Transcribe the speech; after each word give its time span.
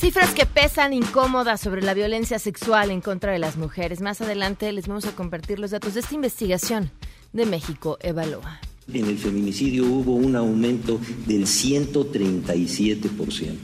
Cifras 0.00 0.32
que 0.32 0.46
pesan 0.46 0.94
incómodas 0.94 1.60
sobre 1.60 1.82
la 1.82 1.92
violencia 1.92 2.38
sexual 2.38 2.90
en 2.90 3.02
contra 3.02 3.32
de 3.32 3.38
las 3.38 3.58
mujeres. 3.58 4.00
Más 4.00 4.22
adelante 4.22 4.72
les 4.72 4.88
vamos 4.88 5.04
a 5.04 5.14
compartir 5.14 5.58
los 5.58 5.72
datos 5.72 5.92
de 5.92 6.00
esta 6.00 6.14
investigación 6.14 6.90
de 7.34 7.44
México 7.44 7.98
Evalúa. 8.00 8.60
En 8.90 9.04
el 9.04 9.18
feminicidio 9.18 9.84
hubo 9.84 10.14
un 10.14 10.36
aumento 10.36 10.98
del 11.26 11.42
137% 11.42 13.58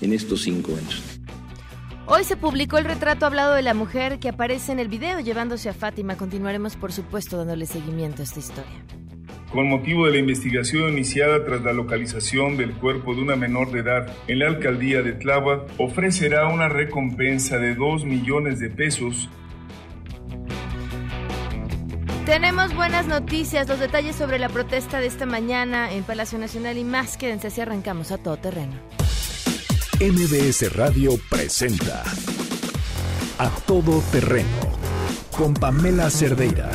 en 0.00 0.12
estos 0.12 0.42
cinco 0.42 0.72
años. 0.72 1.04
Hoy 2.06 2.24
se 2.24 2.36
publicó 2.36 2.78
el 2.78 2.84
retrato 2.84 3.24
hablado 3.24 3.54
de 3.54 3.62
la 3.62 3.74
mujer 3.74 4.18
que 4.18 4.30
aparece 4.30 4.72
en 4.72 4.80
el 4.80 4.88
video 4.88 5.20
llevándose 5.20 5.68
a 5.68 5.72
Fátima. 5.72 6.16
Continuaremos, 6.16 6.74
por 6.74 6.90
supuesto, 6.90 7.36
dándole 7.36 7.64
seguimiento 7.64 8.22
a 8.22 8.24
esta 8.24 8.40
historia 8.40 9.05
con 9.56 9.70
motivo 9.70 10.04
de 10.04 10.12
la 10.12 10.18
investigación 10.18 10.92
iniciada 10.92 11.42
tras 11.46 11.62
la 11.62 11.72
localización 11.72 12.58
del 12.58 12.74
cuerpo 12.74 13.14
de 13.14 13.22
una 13.22 13.36
menor 13.36 13.72
de 13.72 13.80
edad 13.80 14.14
en 14.28 14.40
la 14.40 14.48
alcaldía 14.48 15.00
de 15.00 15.14
Tláhuac, 15.14 15.62
ofrecerá 15.78 16.46
una 16.48 16.68
recompensa 16.68 17.56
de 17.56 17.74
2 17.74 18.04
millones 18.04 18.60
de 18.60 18.68
pesos. 18.68 19.30
Tenemos 22.26 22.74
buenas 22.74 23.06
noticias, 23.06 23.66
los 23.66 23.80
detalles 23.80 24.14
sobre 24.14 24.38
la 24.38 24.50
protesta 24.50 25.00
de 25.00 25.06
esta 25.06 25.24
mañana 25.24 25.90
en 25.90 26.04
Palacio 26.04 26.38
Nacional 26.38 26.76
y 26.76 26.84
más. 26.84 27.16
Quédense 27.16 27.46
así 27.46 27.62
arrancamos 27.62 28.12
a 28.12 28.18
todo 28.18 28.36
terreno. 28.36 28.74
MBS 30.00 30.70
Radio 30.76 31.12
presenta 31.30 32.02
A 33.38 33.48
Todo 33.66 34.02
Terreno 34.12 34.76
con 35.34 35.54
Pamela 35.54 36.10
Cerdeira. 36.10 36.70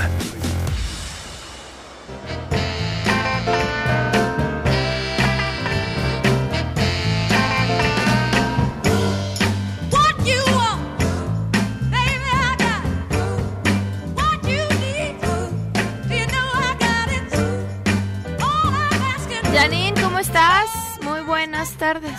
Tardes. 21.82 22.14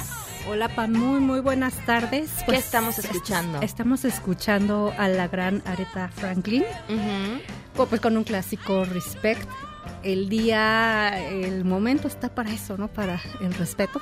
Hola, 0.48 0.68
Pam, 0.68 0.92
muy, 0.92 1.20
muy 1.20 1.40
buenas 1.40 1.74
tardes. 1.86 2.30
¿Qué 2.38 2.44
pues, 2.46 2.58
estamos 2.60 2.98
escuchando? 2.98 3.60
estamos 3.62 4.04
escuchando 4.04 4.92
a 4.98 5.08
la 5.08 5.28
gran 5.28 5.62
Aretha 5.66 6.08
Franklin, 6.08 6.64
pues 7.74 8.00
con 8.00 8.16
un 8.16 8.24
clásico 8.24 8.84
Respect. 8.84 9.48
El 10.02 10.28
día, 10.28 11.16
el 11.30 11.64
momento 11.64 12.06
está 12.06 12.34
para 12.34 12.52
eso, 12.52 12.76
¿no? 12.76 12.88
Para 12.88 13.20
el 13.40 13.54
respeto. 13.54 14.00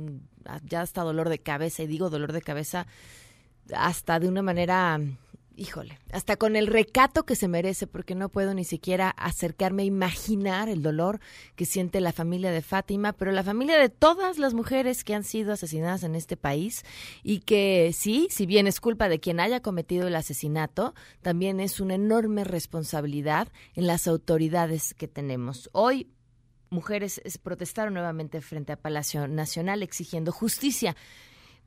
ya 0.64 0.80
hasta 0.82 1.02
dolor 1.02 1.28
de 1.28 1.38
cabeza 1.38 1.82
y 1.82 1.86
digo 1.86 2.10
dolor 2.10 2.32
de 2.32 2.42
cabeza 2.42 2.86
hasta 3.74 4.18
de 4.18 4.28
una 4.28 4.42
manera 4.42 4.98
híjole, 5.58 5.98
hasta 6.12 6.36
con 6.36 6.56
el 6.56 6.68
recato 6.68 7.24
que 7.24 7.34
se 7.34 7.48
merece, 7.48 7.86
porque 7.86 8.14
no 8.14 8.28
puedo 8.28 8.54
ni 8.54 8.64
siquiera 8.64 9.10
acercarme 9.10 9.82
a 9.82 9.86
imaginar 9.86 10.68
el 10.68 10.82
dolor 10.82 11.20
que 11.56 11.66
siente 11.66 12.00
la 12.00 12.12
familia 12.12 12.50
de 12.50 12.62
Fátima, 12.62 13.12
pero 13.12 13.32
la 13.32 13.42
familia 13.42 13.78
de 13.78 13.88
todas 13.88 14.38
las 14.38 14.54
mujeres 14.54 15.04
que 15.04 15.14
han 15.14 15.24
sido 15.24 15.52
asesinadas 15.52 16.04
en 16.04 16.14
este 16.14 16.36
país 16.36 16.84
y 17.22 17.40
que 17.40 17.90
sí, 17.92 18.28
si 18.30 18.46
bien 18.46 18.66
es 18.66 18.80
culpa 18.80 19.08
de 19.08 19.20
quien 19.20 19.40
haya 19.40 19.60
cometido 19.60 20.06
el 20.06 20.16
asesinato, 20.16 20.94
también 21.20 21.60
es 21.60 21.80
una 21.80 21.94
enorme 21.94 22.44
responsabilidad 22.44 23.48
en 23.74 23.86
las 23.86 24.06
autoridades 24.06 24.94
que 24.94 25.08
tenemos. 25.08 25.68
Hoy 25.72 26.08
mujeres 26.70 27.20
protestaron 27.42 27.94
nuevamente 27.94 28.40
frente 28.40 28.72
a 28.72 28.76
Palacio 28.76 29.26
Nacional 29.26 29.82
exigiendo 29.82 30.32
justicia. 30.32 30.96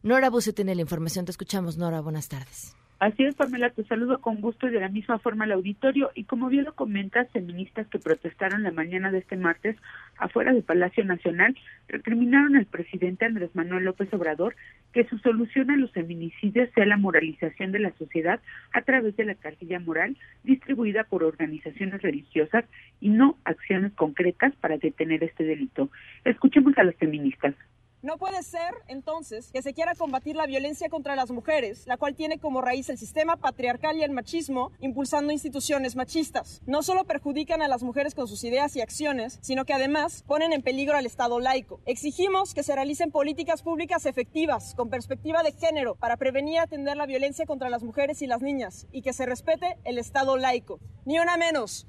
Nora 0.04 0.30
Buse 0.30 0.54
tiene 0.54 0.76
la 0.76 0.82
información. 0.82 1.26
Te 1.26 1.32
escuchamos, 1.32 1.78
Nora. 1.78 2.02
Buenas 2.02 2.28
tardes. 2.28 2.74
Así 3.02 3.24
es, 3.24 3.34
Pamela, 3.34 3.72
te 3.72 3.84
saludo 3.86 4.22
con 4.22 4.42
gusto 4.42 4.68
y 4.68 4.72
de 4.72 4.80
la 4.80 4.88
misma 4.88 5.18
forma 5.18 5.46
al 5.46 5.54
auditorio. 5.54 6.12
Y 6.14 6.26
como 6.26 6.50
bien 6.50 6.66
lo 6.66 6.76
comentas, 6.76 7.28
feministas 7.32 7.88
que 7.88 7.98
protestaron 7.98 8.62
la 8.62 8.70
mañana 8.70 9.12
de 9.12 9.18
este 9.18 9.38
martes 9.38 9.76
afuera 10.18 10.54
del 10.54 10.62
Palacio 10.62 11.04
Nacional 11.04 11.58
recriminaron 11.88 12.56
al 12.56 12.68
presidente 12.68 13.26
Andrés 13.26 13.50
Manuel 13.56 13.86
López 13.86 14.14
Obrador 14.14 14.56
que 14.94 15.06
su 15.06 15.18
solución 15.18 15.72
a 15.72 15.78
los 15.78 15.92
feminicidios 15.94 16.70
sea 16.76 16.86
la 16.86 16.98
moralización 16.98 17.72
de 17.72 17.80
la 17.80 17.92
sociedad 17.98 18.40
a 18.72 18.84
través 18.84 19.16
de 19.16 19.26
la 19.26 19.34
cartilla 19.34 19.80
moral 19.80 20.16
distribuida 20.44 21.04
por 21.04 21.24
organizaciones 21.24 22.04
religiosas 22.04 22.66
y 23.00 23.10
no 23.10 23.36
acciones 23.46 23.94
concretas 23.94 24.54
para 24.58 24.78
detener 24.78 25.24
este 25.24 25.44
delito. 25.44 25.90
Escuchemos 26.24 26.78
a 26.78 26.84
las 26.84 26.96
feministas. 26.98 27.56
No 28.04 28.18
puede 28.18 28.42
ser, 28.42 28.74
entonces, 28.88 29.52
que 29.52 29.62
se 29.62 29.76
quiera 29.76 29.94
combatir 29.94 30.36
la 30.36 30.48
violencia 30.48 30.90
contra 30.90 31.16
las 31.16 31.30
mujeres, 31.30 31.86
la 31.86 31.98
cual 31.98 32.16
tiene 32.16 32.40
como 32.40 32.60
raíz 32.60 32.90
el 32.90 32.98
sistema 32.98 33.38
patriarcal 33.38 33.96
y 33.96 34.02
el 34.02 34.10
machismo, 34.10 34.72
impulsando 34.80 35.32
instituciones 35.32 35.96
machistas. 35.96 36.64
No 36.66 36.82
solo 36.82 37.04
perjudican 37.04 37.62
a 37.62 37.68
las 37.68 37.84
mujeres 37.84 38.16
con 38.16 38.28
sus 38.28 38.44
ideas 38.44 38.76
y 38.76 38.82
acciones, 38.82 39.38
sino 39.44 39.66
que 39.66 39.74
además 39.74 40.24
ponen 40.26 40.52
en 40.52 40.64
peligro 40.64 40.98
al 40.98 41.06
Estado 41.06 41.40
laico. 41.40 41.80
Exigimos 41.86 42.56
que 42.56 42.64
se 42.64 42.74
realicen 42.74 43.12
políticas 43.12 43.62
públicas 43.62 44.08
efectivas, 44.08 44.74
con 44.74 44.90
perspectiva 44.90 45.44
de 45.44 45.52
género, 45.52 45.94
para 45.94 46.18
prevenir 46.18 46.56
y 46.56 46.58
atender 46.58 46.98
la 46.98 47.06
violencia 47.06 47.46
contra 47.46 47.70
las 47.70 47.84
mujeres 47.84 48.24
y 48.24 48.28
las 48.28 48.42
niñas, 48.42 48.88
y 48.92 49.04
que 49.04 49.14
se 49.14 49.28
respete 49.28 49.78
el 49.84 50.00
Estado 50.00 50.38
laico. 50.38 50.80
Ni 51.06 51.20
una 51.20 51.38
menos 51.38 51.88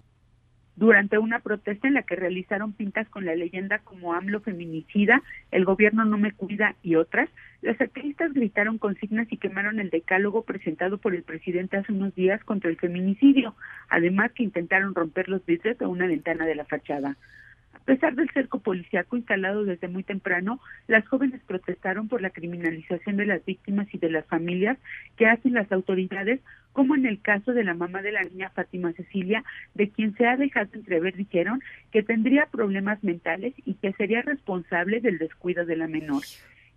durante 0.76 1.19
una 1.19 1.40
protesta 1.40 1.86
en 1.86 1.94
la 1.94 2.02
que 2.02 2.16
realizaron 2.16 2.72
pintas 2.72 3.08
con 3.08 3.26
la 3.26 3.34
leyenda 3.34 3.78
como 3.80 4.14
AMLO 4.14 4.40
feminicida, 4.40 5.22
el 5.50 5.64
gobierno 5.64 6.04
no 6.04 6.16
me 6.19 6.32
cuida 6.32 6.76
y 6.82 6.96
otras, 6.96 7.28
las 7.60 7.80
activistas 7.80 8.32
gritaron 8.32 8.78
consignas 8.78 9.28
y 9.30 9.36
quemaron 9.36 9.80
el 9.80 9.90
decálogo 9.90 10.42
presentado 10.42 10.98
por 10.98 11.14
el 11.14 11.22
presidente 11.22 11.76
hace 11.76 11.92
unos 11.92 12.14
días 12.14 12.42
contra 12.44 12.70
el 12.70 12.76
feminicidio, 12.76 13.54
además 13.88 14.32
que 14.32 14.42
intentaron 14.42 14.94
romper 14.94 15.28
los 15.28 15.44
vidrios 15.44 15.78
de 15.78 15.86
una 15.86 16.06
ventana 16.06 16.46
de 16.46 16.54
la 16.54 16.64
fachada. 16.64 17.16
A 17.82 17.84
pesar 17.84 18.14
del 18.14 18.31
cerco 18.31 18.61
policíaco 18.61 19.17
instalado 19.17 19.64
desde 19.64 19.88
muy 19.88 20.05
temprano, 20.05 20.61
las 20.87 21.05
jóvenes 21.08 21.40
protestaron 21.44 22.06
por 22.06 22.23
la 22.23 22.31
criminalización 22.31 23.17
de 23.17 23.26
las 23.26 23.44
víctimas 23.44 23.93
y 23.93 23.99
de 23.99 24.08
las 24.08 24.25
familias 24.26 24.79
que 25.17 25.26
hacen 25.26 25.55
las 25.55 25.70
autoridades, 25.73 26.38
como 26.73 26.94
en 26.94 27.06
el 27.06 27.20
caso 27.20 27.52
de 27.52 27.64
la 27.64 27.75
mamá 27.75 28.00
de 28.00 28.12
la 28.12 28.23
niña 28.23 28.50
Fátima 28.50 28.93
Cecilia, 28.93 29.43
de 29.75 29.90
quien 29.90 30.17
se 30.17 30.29
ha 30.29 30.37
dejado 30.37 30.69
entrever, 30.75 31.17
dijeron, 31.17 31.61
que 31.90 32.05
tendría 32.05 32.46
problemas 32.46 33.02
mentales 33.02 33.52
y 33.64 33.75
que 33.75 33.93
sería 33.94 34.23
responsable 34.23 35.00
del 35.00 35.19
descuido 35.19 35.67
de 35.67 35.75
la 35.75 35.88
menor. 35.88 36.23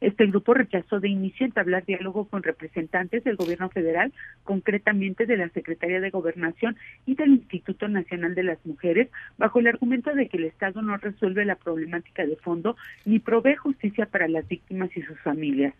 Este 0.01 0.25
grupo 0.27 0.53
rechazó 0.53 0.99
de 0.99 1.09
inicio 1.09 1.45
entablar 1.45 1.85
diálogo 1.85 2.25
con 2.27 2.43
representantes 2.43 3.23
del 3.23 3.37
gobierno 3.37 3.69
federal, 3.69 4.13
concretamente 4.43 5.25
de 5.25 5.37
la 5.37 5.49
Secretaría 5.49 6.01
de 6.01 6.09
Gobernación 6.09 6.75
y 7.05 7.15
del 7.15 7.31
Instituto 7.31 7.87
Nacional 7.87 8.35
de 8.35 8.43
las 8.43 8.63
Mujeres, 8.65 9.09
bajo 9.37 9.59
el 9.59 9.67
argumento 9.67 10.13
de 10.13 10.27
que 10.27 10.37
el 10.37 10.45
Estado 10.45 10.81
no 10.81 10.97
resuelve 10.97 11.45
la 11.45 11.55
problemática 11.55 12.25
de 12.25 12.35
fondo 12.35 12.75
ni 13.05 13.19
provee 13.19 13.55
justicia 13.55 14.05
para 14.05 14.27
las 14.27 14.47
víctimas 14.47 14.89
y 14.97 15.01
sus 15.01 15.19
familias. 15.21 15.73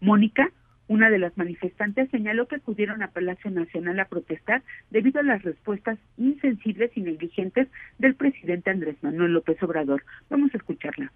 Mónica, 0.00 0.50
una 0.88 1.08
de 1.08 1.20
las 1.20 1.38
manifestantes 1.38 2.10
señaló 2.10 2.48
que 2.48 2.56
acudieron 2.56 3.02
a 3.02 3.12
Palacio 3.12 3.50
Nacional 3.50 4.00
a 4.00 4.08
protestar 4.08 4.62
debido 4.90 5.20
a 5.20 5.22
las 5.22 5.42
respuestas 5.42 5.98
insensibles 6.18 6.90
y 6.96 7.00
negligentes 7.00 7.68
del 7.98 8.16
presidente 8.16 8.70
Andrés 8.70 8.96
Manuel 9.02 9.32
López 9.32 9.62
Obrador. 9.62 10.02
Vamos 10.28 10.52
a 10.52 10.58
escucharla. 10.58 11.12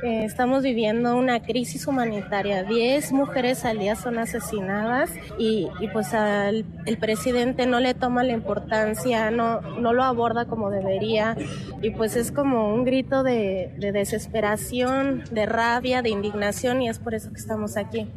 Eh, 0.00 0.24
estamos 0.24 0.64
viviendo 0.64 1.16
una 1.16 1.42
crisis 1.42 1.86
humanitaria. 1.86 2.64
Diez 2.64 3.12
mujeres 3.12 3.64
al 3.64 3.78
día 3.78 3.94
son 3.94 4.18
asesinadas 4.18 5.10
y, 5.38 5.68
pues 5.92 6.12
al, 6.14 6.64
el 6.86 6.98
presidente 6.98 7.66
no 7.66 7.78
le 7.78 7.94
toma 7.94 8.24
la 8.24 8.32
importancia, 8.32 9.30
no, 9.30 9.60
no 9.60 9.92
lo 9.92 10.02
aborda 10.02 10.46
como 10.46 10.70
debería 10.70 11.36
y 11.82 11.90
pues 11.90 12.16
es 12.16 12.32
como 12.32 12.74
un 12.74 12.84
grito 12.84 13.22
de 13.22 13.70
desesperación, 13.78 15.22
de 15.30 15.46
rabia, 15.46 16.02
de 16.02 16.10
indignación 16.10 16.82
y 16.82 16.88
es 16.88 16.98
por 16.98 17.14
eso 17.14 17.30
que 17.30 17.38
estamos 17.38 17.76
aquí. 17.76 18.08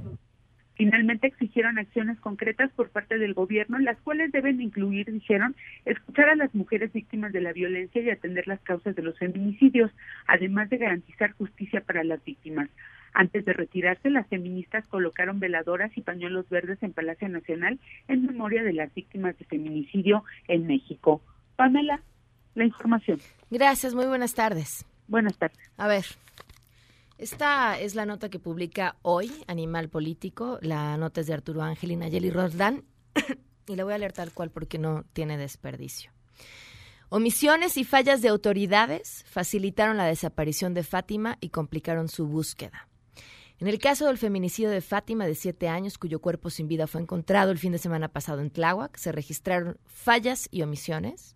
Finalmente 0.75 1.27
exigieron 1.27 1.77
acciones 1.77 2.19
concretas 2.19 2.69
por 2.73 2.89
parte 2.89 3.17
del 3.17 3.33
gobierno, 3.33 3.79
las 3.79 3.97
cuales 4.01 4.31
deben 4.31 4.61
incluir, 4.61 5.11
dijeron, 5.11 5.55
escuchar 5.85 6.29
a 6.29 6.35
las 6.35 6.53
mujeres 6.53 6.91
víctimas 6.91 7.31
de 7.31 7.41
la 7.41 7.53
violencia 7.53 8.01
y 8.01 8.09
atender 8.09 8.47
las 8.47 8.59
causas 8.61 8.95
de 8.95 9.01
los 9.01 9.17
feminicidios, 9.17 9.91
además 10.27 10.69
de 10.69 10.77
garantizar 10.77 11.31
justicia 11.31 11.81
para 11.81 12.03
las 12.03 12.23
víctimas. 12.23 12.69
Antes 13.13 13.45
de 13.45 13.53
retirarse, 13.53 14.09
las 14.09 14.27
feministas 14.27 14.85
colocaron 14.87 15.39
veladoras 15.39 15.97
y 15.97 16.01
pañuelos 16.01 16.49
verdes 16.49 16.83
en 16.83 16.91
Palacio 16.91 17.29
Nacional 17.29 17.79
en 18.09 18.25
memoria 18.25 18.61
de 18.61 18.73
las 18.73 18.93
víctimas 18.93 19.37
de 19.37 19.45
feminicidio 19.45 20.25
en 20.49 20.67
México. 20.67 21.21
Pamela, 21.55 22.01
la 22.55 22.65
información. 22.65 23.19
Gracias, 23.49 23.95
muy 23.95 24.07
buenas 24.07 24.33
tardes. 24.33 24.85
Buenas 25.07 25.37
tardes. 25.37 25.57
A 25.77 25.87
ver, 25.87 26.03
esta 27.17 27.79
es 27.79 27.95
la 27.95 28.05
nota 28.05 28.29
que 28.29 28.39
publica 28.39 28.97
hoy 29.01 29.31
Animal 29.47 29.89
Político. 29.89 30.59
La 30.61 30.97
nota 30.97 31.21
es 31.21 31.27
de 31.27 31.33
Arturo 31.33 31.61
Ángel 31.61 31.91
y 31.91 31.95
Nayeli 31.95 32.29
Roldán. 32.29 32.83
y 33.67 33.75
la 33.75 33.83
voy 33.85 33.93
a 33.93 33.97
leer 33.97 34.11
tal 34.11 34.31
cual 34.31 34.51
porque 34.51 34.77
no 34.77 35.05
tiene 35.13 35.37
desperdicio. 35.37 36.11
Omisiones 37.09 37.77
y 37.77 37.85
fallas 37.85 38.21
de 38.21 38.29
autoridades 38.29 39.23
facilitaron 39.27 39.95
la 39.95 40.05
desaparición 40.05 40.73
de 40.73 40.83
Fátima 40.83 41.37
y 41.39 41.49
complicaron 41.49 42.09
su 42.09 42.27
búsqueda. 42.27 42.89
En 43.59 43.69
el 43.69 43.79
caso 43.79 44.07
del 44.07 44.17
feminicidio 44.17 44.69
de 44.69 44.81
Fátima, 44.81 45.25
de 45.25 45.35
siete 45.35 45.69
años, 45.69 45.97
cuyo 45.97 46.19
cuerpo 46.19 46.49
sin 46.49 46.67
vida 46.67 46.87
fue 46.87 46.99
encontrado 47.01 47.51
el 47.51 47.59
fin 47.59 47.71
de 47.71 47.77
semana 47.77 48.09
pasado 48.09 48.41
en 48.41 48.49
Tláhuac, 48.49 48.97
se 48.97 49.13
registraron 49.13 49.77
fallas 49.85 50.49
y 50.51 50.63
omisiones 50.63 51.34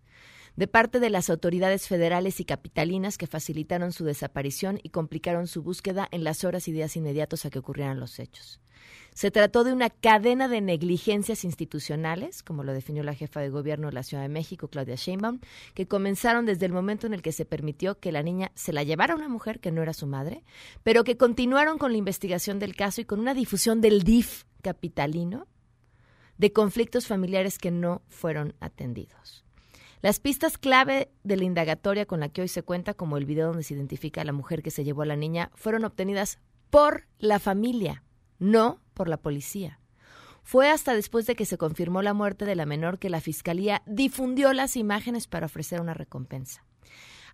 de 0.60 0.68
parte 0.68 1.00
de 1.00 1.08
las 1.08 1.30
autoridades 1.30 1.88
federales 1.88 2.38
y 2.38 2.44
capitalinas 2.44 3.16
que 3.16 3.26
facilitaron 3.26 3.92
su 3.92 4.04
desaparición 4.04 4.78
y 4.82 4.90
complicaron 4.90 5.46
su 5.46 5.62
búsqueda 5.62 6.06
en 6.10 6.22
las 6.22 6.44
horas 6.44 6.68
y 6.68 6.72
días 6.72 6.94
inmediatos 6.96 7.46
a 7.46 7.50
que 7.50 7.58
ocurrieran 7.58 7.98
los 7.98 8.18
hechos. 8.18 8.60
Se 9.14 9.30
trató 9.30 9.64
de 9.64 9.72
una 9.72 9.88
cadena 9.88 10.48
de 10.48 10.60
negligencias 10.60 11.44
institucionales, 11.44 12.42
como 12.42 12.62
lo 12.62 12.74
definió 12.74 13.02
la 13.02 13.14
jefa 13.14 13.40
de 13.40 13.48
gobierno 13.48 13.86
de 13.86 13.94
la 13.94 14.02
Ciudad 14.02 14.22
de 14.22 14.28
México, 14.28 14.68
Claudia 14.68 14.96
Sheinbaum, 14.96 15.40
que 15.72 15.88
comenzaron 15.88 16.44
desde 16.44 16.66
el 16.66 16.74
momento 16.74 17.06
en 17.06 17.14
el 17.14 17.22
que 17.22 17.32
se 17.32 17.46
permitió 17.46 17.98
que 17.98 18.12
la 18.12 18.22
niña 18.22 18.52
se 18.54 18.74
la 18.74 18.82
llevara 18.82 19.14
a 19.14 19.16
una 19.16 19.30
mujer 19.30 19.60
que 19.60 19.72
no 19.72 19.80
era 19.80 19.94
su 19.94 20.06
madre, 20.06 20.44
pero 20.82 21.04
que 21.04 21.16
continuaron 21.16 21.78
con 21.78 21.92
la 21.92 21.98
investigación 21.98 22.58
del 22.58 22.76
caso 22.76 23.00
y 23.00 23.06
con 23.06 23.18
una 23.18 23.32
difusión 23.32 23.80
del 23.80 24.02
DIF 24.02 24.44
capitalino 24.60 25.46
de 26.36 26.52
conflictos 26.52 27.06
familiares 27.06 27.56
que 27.56 27.70
no 27.70 28.02
fueron 28.08 28.52
atendidos. 28.60 29.46
Las 30.02 30.18
pistas 30.18 30.56
clave 30.56 31.10
de 31.24 31.36
la 31.36 31.44
indagatoria 31.44 32.06
con 32.06 32.20
la 32.20 32.30
que 32.30 32.40
hoy 32.40 32.48
se 32.48 32.62
cuenta, 32.62 32.94
como 32.94 33.18
el 33.18 33.26
video 33.26 33.48
donde 33.48 33.62
se 33.62 33.74
identifica 33.74 34.22
a 34.22 34.24
la 34.24 34.32
mujer 34.32 34.62
que 34.62 34.70
se 34.70 34.82
llevó 34.82 35.02
a 35.02 35.06
la 35.06 35.16
niña, 35.16 35.50
fueron 35.54 35.84
obtenidas 35.84 36.38
por 36.70 37.06
la 37.18 37.38
familia, 37.38 38.02
no 38.38 38.80
por 38.94 39.08
la 39.08 39.18
policía. 39.18 39.78
Fue 40.42 40.70
hasta 40.70 40.94
después 40.94 41.26
de 41.26 41.36
que 41.36 41.44
se 41.44 41.58
confirmó 41.58 42.00
la 42.00 42.14
muerte 42.14 42.46
de 42.46 42.56
la 42.56 42.64
menor 42.64 42.98
que 42.98 43.10
la 43.10 43.20
Fiscalía 43.20 43.82
difundió 43.84 44.54
las 44.54 44.74
imágenes 44.76 45.26
para 45.26 45.46
ofrecer 45.46 45.82
una 45.82 45.92
recompensa. 45.92 46.64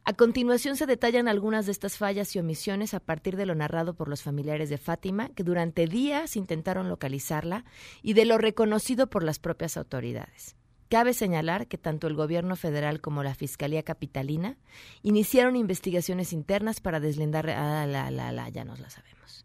A 0.02 0.14
continuación 0.14 0.76
se 0.76 0.86
detallan 0.86 1.28
algunas 1.28 1.66
de 1.66 1.72
estas 1.72 1.98
fallas 1.98 2.34
y 2.34 2.40
omisiones 2.40 2.94
a 2.94 3.00
partir 3.00 3.36
de 3.36 3.46
lo 3.46 3.54
narrado 3.54 3.94
por 3.94 4.08
los 4.08 4.22
familiares 4.22 4.70
de 4.70 4.78
Fátima, 4.78 5.28
que 5.30 5.44
durante 5.44 5.86
días 5.86 6.36
intentaron 6.36 6.88
localizarla, 6.88 7.64
y 8.02 8.14
de 8.14 8.24
lo 8.24 8.38
reconocido 8.38 9.08
por 9.08 9.22
las 9.22 9.38
propias 9.38 9.76
autoridades. 9.76 10.56
Cabe 10.88 11.14
señalar 11.14 11.66
que 11.66 11.78
tanto 11.78 12.06
el 12.06 12.14
gobierno 12.14 12.54
federal 12.54 13.00
como 13.00 13.22
la 13.24 13.34
Fiscalía 13.34 13.82
Capitalina 13.82 14.56
iniciaron 15.02 15.56
investigaciones 15.56 16.32
internas 16.32 16.80
para 16.80 17.00
deslindar... 17.00 17.50
Ah, 17.50 17.86
la, 17.86 18.10
la, 18.10 18.30
la, 18.30 18.48
ya 18.48 18.64
nos 18.64 18.78
la 18.78 18.88
sabemos. 18.88 19.44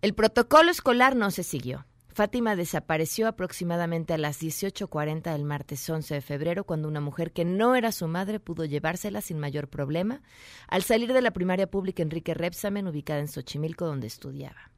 El 0.00 0.14
protocolo 0.14 0.70
escolar 0.70 1.16
no 1.16 1.30
se 1.30 1.42
siguió. 1.42 1.84
Fátima 2.08 2.56
desapareció 2.56 3.28
aproximadamente 3.28 4.14
a 4.14 4.18
las 4.18 4.42
18.40 4.42 5.32
del 5.32 5.44
martes 5.44 5.88
11 5.88 6.14
de 6.14 6.20
febrero, 6.20 6.64
cuando 6.64 6.88
una 6.88 7.00
mujer 7.00 7.32
que 7.32 7.44
no 7.44 7.76
era 7.76 7.92
su 7.92 8.08
madre 8.08 8.40
pudo 8.40 8.64
llevársela 8.64 9.20
sin 9.20 9.38
mayor 9.38 9.68
problema 9.68 10.22
al 10.66 10.82
salir 10.82 11.12
de 11.12 11.22
la 11.22 11.30
primaria 11.30 11.70
pública 11.70 12.02
Enrique 12.02 12.34
Repsamen, 12.34 12.88
ubicada 12.88 13.20
en 13.20 13.28
Xochimilco, 13.28 13.86
donde 13.86 14.06
estudiaba. 14.06 14.70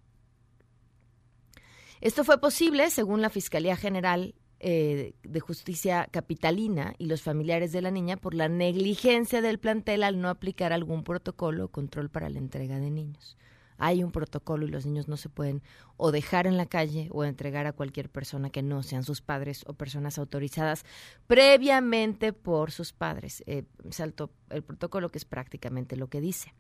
Esto 2.01 2.25
fue 2.25 2.41
posible, 2.41 2.91
según 2.91 3.23
la 3.23 3.31
Fiscalía 3.31 3.77
General 3.77 4.35
eh, 4.65 5.15
de 5.25 5.41
Justicia 5.41 6.07
Capitalina 6.13 6.95
y 6.97 7.07
los 7.07 7.21
familiares 7.21 7.73
de 7.73 7.83
la 7.83 7.91
niña 7.91 8.17
por 8.17 8.33
la 8.33 8.49
negligencia 8.49 9.41
del 9.41 9.59
plantel 9.59 10.05
al 10.05 10.21
no 10.21 10.29
aplicar 10.29 10.73
algún 10.73 11.03
protocolo 11.03 11.65
o 11.65 11.69
control 11.69 12.11
para 12.11 12.31
la 12.31 12.39
entrega 12.39 12.79
de 12.79 12.93
niños. 12.93 13.37
Hay 13.79 14.05
un 14.05 14.13
protocolo 14.13 14.65
y 14.65 14.71
los 14.71 14.87
niños 14.87 15.09
no 15.09 15.17
se 15.17 15.29
pueden 15.29 15.63
o 15.97 16.13
dejar 16.13 16.47
en 16.47 16.57
la 16.57 16.67
calle 16.67 17.09
o 17.11 17.25
entregar 17.25 17.67
a 17.67 17.73
cualquier 17.73 18.09
persona 18.09 18.51
que 18.51 18.63
no 18.63 18.85
sean 18.85 19.03
sus 19.03 19.21
padres 19.21 19.65
o 19.67 19.75
personas 19.75 20.17
autorizadas 20.19 20.85
previamente 21.27 22.33
por 22.33 22.71
sus 22.71 22.93
padres. 22.93 23.43
Eh, 23.47 23.65
salto 23.91 24.31
el 24.51 24.63
protocolo 24.63 25.11
que 25.11 25.19
es 25.19 25.25
prácticamente 25.25 25.97
lo 25.97 26.07
que 26.07 26.21
dice. 26.21 26.55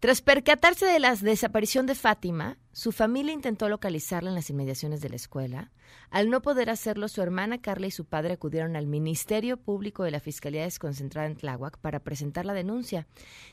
Tras 0.00 0.22
percatarse 0.22 0.86
de 0.86 0.98
la 0.98 1.14
desaparición 1.14 1.84
de 1.84 1.94
Fátima, 1.94 2.56
su 2.72 2.90
familia 2.90 3.34
intentó 3.34 3.68
localizarla 3.68 4.30
en 4.30 4.34
las 4.34 4.48
inmediaciones 4.48 5.02
de 5.02 5.10
la 5.10 5.16
escuela. 5.16 5.72
Al 6.08 6.30
no 6.30 6.40
poder 6.40 6.70
hacerlo, 6.70 7.06
su 7.06 7.20
hermana 7.20 7.60
Carla 7.60 7.86
y 7.86 7.90
su 7.90 8.06
padre 8.06 8.32
acudieron 8.32 8.76
al 8.76 8.86
Ministerio 8.86 9.58
Público 9.58 10.02
de 10.02 10.10
la 10.10 10.20
Fiscalía 10.20 10.62
Desconcentrada 10.62 11.26
en 11.26 11.36
Tláhuac 11.36 11.76
para 11.76 12.00
presentar 12.00 12.46
la 12.46 12.54
denuncia. 12.54 13.06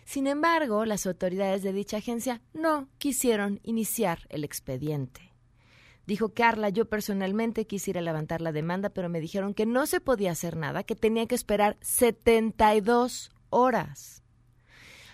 Sin 0.05 0.25
embargo, 0.25 0.85
las 0.85 1.05
autoridades 1.05 1.63
de 1.63 1.73
dicha 1.73 1.97
agencia 1.97 2.41
no 2.53 2.87
quisieron 2.97 3.59
iniciar 3.63 4.19
el 4.29 4.45
expediente. 4.45 5.33
Dijo 6.05 6.33
Carla, 6.33 6.69
yo 6.69 6.87
personalmente 6.87 7.67
quisiera 7.67 7.99
levantar 7.99 8.39
la 8.39 8.53
demanda, 8.53 8.89
pero 8.91 9.09
me 9.09 9.19
dijeron 9.19 9.53
que 9.53 9.65
no 9.65 9.85
se 9.85 9.99
podía 9.99 10.31
hacer 10.31 10.55
nada, 10.55 10.83
que 10.83 10.95
tenía 10.95 11.27
que 11.27 11.35
esperar 11.35 11.75
72 11.81 13.31
horas. 13.49 14.23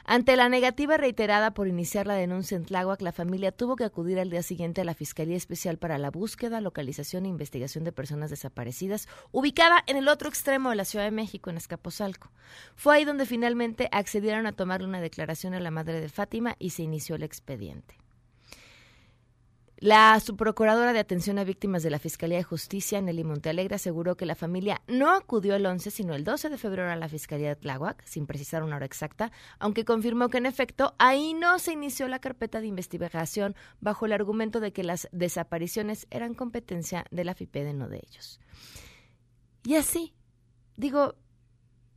Ante 0.06 0.36
la 0.36 0.50
negativa 0.50 0.98
reiterada 0.98 1.54
por 1.54 1.70
iniciar 1.70 2.08
la 2.08 2.16
denuncia 2.16 2.58
en 2.58 2.66
Tláhuac, 2.66 3.02
la 3.02 3.14
familia 3.14 3.54
tuvo 3.54 3.78
que 3.78 3.86
acudir 3.86 4.20
al 4.20 4.30
día 4.30 4.44
siguiente 4.44 4.82
a 4.82 4.84
la 4.84 4.94
Fiscalía 4.94 5.38
Especial 5.38 5.78
para 5.78 5.98
la 5.98 6.12
Búsqueda, 6.12 6.60
Localización 6.60 7.26
e 7.26 7.30
Investigación 7.30 7.86
de 7.86 7.94
Personas 7.94 8.30
Desaparecidas, 8.30 9.08
ubicada 9.32 9.82
en 9.88 9.96
el 9.96 10.10
otro 10.10 10.28
extremo 10.28 10.72
de 10.72 10.76
la 10.76 10.84
Ciudad 10.84 11.06
de 11.06 11.12
México, 11.12 11.50
en 11.50 11.56
Escaposalco. 11.56 12.32
Fue 12.76 12.96
ahí 12.96 13.06
donde 13.06 13.26
finalmente 13.26 13.88
accedieron 13.94 14.46
a 14.46 14.52
tomarle 14.52 14.88
una 14.88 15.00
declaración 15.00 15.54
a 15.54 15.62
la 15.62 15.72
madre 15.72 16.02
de 16.02 16.10
Fátima 16.10 16.58
y 16.60 16.72
se 16.72 16.84
inició 16.84 17.16
el 17.16 17.24
expediente. 17.24 18.03
La 19.84 20.18
subprocuradora 20.22 20.94
de 20.94 21.00
Atención 21.00 21.38
a 21.40 21.44
Víctimas 21.44 21.84
de 21.84 21.90
la 21.90 22.00
Fiscalía 22.00 22.38
de 22.38 22.46
Justicia, 22.46 23.02
Nelly 23.02 23.26
Montealegre, 23.26 23.76
aseguró 23.76 24.16
que 24.16 24.26
la 24.26 24.34
familia 24.34 24.82
no 24.88 25.14
acudió 25.14 25.56
el 25.56 25.66
11, 25.66 25.92
sino 25.92 26.14
el 26.14 26.24
12 26.24 26.48
de 26.48 26.58
febrero 26.58 26.90
a 26.90 26.96
la 26.96 27.10
Fiscalía 27.10 27.50
de 27.50 27.58
Tláhuac, 27.58 28.02
sin 28.06 28.26
precisar 28.26 28.64
una 28.64 28.78
hora 28.78 28.86
exacta, 28.86 29.34
aunque 29.60 29.84
confirmó 29.84 30.30
que 30.30 30.38
en 30.38 30.46
efecto 30.46 30.96
ahí 31.00 31.34
no 31.34 31.60
se 31.60 31.74
inició 31.74 32.08
la 32.08 32.20
carpeta 32.20 32.62
de 32.62 32.68
investigación 32.68 33.58
bajo 33.82 34.06
el 34.06 34.14
argumento 34.14 34.62
de 34.62 34.72
que 34.72 34.86
las 34.86 35.10
desapariciones 35.12 36.08
eran 36.12 36.34
competencia 36.34 37.04
de 37.12 37.26
la 37.26 37.36
FIPED, 37.36 37.74
no 37.74 37.90
de 37.90 37.98
ellos. 37.98 38.40
Y 39.66 39.76
así, 39.76 40.14
digo, 40.78 41.16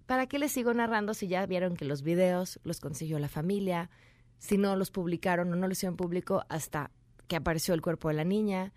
¿para 0.06 0.26
qué 0.26 0.40
les 0.40 0.50
sigo 0.50 0.74
narrando 0.74 1.14
si 1.14 1.28
ya 1.28 1.46
vieron 1.46 1.76
que 1.76 1.84
los 1.84 2.02
videos 2.02 2.58
los 2.64 2.80
consiguió 2.80 3.20
la 3.20 3.28
familia? 3.28 3.90
Si 4.38 4.58
no 4.58 4.74
los 4.74 4.90
publicaron 4.90 5.52
o 5.52 5.56
no 5.56 5.68
los 5.68 5.78
hicieron 5.78 5.96
público 5.96 6.44
hasta 6.48 6.90
que 7.26 7.36
apareció 7.36 7.74
el 7.74 7.82
cuerpo 7.82 8.08
de 8.08 8.14
la 8.14 8.24
niña, 8.24 8.72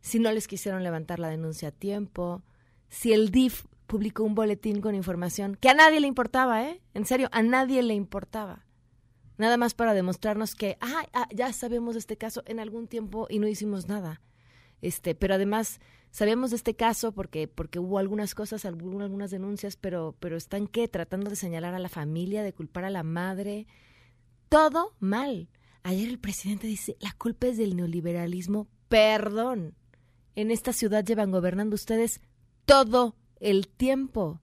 si 0.00 0.18
no 0.18 0.30
les 0.32 0.48
quisieron 0.48 0.82
levantar 0.82 1.18
la 1.18 1.28
denuncia 1.28 1.68
a 1.68 1.72
tiempo, 1.72 2.42
si 2.88 3.12
el 3.12 3.30
DIF 3.30 3.64
publicó 3.86 4.22
un 4.24 4.34
boletín 4.34 4.80
con 4.80 4.94
información 4.94 5.56
que 5.56 5.68
a 5.68 5.74
nadie 5.74 6.00
le 6.00 6.06
importaba, 6.06 6.68
¿eh? 6.68 6.80
En 6.94 7.06
serio, 7.06 7.28
a 7.32 7.42
nadie 7.42 7.82
le 7.82 7.94
importaba. 7.94 8.64
nada 9.36 9.56
más 9.56 9.74
para 9.74 9.94
demostrarnos 9.94 10.54
que, 10.54 10.76
ah, 10.80 11.06
ah, 11.12 11.28
ya 11.34 11.52
sabemos 11.52 11.94
de 11.94 11.98
este 11.98 12.16
caso 12.16 12.42
en 12.46 12.60
algún 12.60 12.86
tiempo 12.86 13.26
y 13.28 13.40
no 13.40 13.48
hicimos 13.48 13.88
nada. 13.88 14.20
Este, 14.80 15.14
pero 15.14 15.34
además 15.34 15.80
sabemos 16.10 16.50
de 16.50 16.56
este 16.56 16.76
caso 16.76 17.12
porque 17.12 17.48
porque 17.48 17.78
hubo 17.80 17.98
algunas 17.98 18.34
cosas, 18.34 18.64
algunas 18.64 19.30
denuncias, 19.30 19.76
pero 19.76 20.14
pero 20.20 20.36
están 20.36 20.66
qué 20.68 20.86
tratando 20.88 21.30
de 21.30 21.36
señalar 21.36 21.74
a 21.74 21.78
la 21.80 21.88
familia, 21.88 22.42
de 22.42 22.52
culpar 22.52 22.84
a 22.84 22.90
la 22.90 23.02
madre, 23.02 23.66
todo 24.48 24.94
mal. 25.00 25.48
Ayer 25.84 26.08
el 26.08 26.18
presidente 26.18 26.66
dice, 26.66 26.96
"La 26.98 27.12
culpa 27.12 27.46
es 27.46 27.58
del 27.58 27.76
neoliberalismo." 27.76 28.68
Perdón. 28.88 29.74
En 30.34 30.50
esta 30.50 30.72
ciudad 30.72 31.04
llevan 31.04 31.30
gobernando 31.30 31.74
ustedes 31.74 32.20
todo 32.64 33.16
el 33.38 33.68
tiempo. 33.68 34.40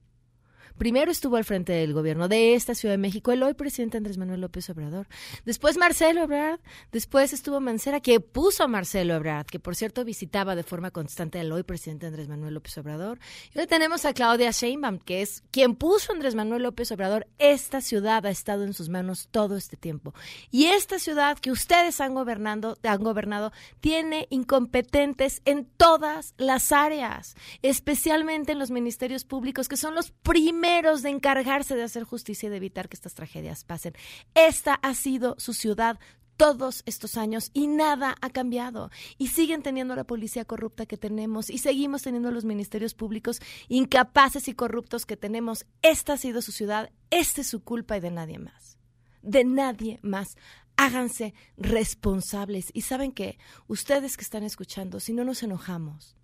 Primero 0.81 1.11
estuvo 1.11 1.35
al 1.35 1.45
frente 1.45 1.73
del 1.73 1.93
gobierno 1.93 2.27
de 2.27 2.55
esta 2.55 2.73
Ciudad 2.73 2.95
de 2.95 2.97
México 2.97 3.31
el 3.31 3.43
hoy 3.43 3.53
presidente 3.53 3.97
Andrés 3.97 4.17
Manuel 4.17 4.41
López 4.41 4.67
Obrador. 4.71 5.05
Después 5.45 5.77
Marcelo 5.77 6.23
Ebrard. 6.23 6.59
Después 6.91 7.33
estuvo 7.33 7.59
Mancera, 7.59 7.99
que 7.99 8.19
puso 8.19 8.63
a 8.63 8.67
Marcelo 8.67 9.13
Ebrard, 9.13 9.45
que 9.45 9.59
por 9.59 9.75
cierto 9.75 10.03
visitaba 10.03 10.55
de 10.55 10.63
forma 10.63 10.89
constante 10.89 11.39
al 11.39 11.51
hoy 11.51 11.61
presidente 11.61 12.07
Andrés 12.07 12.27
Manuel 12.27 12.55
López 12.55 12.75
Obrador. 12.79 13.19
Y 13.53 13.59
hoy 13.59 13.67
tenemos 13.67 14.05
a 14.05 14.13
Claudia 14.13 14.49
Sheinbaum, 14.49 14.97
que 14.97 15.21
es 15.21 15.43
quien 15.51 15.75
puso 15.75 16.11
a 16.11 16.15
Andrés 16.15 16.33
Manuel 16.33 16.63
López 16.63 16.91
Obrador. 16.91 17.27
Esta 17.37 17.79
ciudad 17.81 18.25
ha 18.25 18.31
estado 18.31 18.63
en 18.63 18.73
sus 18.73 18.89
manos 18.89 19.27
todo 19.29 19.57
este 19.57 19.77
tiempo. 19.77 20.15
Y 20.49 20.65
esta 20.65 20.97
ciudad 20.97 21.37
que 21.37 21.51
ustedes 21.51 22.01
han 22.01 22.15
gobernado, 22.15 22.75
han 22.81 23.03
gobernado 23.03 23.51
tiene 23.81 24.25
incompetentes 24.31 25.43
en 25.45 25.65
todas 25.77 26.33
las 26.37 26.71
áreas, 26.71 27.35
especialmente 27.61 28.53
en 28.53 28.57
los 28.57 28.71
ministerios 28.71 29.25
públicos, 29.25 29.67
que 29.67 29.77
son 29.77 29.93
los 29.93 30.09
primeros 30.09 30.70
de 30.81 31.09
encargarse 31.09 31.75
de 31.75 31.83
hacer 31.83 32.03
justicia 32.03 32.47
y 32.47 32.49
de 32.49 32.57
evitar 32.57 32.89
que 32.89 32.95
estas 32.95 33.13
tragedias 33.13 33.63
pasen. 33.63 33.93
Esta 34.33 34.73
ha 34.73 34.95
sido 34.95 35.35
su 35.37 35.53
ciudad 35.53 35.99
todos 36.37 36.81
estos 36.87 37.17
años 37.17 37.51
y 37.53 37.67
nada 37.67 38.15
ha 38.19 38.29
cambiado. 38.31 38.89
Y 39.19 39.27
siguen 39.27 39.61
teniendo 39.61 39.95
la 39.95 40.05
policía 40.05 40.43
corrupta 40.43 40.87
que 40.87 40.97
tenemos 40.97 41.51
y 41.51 41.59
seguimos 41.59 42.01
teniendo 42.01 42.31
los 42.31 42.45
ministerios 42.45 42.95
públicos 42.95 43.41
incapaces 43.67 44.47
y 44.47 44.55
corruptos 44.55 45.05
que 45.05 45.17
tenemos. 45.17 45.65
Esta 45.83 46.13
ha 46.13 46.17
sido 46.17 46.41
su 46.41 46.51
ciudad, 46.51 46.89
esta 47.11 47.41
es 47.41 47.47
su 47.47 47.63
culpa 47.63 47.97
y 47.97 47.99
de 47.99 48.09
nadie 48.09 48.39
más. 48.39 48.79
De 49.21 49.43
nadie 49.43 49.99
más. 50.01 50.35
Háganse 50.77 51.35
responsables. 51.57 52.71
Y 52.73 52.81
saben 52.81 53.11
que 53.11 53.37
ustedes 53.67 54.17
que 54.17 54.23
están 54.23 54.43
escuchando, 54.43 54.99
si 54.99 55.13
no 55.13 55.23
nos 55.23 55.43
enojamos, 55.43 56.15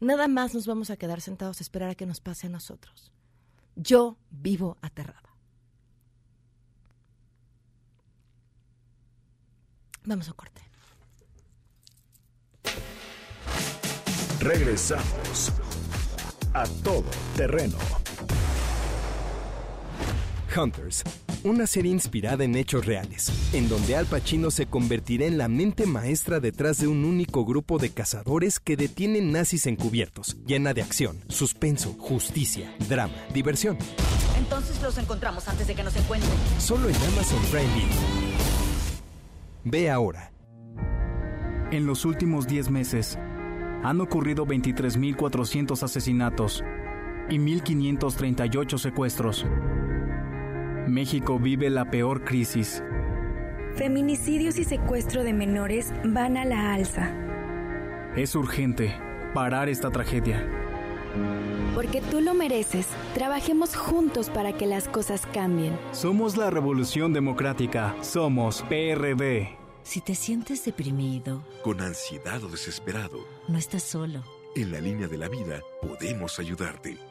nada 0.00 0.28
más 0.28 0.52
nos 0.52 0.66
vamos 0.66 0.90
a 0.90 0.98
quedar 0.98 1.22
sentados 1.22 1.60
a 1.60 1.64
esperar 1.64 1.88
a 1.88 1.94
que 1.94 2.04
nos 2.04 2.20
pase 2.20 2.48
a 2.48 2.50
nosotros. 2.50 3.10
Yo 3.82 4.18
vivo 4.30 4.76
aterrada. 4.82 5.34
Vamos 10.04 10.28
a 10.28 10.34
corte. 10.34 10.60
Regresamos 14.40 15.50
a 16.52 16.64
todo 16.84 17.08
terreno. 17.36 17.78
Hunters 20.54 21.02
una 21.44 21.66
serie 21.66 21.92
inspirada 21.92 22.44
en 22.44 22.54
hechos 22.56 22.86
reales, 22.86 23.30
en 23.52 23.68
donde 23.68 23.96
Al 23.96 24.06
Pacino 24.06 24.50
se 24.50 24.66
convertirá 24.66 25.26
en 25.26 25.38
la 25.38 25.48
mente 25.48 25.86
maestra 25.86 26.40
detrás 26.40 26.78
de 26.78 26.86
un 26.86 27.04
único 27.04 27.44
grupo 27.44 27.78
de 27.78 27.90
cazadores 27.90 28.60
que 28.60 28.76
detienen 28.76 29.32
nazis 29.32 29.66
encubiertos, 29.66 30.36
llena 30.46 30.74
de 30.74 30.82
acción, 30.82 31.24
suspenso, 31.28 31.94
justicia, 31.98 32.74
drama, 32.88 33.14
diversión. 33.32 33.78
Entonces 34.38 34.80
los 34.82 34.96
encontramos 34.98 35.46
antes 35.48 35.66
de 35.66 35.74
que 35.74 35.82
nos 35.82 35.96
encuentren. 35.96 36.32
Solo 36.58 36.88
en 36.88 36.96
Amazon 36.96 37.40
Prime 37.50 37.74
Video. 37.74 38.40
Ve 39.64 39.90
ahora. 39.90 40.32
En 41.70 41.86
los 41.86 42.04
últimos 42.04 42.46
10 42.46 42.70
meses, 42.70 43.18
han 43.82 44.00
ocurrido 44.00 44.46
23.400 44.46 45.82
asesinatos 45.82 46.62
y 47.28 47.38
1.538 47.38 48.78
secuestros. 48.78 49.46
México 50.90 51.38
vive 51.38 51.70
la 51.70 51.90
peor 51.90 52.24
crisis. 52.24 52.82
Feminicidios 53.76 54.58
y 54.58 54.64
secuestro 54.64 55.24
de 55.24 55.32
menores 55.32 55.92
van 56.04 56.36
a 56.36 56.44
la 56.44 56.74
alza. 56.74 57.14
Es 58.16 58.34
urgente 58.34 58.94
parar 59.32 59.68
esta 59.68 59.90
tragedia. 59.90 60.46
Porque 61.74 62.00
tú 62.00 62.20
lo 62.20 62.34
mereces, 62.34 62.86
trabajemos 63.14 63.76
juntos 63.76 64.28
para 64.28 64.52
que 64.52 64.66
las 64.66 64.88
cosas 64.88 65.26
cambien. 65.32 65.78
Somos 65.92 66.36
la 66.36 66.50
Revolución 66.50 67.12
Democrática, 67.12 67.94
somos 68.02 68.62
PRD. 68.62 69.56
Si 69.82 70.00
te 70.00 70.14
sientes 70.14 70.64
deprimido, 70.64 71.42
con 71.62 71.80
ansiedad 71.80 72.42
o 72.44 72.48
desesperado, 72.48 73.18
no 73.48 73.58
estás 73.58 73.82
solo. 73.82 74.22
En 74.56 74.72
la 74.72 74.80
línea 74.80 75.08
de 75.08 75.16
la 75.16 75.28
vida 75.28 75.62
podemos 75.80 76.38
ayudarte. 76.38 76.98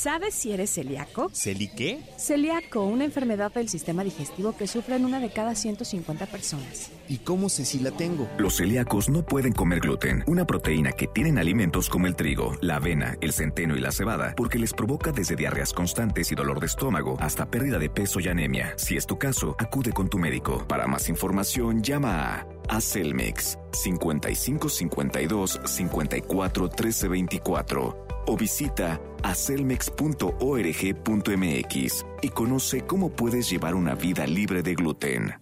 ¿Sabes 0.00 0.34
si 0.34 0.52
eres 0.52 0.72
celíaco? 0.72 1.28
¿Celi 1.32 1.66
qué? 1.66 1.98
Celíaco, 2.18 2.84
una 2.84 3.04
enfermedad 3.04 3.52
del 3.52 3.68
sistema 3.68 4.04
digestivo 4.04 4.56
que 4.56 4.68
sufren 4.68 5.04
una 5.04 5.18
de 5.18 5.28
cada 5.30 5.56
150 5.56 6.26
personas. 6.26 6.92
¿Y 7.08 7.16
cómo 7.16 7.48
sé 7.48 7.64
si 7.64 7.80
la 7.80 7.90
tengo? 7.90 8.28
Los 8.38 8.58
celíacos 8.58 9.08
no 9.08 9.26
pueden 9.26 9.52
comer 9.52 9.80
gluten, 9.80 10.22
una 10.28 10.46
proteína 10.46 10.92
que 10.92 11.08
tienen 11.08 11.36
alimentos 11.36 11.88
como 11.88 12.06
el 12.06 12.14
trigo, 12.14 12.56
la 12.60 12.76
avena, 12.76 13.16
el 13.20 13.32
centeno 13.32 13.76
y 13.76 13.80
la 13.80 13.90
cebada, 13.90 14.34
porque 14.36 14.60
les 14.60 14.72
provoca 14.72 15.10
desde 15.10 15.34
diarreas 15.34 15.72
constantes 15.72 16.30
y 16.30 16.36
dolor 16.36 16.60
de 16.60 16.66
estómago 16.66 17.16
hasta 17.18 17.50
pérdida 17.50 17.80
de 17.80 17.90
peso 17.90 18.20
y 18.20 18.28
anemia. 18.28 18.74
Si 18.76 18.96
es 18.96 19.04
tu 19.04 19.18
caso, 19.18 19.56
acude 19.58 19.90
con 19.90 20.08
tu 20.08 20.18
médico. 20.18 20.64
Para 20.68 20.86
más 20.86 21.08
información, 21.08 21.82
llama 21.82 22.36
a 22.36 22.46
Acelmex 22.68 23.58
5552 23.72 25.60
54 25.64 26.62
1324 26.66 28.07
o 28.28 28.36
visita 28.36 29.00
acelmex.org.mx 29.22 32.06
y 32.20 32.28
conoce 32.28 32.82
cómo 32.82 33.08
puedes 33.10 33.48
llevar 33.50 33.74
una 33.74 33.94
vida 33.94 34.26
libre 34.26 34.62
de 34.62 34.74
gluten. 34.74 35.34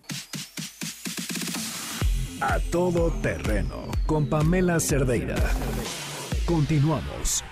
A 2.41 2.61
todo 2.71 3.11
terreno 3.21 3.89
con 4.07 4.29
Pamela 4.29 4.79
Cerdeira. 4.79 5.35
Continuamos. 6.45 7.43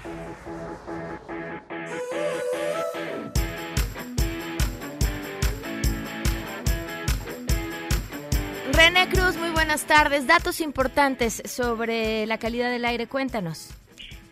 René 8.72 9.08
Cruz, 9.08 9.36
muy 9.36 9.50
buenas 9.50 9.84
tardes. 9.86 10.28
Datos 10.28 10.60
importantes 10.60 11.42
sobre 11.44 12.24
la 12.26 12.38
calidad 12.38 12.70
del 12.70 12.84
aire, 12.84 13.08
cuéntanos. 13.08 13.70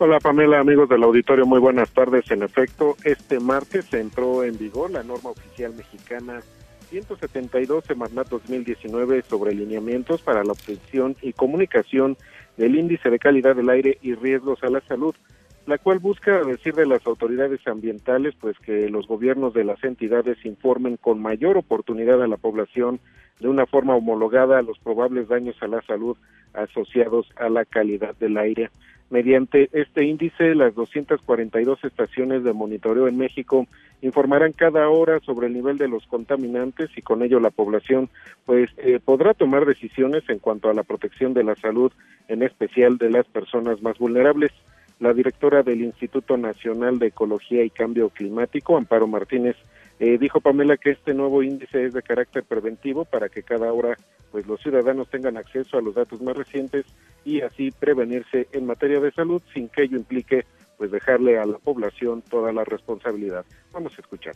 Hola 0.05 0.19
Pamela, 0.19 0.59
amigos 0.59 0.89
del 0.89 1.05
auditorio, 1.05 1.47
muy 1.47 1.61
buenas 1.61 1.93
tardes. 1.93 2.29
En 2.33 2.43
efecto, 2.43 2.97
este 3.05 3.39
martes 3.39 3.95
entró 3.95 4.43
en 4.43 4.59
vigor 4.59 4.91
la 4.91 5.05
norma 5.05 5.31
oficial 5.31 5.73
mexicana 5.75 6.41
172 6.91 7.85
Semarnat 7.85 8.29
2019 8.29 9.23
sobre 9.23 9.55
lineamientos 9.55 10.21
para 10.21 10.43
la 10.43 10.55
obtención 10.55 11.15
y 11.23 11.35
comunicación 11.35 12.17
del 12.57 12.75
índice 12.75 13.11
de 13.11 13.21
calidad 13.21 13.55
del 13.55 13.71
aire 13.71 13.99
y 14.03 14.17
riesgos 14.17 14.65
a 14.65 14.71
la 14.71 14.81
salud, 14.81 15.15
la 15.67 15.79
cual 15.79 16.01
busca 16.01 16.43
decir 16.43 16.75
de 16.75 16.87
las 16.87 17.07
autoridades 17.07 17.65
ambientales 17.69 18.35
pues 18.41 18.59
que 18.59 18.89
los 18.89 19.07
gobiernos 19.07 19.55
de 19.55 19.63
las 19.63 19.85
entidades 19.85 20.45
informen 20.45 20.97
con 20.97 21.23
mayor 21.23 21.57
oportunidad 21.57 22.21
a 22.21 22.27
la 22.27 22.39
población 22.39 22.99
de 23.39 23.47
una 23.47 23.67
forma 23.67 23.95
homologada 23.95 24.59
a 24.59 24.63
los 24.63 24.81
probables 24.81 25.29
daños 25.29 25.55
a 25.63 25.69
la 25.69 25.81
salud 25.83 26.17
asociados 26.55 27.29
a 27.37 27.49
la 27.49 27.65
calidad 27.65 28.17
del 28.17 28.37
aire. 28.37 28.71
Mediante 29.13 29.69
este 29.75 30.07
índice, 30.07 30.55
las 30.55 30.75
242 30.75 31.85
estaciones 31.85 32.45
de 32.45 32.55
monitoreo 32.55 33.09
en 33.09 33.19
México 33.19 33.67
informarán 34.01 34.53
cada 34.53 34.89
hora 34.89 35.21
sobre 35.21 35.49
el 35.49 35.53
nivel 35.53 35.77
de 35.77 35.87
los 35.87 36.07
contaminantes 36.07 36.89
y 36.97 37.03
con 37.03 37.23
ello 37.23 37.39
la 37.39 37.51
población 37.51 38.09
pues 38.47 38.71
eh, 38.79 39.01
podrá 39.05 39.35
tomar 39.35 39.67
decisiones 39.67 40.23
en 40.31 40.39
cuanto 40.39 40.71
a 40.71 40.73
la 40.73 40.83
protección 40.83 41.35
de 41.35 41.45
la 41.45 41.55
salud, 41.57 41.93
en 42.29 42.43
especial 42.43 42.97
de 42.97 43.11
las 43.11 43.27
personas 43.27 43.83
más 43.83 43.99
vulnerables. 43.99 44.51
La 44.99 45.13
directora 45.13 45.63
del 45.63 45.83
Instituto 45.83 46.39
Nacional 46.39 46.99
de 46.99 47.09
Ecología 47.09 47.63
y 47.65 47.69
Cambio 47.69 48.09
Climático, 48.09 48.79
Amparo 48.79 49.07
Martínez, 49.07 49.57
eh, 50.01 50.17
dijo 50.17 50.41
Pamela 50.41 50.79
que 50.79 50.89
este 50.89 51.13
nuevo 51.13 51.43
índice 51.43 51.85
es 51.85 51.93
de 51.93 52.01
carácter 52.01 52.45
preventivo 52.45 53.05
para 53.05 53.29
que 53.29 53.43
cada 53.43 53.75
hora 53.75 53.99
pues 54.33 54.47
los 54.47 54.61
ciudadanos 54.61 55.09
tengan 55.11 55.37
acceso 55.37 55.79
a 55.79 55.83
los 55.83 55.95
datos 55.95 56.21
más 56.23 56.37
recientes 56.37 56.87
y 57.25 57.43
así 57.43 57.71
prevenirse 57.71 58.49
en 58.53 58.67
materia 58.67 58.99
de 58.99 59.13
salud 59.13 59.43
sin 59.55 59.69
que 59.69 59.83
ello 59.83 59.99
implique 59.99 60.47
pues 60.79 60.91
dejarle 60.91 61.39
a 61.39 61.47
la 61.47 61.59
población 61.59 62.23
toda 62.23 62.53
la 62.53 62.65
responsabilidad. 62.65 63.45
Vamos 63.73 63.93
a 63.97 64.01
escuchar. 64.01 64.35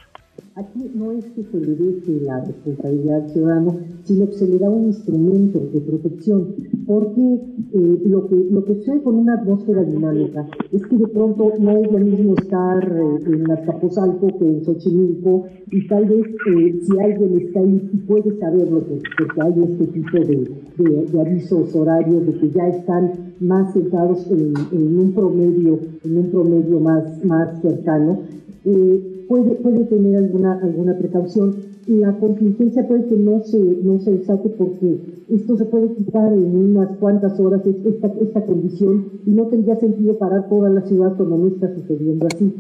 Aquí 0.57 0.91
no 0.95 1.13
es 1.13 1.27
que 1.33 1.45
se 1.45 1.61
le 1.61 1.75
deje 1.75 2.21
la 2.23 2.43
responsabilidad 2.43 3.25
al 3.25 3.31
ciudadano, 3.31 3.77
sino 4.05 4.27
que 4.27 4.33
se 4.33 4.49
le 4.49 4.59
da 4.59 4.71
un 4.71 4.87
instrumento 4.87 5.61
de 5.73 5.81
protección, 5.83 6.55
porque 6.87 7.41
eh, 7.75 8.03
lo, 8.07 8.27
que, 8.27 8.37
lo 8.51 8.65
que 8.65 8.77
sucede 8.77 9.03
con 9.03 9.17
una 9.17 9.35
atmósfera 9.35 9.85
dinámica 9.85 10.49
es 10.73 10.87
que 10.87 10.97
de 10.97 11.09
pronto 11.09 11.53
no 11.61 11.73
es 11.73 11.93
lo 11.93 11.99
mismo 11.99 12.35
estar 12.39 12.83
eh, 12.91 13.25
en 13.27 13.51
Azcapotzalco 13.51 14.29
que 14.39 14.49
en 14.49 14.65
Xochimilco, 14.65 15.45
y 15.71 15.87
tal 15.89 16.07
vez 16.07 16.27
eh, 16.27 16.81
si 16.81 16.99
alguien 17.01 17.39
está 17.39 17.61
ahí 17.61 17.91
y 17.93 17.97
puede 17.99 18.39
saberlo, 18.39 18.81
porque 18.81 19.41
hay 19.43 19.63
este 19.63 19.87
tipo 19.89 20.19
de, 20.19 21.11
de, 21.13 21.21
avisos 21.21 21.75
horarios 21.75 22.27
de 22.27 22.33
que 22.33 22.51
ya 22.51 22.69
están 22.69 23.35
más 23.41 23.75
sentados 23.75 24.27
en, 24.31 24.55
un 24.73 25.13
promedio, 25.13 25.79
un 26.05 26.31
promedio 26.31 26.81
más, 26.81 27.23
más 27.27 27.61
cercano, 27.61 28.21
eh, 28.65 29.16
puede, 29.29 29.57
puede 29.57 29.85
tener 29.85 30.17
alguna, 30.17 30.59
alguna 30.63 30.97
precaución. 30.99 31.57
La 31.87 32.19
contingencia 32.19 32.87
puede 32.87 33.07
que 33.09 33.17
no 33.17 33.41
se, 33.41 33.59
no 33.59 33.99
se 34.01 34.25
saque 34.25 34.49
porque 34.51 34.99
esto 35.31 35.57
se 35.57 35.65
puede 35.67 35.95
quitar 35.95 36.33
en 36.33 36.57
unas 36.57 36.97
cuantas 36.99 37.39
horas, 37.39 37.65
esta, 37.67 38.09
esta 38.21 38.45
condición, 38.45 39.21
y 39.25 39.31
no 39.31 39.47
tendría 39.47 39.77
sentido 39.77 40.19
parar 40.19 40.49
toda 40.49 40.69
la 40.71 40.83
ciudad 40.83 41.17
cuando 41.17 41.39
no 41.39 41.49
está 41.49 41.73
sucediendo 41.75 42.27
así. 42.27 42.55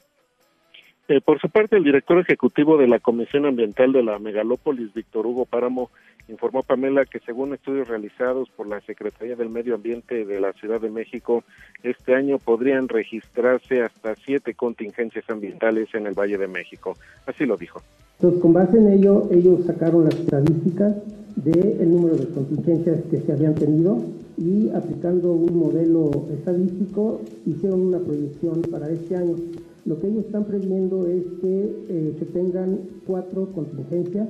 Eh, 1.08 1.20
por 1.20 1.40
su 1.40 1.49
parte, 1.49 1.76
el 1.76 1.85
director 1.85 2.18
ejecutivo 2.18 2.76
de 2.76 2.88
la 2.88 2.99
Comisión 2.99 3.46
Ambiental 3.46 3.92
de 3.92 4.02
la 4.02 4.18
Megalópolis, 4.18 4.92
Víctor 4.92 5.26
Hugo 5.26 5.46
Páramo, 5.46 5.90
informó 6.28 6.62
Pamela 6.62 7.04
que 7.04 7.21
según 7.21 7.54
estudios 7.54 7.88
realizados 7.88 8.49
por 8.50 8.66
la 8.66 8.80
Secretaría 8.80 9.37
del 9.37 9.50
Medio 9.50 9.75
Ambiente 9.75 10.25
de 10.25 10.40
la 10.40 10.52
Ciudad 10.52 10.80
de 10.80 10.90
México, 10.90 11.45
este 11.83 12.14
año 12.14 12.38
podrían 12.38 12.88
registrarse 12.88 13.83
hasta 13.83 14.16
siete 14.16 14.54
contingencias 14.54 15.28
ambientales 15.28 15.88
en 15.95 16.06
el 16.06 16.14
Valle 16.14 16.38
de 16.38 16.49
México. 16.49 16.97
Así 17.26 17.47
lo 17.47 17.56
dijo. 17.56 17.80
Entonces, 18.18 18.40
con 18.40 18.52
base 18.52 18.78
en 18.78 18.92
ello, 18.92 19.28
ellos 19.30 19.64
sacaron 19.66 20.04
las 20.04 20.14
estadísticas 20.14 20.97
del 21.37 21.90
número 21.90 22.16
de 22.16 22.28
contingencias 22.30 23.02
que 23.11 23.21
se 23.21 23.33
habían 23.33 23.54
tenido 23.54 24.02
y 24.38 24.71
aplicando 24.71 25.33
un 25.33 25.59
modelo 25.59 26.11
estadístico 26.33 27.21
hicieron 27.47 27.83
una 27.83 27.99
proyección 27.99 28.62
para 28.62 28.90
este 28.90 29.16
año. 29.16 29.37
Lo 29.85 30.00
que 30.00 30.09
ellos 30.09 30.25
están 30.25 30.45
previendo 30.45 31.06
es 31.06 31.23
que 31.40 31.71
eh, 31.88 32.16
se 32.18 32.25
tengan 32.26 32.80
cuatro 33.06 33.47
contingencias 33.52 34.28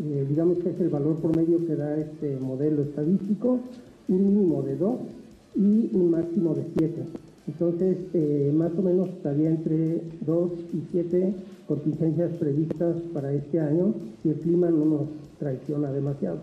eh, 0.00 0.26
digamos 0.28 0.58
que 0.58 0.70
es 0.70 0.80
el 0.80 0.88
valor 0.88 1.20
promedio 1.20 1.64
que 1.66 1.76
da 1.76 1.96
este 1.96 2.36
modelo 2.40 2.82
estadístico, 2.82 3.60
un 4.08 4.26
mínimo 4.26 4.62
de 4.62 4.76
dos 4.76 5.00
y 5.54 5.90
un 5.94 6.10
máximo 6.10 6.54
de 6.54 6.64
siete. 6.76 7.04
Entonces, 7.46 7.98
eh, 8.14 8.50
más 8.54 8.72
o 8.76 8.82
menos 8.82 9.10
estaría 9.10 9.50
entre 9.50 10.00
dos 10.22 10.52
y 10.72 10.82
siete 10.90 11.34
contingencias 11.68 12.32
previstas 12.34 12.96
para 13.12 13.32
este 13.32 13.60
año 13.60 13.94
si 14.22 14.30
el 14.30 14.40
clima 14.40 14.70
no 14.70 14.84
nos 14.84 15.08
traiciona 15.38 15.92
demasiado. 15.92 16.40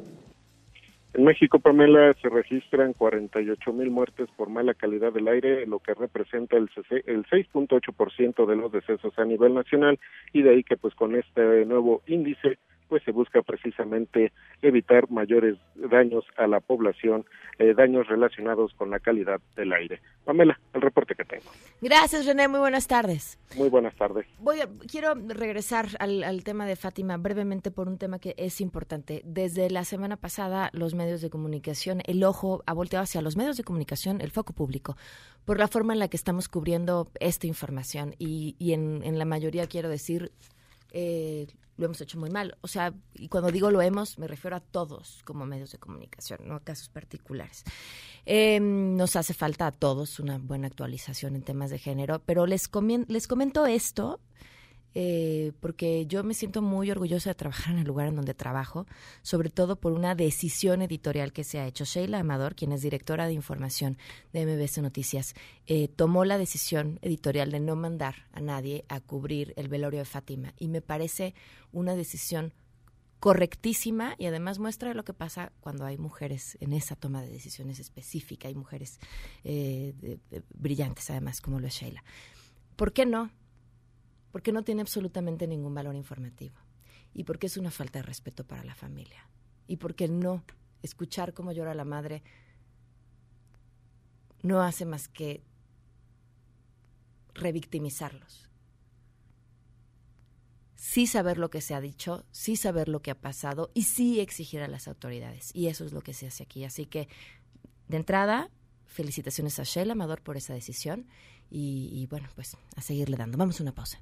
En 1.13 1.25
México, 1.25 1.59
Pamela, 1.59 2.13
se 2.21 2.29
registran 2.29 2.93
48 2.93 3.73
mil 3.73 3.91
muertes 3.91 4.29
por 4.37 4.49
mala 4.49 4.73
calidad 4.73 5.11
del 5.11 5.27
aire, 5.27 5.65
lo 5.65 5.79
que 5.79 5.93
representa 5.93 6.55
el 6.55 6.69
6.8% 6.69 8.45
de 8.45 8.55
los 8.55 8.71
decesos 8.71 9.19
a 9.19 9.25
nivel 9.25 9.53
nacional, 9.53 9.99
y 10.31 10.41
de 10.41 10.51
ahí 10.51 10.63
que 10.63 10.77
pues 10.77 10.95
con 10.95 11.15
este 11.15 11.65
nuevo 11.65 12.01
índice 12.07 12.59
pues 12.91 13.03
se 13.05 13.11
busca 13.11 13.41
precisamente 13.41 14.33
evitar 14.61 15.09
mayores 15.09 15.57
daños 15.75 16.25
a 16.35 16.45
la 16.45 16.59
población, 16.59 17.23
eh, 17.57 17.73
daños 17.73 18.05
relacionados 18.05 18.73
con 18.73 18.89
la 18.89 18.99
calidad 18.99 19.39
del 19.55 19.71
aire. 19.71 20.01
Pamela, 20.25 20.59
el 20.73 20.81
reporte 20.81 21.15
que 21.15 21.23
tengo. 21.23 21.45
Gracias, 21.79 22.25
René. 22.25 22.49
Muy 22.49 22.59
buenas 22.59 22.87
tardes. 22.87 23.39
Muy 23.55 23.69
buenas 23.69 23.95
tardes. 23.95 24.27
Voy 24.39 24.57
quiero 24.91 25.13
regresar 25.15 25.85
al, 25.99 26.21
al 26.25 26.43
tema 26.43 26.65
de 26.65 26.75
Fátima 26.75 27.15
brevemente 27.15 27.71
por 27.71 27.87
un 27.87 27.97
tema 27.97 28.19
que 28.19 28.35
es 28.35 28.59
importante. 28.59 29.21
Desde 29.23 29.69
la 29.69 29.85
semana 29.85 30.17
pasada, 30.17 30.69
los 30.73 30.93
medios 30.93 31.21
de 31.21 31.29
comunicación, 31.29 32.01
el 32.03 32.21
ojo 32.25 32.61
ha 32.65 32.73
volteado 32.73 33.03
hacia 33.03 33.21
los 33.21 33.37
medios 33.37 33.55
de 33.55 33.63
comunicación, 33.63 34.19
el 34.19 34.31
foco 34.31 34.51
público, 34.51 34.97
por 35.45 35.59
la 35.59 35.69
forma 35.69 35.93
en 35.93 35.99
la 35.99 36.09
que 36.09 36.17
estamos 36.17 36.49
cubriendo 36.49 37.07
esta 37.21 37.47
información. 37.47 38.15
Y, 38.19 38.57
y 38.59 38.73
en, 38.73 39.01
en 39.05 39.17
la 39.17 39.23
mayoría, 39.23 39.65
quiero 39.67 39.87
decir, 39.87 40.33
eh, 40.91 41.47
lo 41.81 41.87
hemos 41.87 41.99
hecho 41.99 42.19
muy 42.19 42.29
mal. 42.29 42.57
O 42.61 42.67
sea, 42.67 42.93
y 43.15 43.27
cuando 43.27 43.51
digo 43.51 43.71
lo 43.71 43.81
hemos, 43.81 44.17
me 44.17 44.27
refiero 44.27 44.55
a 44.55 44.59
todos 44.61 45.21
como 45.25 45.45
medios 45.45 45.71
de 45.71 45.79
comunicación, 45.79 46.39
no 46.45 46.55
a 46.55 46.59
casos 46.61 46.87
particulares. 46.89 47.63
Em, 48.25 48.95
nos 48.95 49.15
hace 49.15 49.33
falta 49.33 49.67
a 49.67 49.71
todos 49.71 50.19
una 50.19 50.37
buena 50.37 50.67
actualización 50.67 51.35
en 51.35 51.41
temas 51.41 51.71
de 51.71 51.79
género, 51.79 52.21
pero 52.25 52.45
les, 52.45 52.69
les 53.07 53.27
comento 53.27 53.65
esto 53.65 54.19
eh, 54.93 55.53
porque 55.59 56.05
yo 56.05 56.23
me 56.23 56.33
siento 56.33 56.61
muy 56.61 56.91
orgullosa 56.91 57.29
de 57.29 57.35
trabajar 57.35 57.73
en 57.73 57.79
el 57.79 57.87
lugar 57.87 58.07
en 58.07 58.15
donde 58.15 58.33
trabajo, 58.33 58.85
sobre 59.21 59.49
todo 59.49 59.75
por 59.77 59.93
una 59.93 60.15
decisión 60.15 60.81
editorial 60.81 61.31
que 61.31 61.43
se 61.43 61.59
ha 61.59 61.67
hecho. 61.67 61.85
Sheila 61.85 62.19
Amador, 62.19 62.55
quien 62.55 62.71
es 62.71 62.81
directora 62.81 63.27
de 63.27 63.33
información 63.33 63.97
de 64.33 64.45
MBS 64.45 64.79
Noticias, 64.81 65.33
eh, 65.67 65.87
tomó 65.87 66.25
la 66.25 66.37
decisión 66.37 66.99
editorial 67.01 67.51
de 67.51 67.59
no 67.59 67.75
mandar 67.75 68.27
a 68.33 68.41
nadie 68.41 68.85
a 68.89 68.99
cubrir 68.99 69.53
el 69.55 69.67
velorio 69.67 69.99
de 69.99 70.05
Fátima 70.05 70.53
y 70.57 70.67
me 70.67 70.81
parece 70.81 71.33
una 71.71 71.95
decisión 71.95 72.53
correctísima 73.21 74.15
y 74.17 74.25
además 74.25 74.57
muestra 74.57 74.95
lo 74.95 75.03
que 75.03 75.13
pasa 75.13 75.51
cuando 75.59 75.85
hay 75.85 75.97
mujeres 75.97 76.57
en 76.59 76.73
esa 76.73 76.95
toma 76.95 77.21
de 77.21 77.29
decisiones 77.29 77.79
específica, 77.79 78.47
hay 78.47 78.55
mujeres 78.55 78.99
eh, 79.43 79.93
brillantes 80.55 81.09
además 81.11 81.39
como 81.39 81.59
lo 81.59 81.67
es 81.67 81.75
Sheila. 81.75 82.03
¿Por 82.75 82.93
qué 82.93 83.05
no? 83.05 83.29
Porque 84.31 84.51
no 84.51 84.63
tiene 84.63 84.81
absolutamente 84.81 85.47
ningún 85.47 85.73
valor 85.73 85.95
informativo 85.95 86.55
y 87.13 87.23
porque 87.23 87.47
es 87.47 87.57
una 87.57 87.71
falta 87.71 87.99
de 87.99 88.03
respeto 88.03 88.45
para 88.45 88.63
la 88.63 88.75
familia 88.75 89.29
y 89.67 89.77
porque 89.77 90.07
no 90.07 90.43
escuchar 90.81 91.33
cómo 91.33 91.51
llora 91.51 91.73
la 91.73 91.85
madre 91.85 92.23
no 94.43 94.61
hace 94.61 94.85
más 94.85 95.07
que 95.07 95.43
revictimizarlos. 97.33 98.49
Sí 100.75 101.05
saber 101.05 101.37
lo 101.37 101.51
que 101.51 101.61
se 101.61 101.75
ha 101.75 101.81
dicho, 101.81 102.25
sí 102.31 102.55
saber 102.55 102.89
lo 102.89 103.01
que 103.01 103.11
ha 103.11 103.21
pasado 103.21 103.69
y 103.73 103.83
sí 103.83 104.19
exigir 104.19 104.61
a 104.61 104.67
las 104.67 104.87
autoridades. 104.87 105.51
Y 105.53 105.67
eso 105.67 105.85
es 105.85 105.93
lo 105.93 106.01
que 106.01 106.13
se 106.13 106.27
hace 106.27 106.43
aquí. 106.43 106.63
Así 106.63 106.87
que, 106.87 107.07
de 107.87 107.97
entrada, 107.97 108.49
felicitaciones 108.87 109.59
a 109.59 109.63
Shell 109.63 109.91
Amador 109.91 110.21
por 110.21 110.37
esa 110.37 110.53
decisión 110.53 111.07
y, 111.51 112.07
bueno, 112.09 112.29
pues 112.33 112.57
a 112.75 112.81
seguirle 112.81 113.17
dando. 113.17 113.37
Vamos 113.37 113.59
a 113.59 113.63
una 113.63 113.75
pausa. 113.75 114.01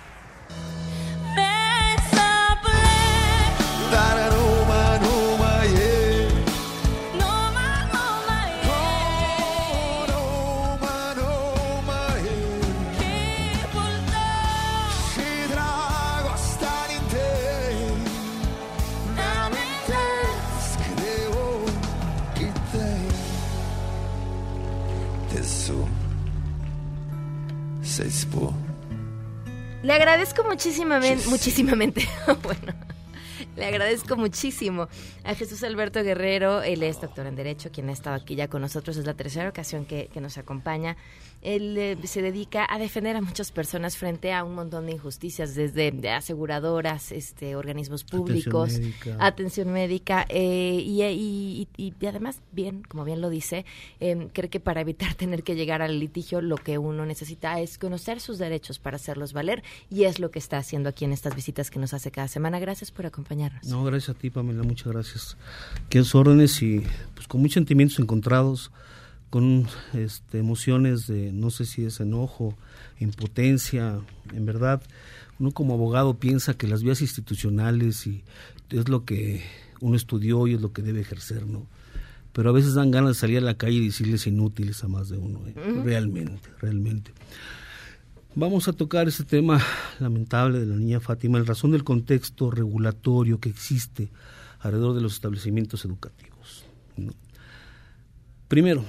Le 29.83 29.93
agradezco 29.93 30.43
muchísimamente, 30.43 31.27
muchísimamente, 31.27 32.07
bueno, 32.43 32.73
le 33.55 33.65
agradezco 33.65 34.15
muchísimo 34.15 34.87
a 35.23 35.35
Jesús 35.35 35.63
Alberto 35.63 36.03
Guerrero, 36.03 36.61
él 36.61 36.83
es 36.83 37.01
doctor 37.01 37.27
en 37.27 37.35
Derecho, 37.35 37.71
quien 37.71 37.89
ha 37.89 37.93
estado 37.93 38.15
aquí 38.15 38.35
ya 38.35 38.47
con 38.47 38.61
nosotros, 38.61 38.97
es 38.97 39.05
la 39.05 39.13
tercera 39.13 39.49
ocasión 39.49 39.85
que, 39.85 40.07
que 40.13 40.21
nos 40.21 40.37
acompaña. 40.37 40.95
Él 41.41 41.75
eh, 41.77 41.97
se 42.03 42.21
dedica 42.21 42.67
a 42.69 42.77
defender 42.77 43.15
a 43.15 43.21
muchas 43.21 43.51
personas 43.51 43.97
frente 43.97 44.31
a 44.31 44.43
un 44.43 44.53
montón 44.53 44.85
de 44.85 44.93
injusticias, 44.93 45.55
desde 45.55 45.91
aseguradoras, 46.09 47.11
este, 47.11 47.55
organismos 47.55 48.03
públicos, 48.03 48.79
atención 49.19 49.73
médica, 49.73 50.25
eh, 50.29 50.79
y, 50.83 51.67
y, 51.77 52.05
además, 52.05 52.41
bien, 52.51 52.83
como 52.83 53.03
bien 53.03 53.21
lo 53.21 53.29
dice, 53.29 53.65
eh, 53.99 54.29
cree 54.33 54.49
que 54.49 54.59
para 54.59 54.81
evitar 54.81 55.15
tener 55.15 55.43
que 55.43 55.55
llegar 55.55 55.81
al 55.81 55.99
litigio, 55.99 56.41
lo 56.41 56.57
que 56.57 56.77
uno 56.77 57.05
necesita 57.05 57.59
es 57.59 57.77
conocer 57.77 58.19
sus 58.19 58.37
derechos 58.37 58.77
para 58.77 58.97
hacerlos 58.97 59.33
valer, 59.33 59.63
y 59.89 60.03
es 60.03 60.19
lo 60.19 60.29
que 60.29 60.39
está 60.39 60.57
haciendo 60.57 60.89
aquí 60.89 61.05
en 61.05 61.11
estas 61.11 61.35
visitas 61.35 61.71
que 61.71 61.79
nos 61.79 61.93
hace 61.93 62.11
cada 62.11 62.27
semana. 62.27 62.59
Gracias 62.59 62.91
por 62.91 63.07
acompañarnos. 63.07 63.40
No, 63.67 63.83
gracias 63.83 64.15
a 64.15 64.19
ti, 64.19 64.29
Pamela, 64.29 64.63
muchas 64.63 64.87
gracias. 64.91 65.37
Que 65.89 66.03
órdenes 66.13 66.61
y 66.61 66.83
pues 67.15 67.27
con 67.27 67.41
muchos 67.41 67.55
sentimientos 67.55 67.99
encontrados 67.99 68.71
con 69.31 69.65
este, 69.93 70.39
emociones 70.39 71.07
de, 71.07 71.31
no 71.31 71.51
sé 71.51 71.65
si 71.65 71.85
es 71.85 72.01
enojo, 72.01 72.53
impotencia, 72.99 74.01
en 74.33 74.45
verdad, 74.45 74.81
uno 75.39 75.51
como 75.51 75.73
abogado 75.73 76.15
piensa 76.15 76.53
que 76.53 76.67
las 76.67 76.83
vías 76.83 77.01
institucionales 77.01 78.05
y 78.07 78.23
es 78.69 78.89
lo 78.89 79.05
que 79.05 79.41
uno 79.79 79.95
estudió 79.95 80.47
y 80.47 80.55
es 80.55 80.61
lo 80.61 80.73
que 80.73 80.81
debe 80.81 80.99
ejercer, 80.99 81.47
¿no? 81.47 81.65
Pero 82.33 82.49
a 82.49 82.53
veces 82.53 82.73
dan 82.73 82.91
ganas 82.91 83.11
de 83.11 83.15
salir 83.15 83.37
a 83.37 83.41
la 83.41 83.57
calle 83.57 83.77
y 83.77 83.85
decirles 83.85 84.27
inútiles 84.27 84.83
a 84.83 84.89
más 84.89 85.07
de 85.07 85.17
uno, 85.17 85.41
¿eh? 85.47 85.53
realmente, 85.83 86.49
realmente. 86.59 87.11
Vamos 88.33 88.69
a 88.69 88.73
tocar 88.73 89.09
ese 89.09 89.25
tema 89.25 89.61
lamentable 89.99 90.59
de 90.59 90.65
la 90.65 90.77
niña 90.77 91.01
Fátima 91.01 91.37
en 91.37 91.45
razón 91.45 91.71
del 91.71 91.83
contexto 91.83 92.49
regulatorio 92.49 93.41
que 93.41 93.49
existe 93.49 94.09
alrededor 94.59 94.95
de 94.95 95.01
los 95.01 95.13
establecimientos 95.13 95.83
educativos. 95.83 96.63
Primero, 98.47 98.85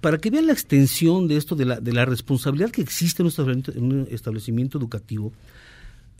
para 0.00 0.18
que 0.18 0.30
vean 0.30 0.46
la 0.46 0.52
extensión 0.52 1.26
de 1.26 1.36
esto, 1.36 1.56
de 1.56 1.64
la, 1.64 1.80
de 1.80 1.92
la 1.92 2.04
responsabilidad 2.04 2.70
que 2.70 2.80
existe 2.80 3.24
en 3.24 3.82
un, 3.82 4.06
establecimiento, 4.08 4.78
educativo, 4.78 5.32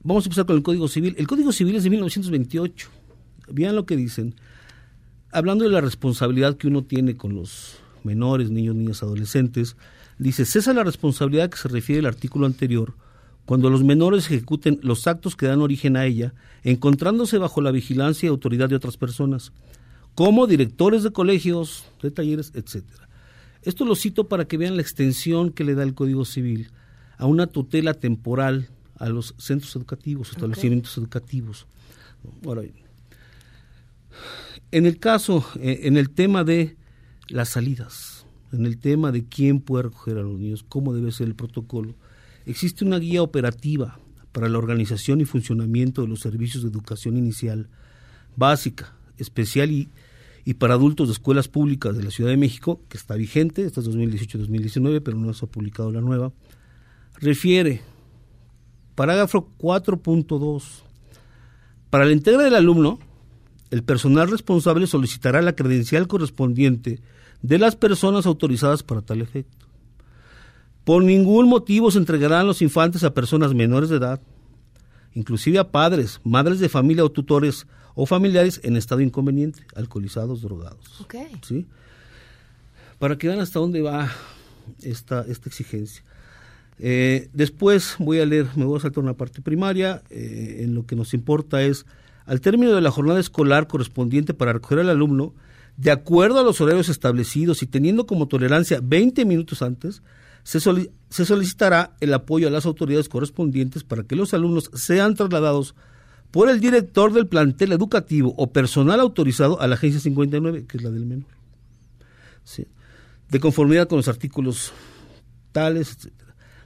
vamos 0.02 0.24
a 0.24 0.26
empezar 0.26 0.46
con 0.46 0.56
el 0.56 0.64
Código 0.64 0.88
Civil. 0.88 1.14
El 1.18 1.28
Código 1.28 1.52
Civil 1.52 1.76
es 1.76 1.84
de 1.84 1.90
1928. 1.90 2.88
Vean 3.52 3.76
lo 3.76 3.86
que 3.86 3.96
dicen. 3.96 4.34
Hablando 5.30 5.64
de 5.64 5.70
la 5.70 5.80
responsabilidad 5.80 6.56
que 6.56 6.66
uno 6.66 6.82
tiene 6.82 7.16
con 7.16 7.32
los 7.32 7.76
menores, 8.02 8.50
niños, 8.50 8.74
niñas, 8.74 9.04
adolescentes, 9.04 9.76
dice, 10.18 10.44
cesa 10.44 10.72
la 10.72 10.84
responsabilidad 10.84 11.50
que 11.50 11.58
se 11.58 11.68
refiere 11.68 12.00
al 12.00 12.06
artículo 12.06 12.46
anterior 12.46 12.94
cuando 13.44 13.70
los 13.70 13.84
menores 13.84 14.26
ejecuten 14.26 14.80
los 14.82 15.06
actos 15.06 15.36
que 15.36 15.46
dan 15.46 15.60
origen 15.60 15.96
a 15.96 16.04
ella, 16.04 16.34
encontrándose 16.64 17.38
bajo 17.38 17.60
la 17.60 17.70
vigilancia 17.70 18.26
y 18.26 18.30
autoridad 18.30 18.68
de 18.68 18.74
otras 18.74 18.96
personas, 18.96 19.52
como 20.16 20.48
directores 20.48 21.04
de 21.04 21.12
colegios, 21.12 21.84
de 22.02 22.10
talleres, 22.10 22.52
etcétera. 22.54 23.08
Esto 23.62 23.84
lo 23.84 23.94
cito 23.94 24.28
para 24.28 24.46
que 24.46 24.56
vean 24.56 24.76
la 24.76 24.82
extensión 24.82 25.50
que 25.50 25.64
le 25.64 25.74
da 25.74 25.84
el 25.84 25.94
Código 25.94 26.24
Civil 26.24 26.70
a 27.18 27.26
una 27.26 27.46
tutela 27.46 27.94
temporal 27.94 28.68
a 28.98 29.08
los 29.08 29.34
centros 29.38 29.74
educativos, 29.76 30.30
establecimientos 30.30 30.96
educativos. 30.98 31.66
Ahora 32.44 32.62
en 34.72 34.86
el 34.86 34.98
caso, 34.98 35.44
eh, 35.60 35.80
en 35.84 35.96
el 35.96 36.10
tema 36.10 36.44
de 36.44 36.76
las 37.28 37.50
salidas, 37.50 38.15
en 38.52 38.66
el 38.66 38.78
tema 38.78 39.12
de 39.12 39.24
quién 39.24 39.60
puede 39.60 39.84
recoger 39.84 40.18
a 40.18 40.22
los 40.22 40.38
niños, 40.38 40.64
cómo 40.68 40.94
debe 40.94 41.12
ser 41.12 41.26
el 41.26 41.34
protocolo, 41.34 41.94
existe 42.44 42.84
una 42.84 42.98
guía 42.98 43.22
operativa 43.22 43.98
para 44.32 44.48
la 44.48 44.58
organización 44.58 45.20
y 45.20 45.24
funcionamiento 45.24 46.02
de 46.02 46.08
los 46.08 46.20
servicios 46.20 46.62
de 46.62 46.70
educación 46.70 47.16
inicial 47.16 47.68
básica, 48.36 48.94
especial 49.18 49.70
y 49.70 49.88
y 50.46 50.54
para 50.54 50.74
adultos 50.74 51.08
de 51.08 51.12
escuelas 51.12 51.48
públicas 51.48 51.96
de 51.96 52.04
la 52.04 52.12
Ciudad 52.12 52.30
de 52.30 52.36
México, 52.36 52.80
que 52.88 52.96
está 52.96 53.16
vigente, 53.16 53.64
esta 53.64 53.80
es 53.80 53.90
2018-2019, 53.90 55.02
pero 55.04 55.18
no 55.18 55.34
se 55.34 55.44
ha 55.44 55.48
publicado 55.48 55.90
la 55.90 56.00
nueva, 56.00 56.32
refiere, 57.18 57.82
parágrafo 58.94 59.50
4.2, 59.58 60.62
para 61.90 62.04
la 62.04 62.12
entrega 62.12 62.44
del 62.44 62.54
alumno, 62.54 63.00
el 63.72 63.82
personal 63.82 64.30
responsable 64.30 64.86
solicitará 64.86 65.42
la 65.42 65.56
credencial 65.56 66.06
correspondiente 66.06 67.00
de 67.42 67.58
las 67.58 67.76
personas 67.76 68.26
autorizadas 68.26 68.82
para 68.82 69.02
tal 69.02 69.20
efecto. 69.20 69.66
Por 70.84 71.02
ningún 71.02 71.48
motivo 71.48 71.90
se 71.90 71.98
entregarán 71.98 72.46
los 72.46 72.62
infantes 72.62 73.02
a 73.04 73.14
personas 73.14 73.54
menores 73.54 73.90
de 73.90 73.96
edad, 73.96 74.20
inclusive 75.14 75.58
a 75.58 75.70
padres, 75.70 76.20
madres 76.22 76.60
de 76.60 76.68
familia 76.68 77.04
o 77.04 77.10
tutores 77.10 77.66
o 77.94 78.06
familiares 78.06 78.60
en 78.62 78.76
estado 78.76 79.00
inconveniente, 79.00 79.66
alcoholizados, 79.74 80.42
drogados. 80.42 81.00
Okay. 81.00 81.40
¿sí? 81.42 81.66
Para 82.98 83.18
que 83.18 83.26
vean 83.26 83.40
hasta 83.40 83.58
dónde 83.58 83.82
va 83.82 84.10
esta, 84.82 85.22
esta 85.22 85.48
exigencia. 85.48 86.04
Eh, 86.78 87.30
después 87.32 87.96
voy 87.98 88.20
a 88.20 88.26
leer, 88.26 88.48
me 88.54 88.64
voy 88.64 88.78
a 88.78 88.82
saltar 88.82 89.02
una 89.02 89.14
parte 89.14 89.40
primaria, 89.40 90.02
eh, 90.10 90.58
en 90.60 90.74
lo 90.74 90.86
que 90.86 90.94
nos 90.94 91.14
importa 91.14 91.62
es, 91.62 91.86
al 92.26 92.40
término 92.40 92.74
de 92.74 92.80
la 92.80 92.90
jornada 92.90 93.18
escolar 93.18 93.66
correspondiente 93.66 94.34
para 94.34 94.52
recoger 94.52 94.80
al 94.80 94.90
alumno, 94.90 95.34
de 95.76 95.90
acuerdo 95.90 96.38
a 96.38 96.42
los 96.42 96.60
horarios 96.60 96.88
establecidos 96.88 97.62
y 97.62 97.66
teniendo 97.66 98.06
como 98.06 98.28
tolerancia 98.28 98.80
20 98.82 99.24
minutos 99.24 99.62
antes, 99.62 100.02
se, 100.42 100.60
solicitará 101.24 101.96
el 102.00 102.14
apoyo 102.14 102.46
a 102.46 102.50
las 102.50 102.66
autoridades 102.66 103.08
correspondientes 103.08 103.82
para 103.84 104.04
que 104.04 104.16
los 104.16 104.32
alumnos 104.32 104.70
sean 104.74 105.14
trasladados 105.14 105.74
por 106.30 106.48
el 106.48 106.60
director 106.60 107.12
del 107.12 107.26
plantel 107.26 107.72
educativo 107.72 108.32
o 108.36 108.52
personal 108.52 109.00
autorizado 109.00 109.60
a 109.60 109.66
la 109.66 109.74
agencia 109.74 110.00
59, 110.00 110.66
que 110.66 110.76
es 110.76 110.82
la 110.82 110.90
del 110.90 111.06
menor. 111.06 111.26
De 113.28 113.40
conformidad 113.40 113.88
con 113.88 113.96
los 113.96 114.06
artículos 114.06 114.72
tales, 115.50 115.98
etc. 115.98 116.12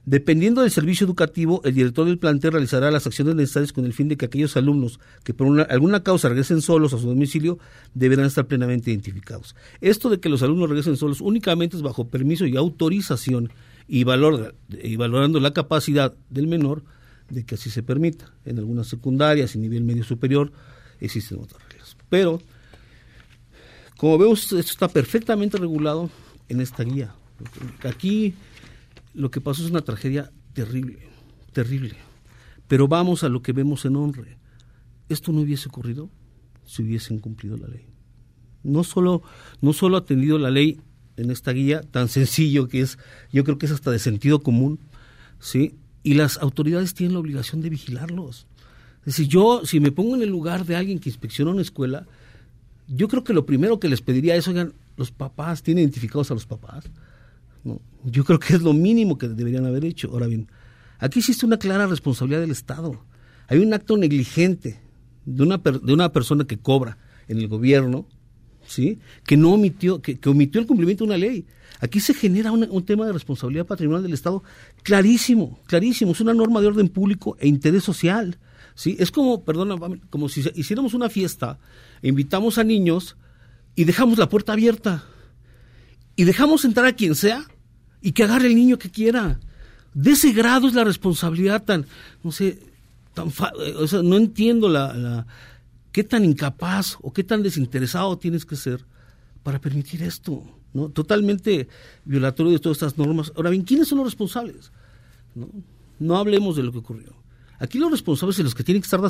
Dependiendo 0.06 0.62
del 0.62 0.70
servicio 0.70 1.04
educativo, 1.04 1.60
el 1.64 1.74
director 1.74 2.06
del 2.06 2.18
plantel 2.18 2.52
realizará 2.52 2.90
las 2.90 3.06
acciones 3.06 3.34
necesarias 3.34 3.72
con 3.72 3.84
el 3.84 3.92
fin 3.92 4.08
de 4.08 4.16
que 4.16 4.26
aquellos 4.26 4.56
alumnos 4.56 4.98
que 5.24 5.34
por 5.34 5.70
alguna 5.70 6.02
causa 6.02 6.28
regresen 6.28 6.62
solos 6.62 6.94
a 6.94 6.98
su 6.98 7.06
domicilio 7.06 7.58
deberán 7.92 8.26
estar 8.26 8.46
plenamente 8.46 8.90
identificados. 8.90 9.54
Esto 9.80 10.08
de 10.08 10.18
que 10.18 10.30
los 10.30 10.42
alumnos 10.42 10.70
regresen 10.70 10.96
solos 10.96 11.20
únicamente 11.20 11.76
es 11.76 11.82
bajo 11.82 12.08
permiso 12.08 12.46
y 12.46 12.56
autorización 12.56 13.52
y, 13.86 14.04
valor, 14.04 14.54
y 14.82 14.96
valorando 14.96 15.38
la 15.38 15.52
capacidad 15.52 16.14
del 16.30 16.46
menor 16.46 16.82
de 17.28 17.44
que 17.44 17.56
así 17.56 17.68
se 17.68 17.82
permita. 17.82 18.32
En 18.46 18.58
algunas 18.58 18.86
secundarias 18.86 19.54
y 19.54 19.58
nivel 19.58 19.84
medio 19.84 20.04
superior 20.04 20.50
existen 20.98 21.40
otras 21.40 21.62
reglas. 21.68 21.96
Pero, 22.08 22.40
como 23.98 24.16
vemos, 24.16 24.44
esto 24.44 24.58
está 24.58 24.88
perfectamente 24.88 25.58
regulado 25.58 26.10
en 26.48 26.60
esta 26.60 26.84
guía. 26.84 27.14
Aquí 27.84 28.34
lo 29.14 29.30
que 29.30 29.40
pasó 29.40 29.64
es 29.64 29.70
una 29.70 29.82
tragedia 29.82 30.30
terrible, 30.52 30.98
terrible. 31.52 31.96
Pero 32.68 32.88
vamos 32.88 33.24
a 33.24 33.28
lo 33.28 33.42
que 33.42 33.52
vemos 33.52 33.84
en 33.84 33.96
honre. 33.96 34.38
Esto 35.08 35.32
no 35.32 35.40
hubiese 35.40 35.68
ocurrido 35.68 36.08
si 36.64 36.82
hubiesen 36.82 37.18
cumplido 37.18 37.56
la 37.56 37.68
ley. 37.68 37.86
No 38.62 38.84
solo, 38.84 39.22
no 39.60 39.72
solo 39.72 39.96
atendido 39.96 40.38
la 40.38 40.50
ley 40.50 40.80
en 41.16 41.30
esta 41.30 41.52
guía, 41.52 41.82
tan 41.82 42.08
sencillo 42.08 42.68
que 42.68 42.80
es, 42.80 42.98
yo 43.32 43.44
creo 43.44 43.58
que 43.58 43.66
es 43.66 43.72
hasta 43.72 43.90
de 43.90 43.98
sentido 43.98 44.40
común, 44.40 44.78
¿sí? 45.38 45.74
y 46.02 46.14
las 46.14 46.38
autoridades 46.38 46.94
tienen 46.94 47.14
la 47.14 47.20
obligación 47.20 47.60
de 47.60 47.70
vigilarlos. 47.70 48.46
Es 49.00 49.16
decir, 49.16 49.28
yo, 49.28 49.62
si 49.64 49.80
me 49.80 49.92
pongo 49.92 50.16
en 50.16 50.22
el 50.22 50.28
lugar 50.28 50.64
de 50.64 50.76
alguien 50.76 50.98
que 50.98 51.08
inspecciona 51.08 51.50
una 51.50 51.62
escuela, 51.62 52.06
yo 52.88 53.08
creo 53.08 53.24
que 53.24 53.32
lo 53.32 53.46
primero 53.46 53.80
que 53.80 53.88
les 53.88 54.00
pediría 54.00 54.36
es, 54.36 54.48
oigan, 54.48 54.74
los 54.96 55.10
papás, 55.10 55.62
¿tienen 55.62 55.82
identificados 55.82 56.30
a 56.30 56.34
los 56.34 56.46
papás? 56.46 56.84
No, 57.64 57.80
yo 58.04 58.24
creo 58.24 58.38
que 58.38 58.54
es 58.54 58.62
lo 58.62 58.72
mínimo 58.72 59.18
que 59.18 59.28
deberían 59.28 59.66
haber 59.66 59.84
hecho. 59.84 60.10
Ahora 60.10 60.26
bien, 60.26 60.48
aquí 60.98 61.18
existe 61.18 61.46
una 61.46 61.58
clara 61.58 61.86
responsabilidad 61.86 62.40
del 62.40 62.50
Estado. 62.50 63.04
Hay 63.48 63.58
un 63.58 63.72
acto 63.74 63.96
negligente 63.96 64.80
de 65.24 65.42
una, 65.42 65.58
de 65.58 65.92
una 65.92 66.12
persona 66.12 66.44
que 66.44 66.58
cobra 66.58 66.98
en 67.28 67.38
el 67.38 67.48
gobierno, 67.48 68.06
¿sí? 68.66 68.98
que 69.26 69.36
no 69.36 69.52
omitió, 69.52 70.00
que, 70.00 70.18
omitió 70.26 70.60
el 70.60 70.66
cumplimiento 70.66 71.04
de 71.04 71.10
una 71.10 71.18
ley. 71.18 71.46
Aquí 71.80 72.00
se 72.00 72.14
genera 72.14 72.52
un, 72.52 72.84
tema 72.84 73.06
de 73.06 73.12
responsabilidad 73.12 73.66
patrimonial 73.66 74.02
del 74.02 74.12
Estado 74.12 74.42
clarísimo, 74.82 75.58
clarísimo. 75.66 76.12
Es 76.12 76.20
una 76.20 76.34
norma 76.34 76.60
de 76.60 76.66
orden 76.66 76.88
público 76.88 77.36
e 77.40 77.48
interés 77.48 77.84
social. 77.84 78.38
¿sí? 78.74 78.96
Es 78.98 79.10
como, 79.10 79.44
perdona, 79.44 79.76
como 80.10 80.28
si 80.28 80.42
hiciéramos 80.54 80.94
una 80.94 81.08
fiesta, 81.08 81.58
invitamos 82.02 82.58
a 82.58 82.64
niños 82.64 83.16
y 83.74 83.84
dejamos 83.84 84.18
la 84.18 84.28
puerta 84.28 84.52
abierta. 84.52 85.04
Y 86.20 86.24
dejamos 86.24 86.66
entrar 86.66 86.84
a 86.84 86.92
quien 86.92 87.14
sea 87.14 87.46
y 88.02 88.12
que 88.12 88.24
agarre 88.24 88.48
el 88.48 88.54
niño 88.54 88.78
que 88.78 88.90
quiera. 88.90 89.40
De 89.94 90.10
ese 90.10 90.34
grado 90.34 90.68
es 90.68 90.74
la 90.74 90.84
responsabilidad 90.84 91.64
tan, 91.64 91.86
no 92.22 92.30
sé, 92.30 92.58
tan, 93.14 93.28
o 93.78 93.86
sea, 93.86 94.02
no 94.02 94.18
entiendo 94.18 94.68
la, 94.68 94.92
la, 94.92 95.26
qué 95.92 96.04
tan 96.04 96.26
incapaz 96.26 96.98
o 97.00 97.10
qué 97.10 97.24
tan 97.24 97.42
desinteresado 97.42 98.18
tienes 98.18 98.44
que 98.44 98.56
ser 98.56 98.84
para 99.42 99.62
permitir 99.62 100.02
esto. 100.02 100.44
¿no? 100.74 100.90
Totalmente 100.90 101.68
violatorio 102.04 102.52
de 102.52 102.58
todas 102.58 102.76
estas 102.76 102.98
normas. 102.98 103.32
Ahora 103.34 103.48
bien, 103.48 103.62
¿quiénes 103.62 103.88
son 103.88 103.96
los 103.96 104.06
responsables? 104.08 104.72
No, 105.34 105.48
no 106.00 106.18
hablemos 106.18 106.54
de 106.54 106.64
lo 106.64 106.70
que 106.70 106.80
ocurrió. 106.80 107.14
Aquí 107.60 107.78
los 107.78 107.90
responsables 107.90 108.38
y 108.38 108.42
los 108.42 108.54
que 108.54 108.64
tienen 108.64 108.80
que 108.80 108.86
estar 108.86 109.00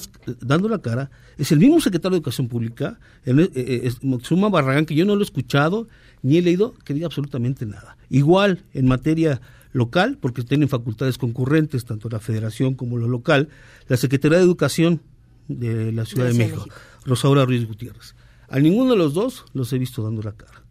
dando 0.40 0.68
la 0.68 0.81
cara 0.81 1.09
es 1.38 1.53
el 1.53 1.61
mismo 1.61 1.81
secretario 1.81 2.14
de 2.14 2.18
Educación 2.18 2.49
Pública, 2.49 2.99
el, 3.25 3.38
eh, 3.40 3.51
eh, 3.55 3.92
Moxuma 4.03 4.49
Barragán, 4.49 4.87
que 4.87 4.96
yo 4.96 5.05
no 5.05 5.14
lo 5.14 5.20
he 5.20 5.25
escuchado 5.25 5.87
ni 6.22 6.38
he 6.38 6.42
leído 6.42 6.74
que 6.85 6.94
diga 6.94 7.06
absolutamente 7.06 7.66
nada. 7.66 7.96
Igual 8.09 8.64
en 8.72 8.87
materia 8.87 9.40
local, 9.72 10.18
porque 10.20 10.42
tienen 10.42 10.68
facultades 10.68 11.18
concurrentes, 11.18 11.85
tanto 11.85 12.09
la 12.09 12.20
federación 12.20 12.74
como 12.74 12.98
lo 12.98 13.09
local, 13.09 13.48
la 13.88 13.96
Secretaría 13.96 14.38
de 14.38 14.44
Educación 14.44 15.00
de 15.48 15.92
la 15.92 16.04
Ciudad 16.04 16.26
de, 16.26 16.35
México, 16.35 16.64
México, 16.66 16.76
Rosaura 17.04 17.44
Ruiz 17.44 17.66
Gutiérrez. 17.66 18.14
A 18.48 18.59
ninguno 18.59 18.90
de 18.90 18.96
los 18.96 19.14
dos 19.14 19.44
los 19.52 19.72
he 19.72 19.78
visto 19.78 20.02
dando 20.02 20.22
la 20.22 20.33
cara 20.33 20.64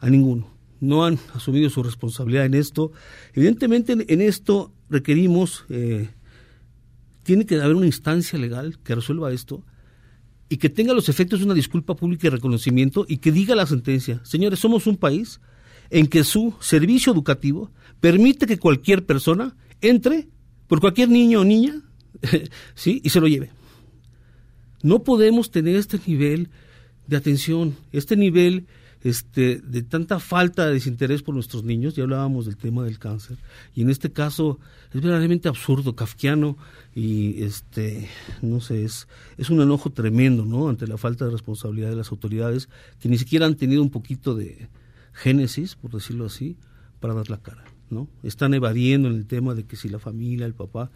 a 0.00 0.10
ninguno. 0.10 0.50
No 0.80 1.04
han 1.04 1.18
asumido 1.34 1.70
su 1.70 1.82
responsabilidad 1.82 2.44
en 2.44 2.54
esto. 2.54 2.92
Evidentemente 3.34 3.92
en, 3.92 4.20
esto 4.20 4.72
requerimos, 4.90 5.64
eh, 5.68 6.10
tiene 7.22 7.46
que 7.46 7.56
haber 7.60 7.76
una 7.76 7.86
instancia 7.86 8.38
legal 8.38 8.78
que 8.84 8.94
resuelva 8.94 9.32
esto 9.32 9.64
y 10.48 10.58
que 10.58 10.68
tenga 10.68 10.94
los 10.94 11.08
efectos 11.08 11.40
de 11.40 11.44
una 11.44 11.54
disculpa 11.54 11.96
pública 11.96 12.26
y 12.26 12.30
reconocimiento 12.30 13.04
y 13.08 13.18
que 13.18 13.32
diga 13.32 13.54
la 13.54 13.66
sentencia, 13.66 14.20
señores, 14.24 14.60
somos 14.60 14.86
un 14.86 14.96
país 14.96 15.40
en 15.90 16.06
que 16.06 16.24
su 16.24 16.54
servicio 16.60 17.12
educativo 17.12 17.70
permite 18.00 18.46
que 18.46 18.58
cualquier 18.58 19.04
persona 19.04 19.56
entre 19.80 20.28
por 20.66 20.80
cualquier 20.80 21.08
niño 21.08 21.40
o 21.40 21.44
niña 21.44 21.82
¿sí? 22.74 23.00
y 23.04 23.10
se 23.10 23.20
lo 23.20 23.28
lleve. 23.28 23.50
No 24.82 25.02
podemos 25.02 25.50
tener 25.50 25.76
este 25.76 25.98
nivel 26.06 26.50
de 27.06 27.16
atención, 27.16 27.76
este 27.92 28.16
nivel 28.16 28.66
este, 29.02 29.60
de 29.60 29.82
tanta 29.82 30.18
falta 30.18 30.66
de 30.66 30.74
desinterés 30.74 31.22
por 31.22 31.34
nuestros 31.34 31.64
niños, 31.64 31.94
ya 31.94 32.02
hablábamos 32.02 32.46
del 32.46 32.56
tema 32.56 32.84
del 32.84 32.98
cáncer, 32.98 33.36
y 33.74 33.82
en 33.82 33.90
este 33.90 34.10
caso 34.12 34.58
es 34.92 35.00
verdaderamente 35.00 35.48
absurdo, 35.48 35.94
kafkiano, 35.94 36.56
y 36.94 37.42
este, 37.42 38.08
no 38.42 38.60
sé, 38.60 38.84
es, 38.84 39.06
es 39.36 39.50
un 39.50 39.60
enojo 39.60 39.90
tremendo, 39.90 40.44
¿no? 40.44 40.68
Ante 40.68 40.86
la 40.86 40.98
falta 40.98 41.26
de 41.26 41.30
responsabilidad 41.30 41.90
de 41.90 41.96
las 41.96 42.10
autoridades, 42.10 42.68
que 43.00 43.08
ni 43.08 43.18
siquiera 43.18 43.46
han 43.46 43.56
tenido 43.56 43.82
un 43.82 43.90
poquito 43.90 44.34
de 44.34 44.68
génesis, 45.12 45.76
por 45.76 45.92
decirlo 45.92 46.26
así, 46.26 46.56
para 47.00 47.14
dar 47.14 47.30
la 47.30 47.38
cara, 47.38 47.64
¿no? 47.90 48.08
Están 48.22 48.54
evadiendo 48.54 49.08
en 49.08 49.14
el 49.14 49.26
tema 49.26 49.54
de 49.54 49.64
que 49.64 49.76
si 49.76 49.88
la 49.88 49.98
familia, 49.98 50.46
el 50.46 50.54
papá, 50.54 50.90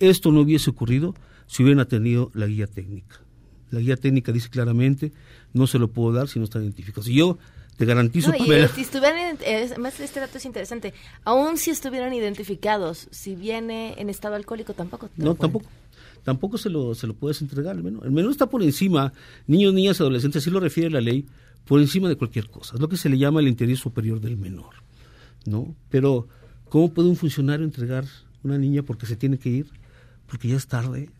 esto 0.00 0.32
no 0.32 0.40
hubiese 0.40 0.70
ocurrido 0.70 1.14
si 1.46 1.62
hubieran 1.62 1.86
tenido 1.86 2.30
la 2.34 2.46
guía 2.46 2.66
técnica. 2.66 3.23
La 3.74 3.80
guía 3.80 3.96
técnica 3.96 4.32
dice 4.32 4.48
claramente, 4.48 5.12
no 5.52 5.66
se 5.66 5.78
lo 5.78 5.88
puedo 5.88 6.12
dar 6.12 6.28
si 6.28 6.38
no 6.38 6.44
está 6.44 6.60
identificado. 6.60 7.02
Si 7.02 7.14
yo 7.14 7.38
te 7.76 7.84
garantizo 7.84 8.30
no, 8.30 8.36
y, 8.36 8.68
si 8.68 8.82
estuvieran, 8.82 9.38
más 9.78 9.98
este 10.00 10.20
dato 10.20 10.38
es 10.38 10.44
interesante, 10.44 10.94
aún 11.24 11.58
si 11.58 11.70
estuvieran 11.70 12.14
identificados, 12.14 13.08
si 13.10 13.34
viene 13.34 13.94
en 13.98 14.08
estado 14.08 14.36
alcohólico, 14.36 14.74
tampoco. 14.74 15.10
No, 15.16 15.34
tampoco. 15.34 15.66
Tampoco 16.22 16.56
se 16.56 16.70
lo, 16.70 16.94
se 16.94 17.06
lo 17.06 17.12
puedes 17.12 17.42
entregar 17.42 17.76
al 17.76 17.82
menor. 17.82 18.06
El 18.06 18.12
menor 18.12 18.30
está 18.30 18.46
por 18.48 18.62
encima, 18.62 19.12
niños, 19.46 19.74
niñas, 19.74 20.00
adolescentes, 20.00 20.42
así 20.42 20.50
lo 20.50 20.58
refiere 20.58 20.88
la 20.88 21.02
ley, 21.02 21.26
por 21.66 21.80
encima 21.80 22.08
de 22.08 22.16
cualquier 22.16 22.48
cosa. 22.48 22.76
Es 22.76 22.80
lo 22.80 22.88
que 22.88 22.96
se 22.96 23.10
le 23.10 23.18
llama 23.18 23.40
el 23.40 23.48
interés 23.48 23.80
superior 23.80 24.20
del 24.20 24.38
menor. 24.38 24.84
¿no? 25.46 25.74
Pero, 25.90 26.28
¿cómo 26.68 26.92
puede 26.92 27.08
un 27.08 27.16
funcionario 27.16 27.64
entregar 27.64 28.04
una 28.42 28.58
niña 28.58 28.82
porque 28.82 29.06
se 29.06 29.16
tiene 29.16 29.38
que 29.38 29.50
ir? 29.50 29.66
Porque 30.26 30.48
ya 30.48 30.56
es 30.56 30.66
tarde. 30.66 31.10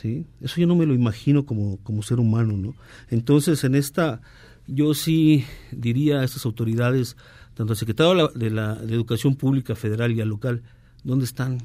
¿Sí? 0.00 0.26
Eso 0.40 0.60
yo 0.60 0.66
no 0.66 0.74
me 0.74 0.86
lo 0.86 0.94
imagino 0.94 1.46
como, 1.46 1.78
como 1.78 2.02
ser 2.02 2.18
humano, 2.18 2.56
¿no? 2.56 2.74
Entonces, 3.10 3.64
en 3.64 3.74
esta 3.74 4.20
yo 4.66 4.94
sí 4.94 5.44
diría 5.72 6.20
a 6.20 6.24
estas 6.24 6.44
autoridades, 6.46 7.16
tanto 7.54 7.72
al 7.72 7.76
secretario 7.76 8.28
de 8.28 8.50
la, 8.50 8.74
de 8.74 8.94
Educación 8.94 9.36
Pública 9.36 9.74
Federal 9.74 10.12
y 10.12 10.20
al 10.20 10.28
local, 10.28 10.62
¿dónde 11.02 11.24
están? 11.24 11.58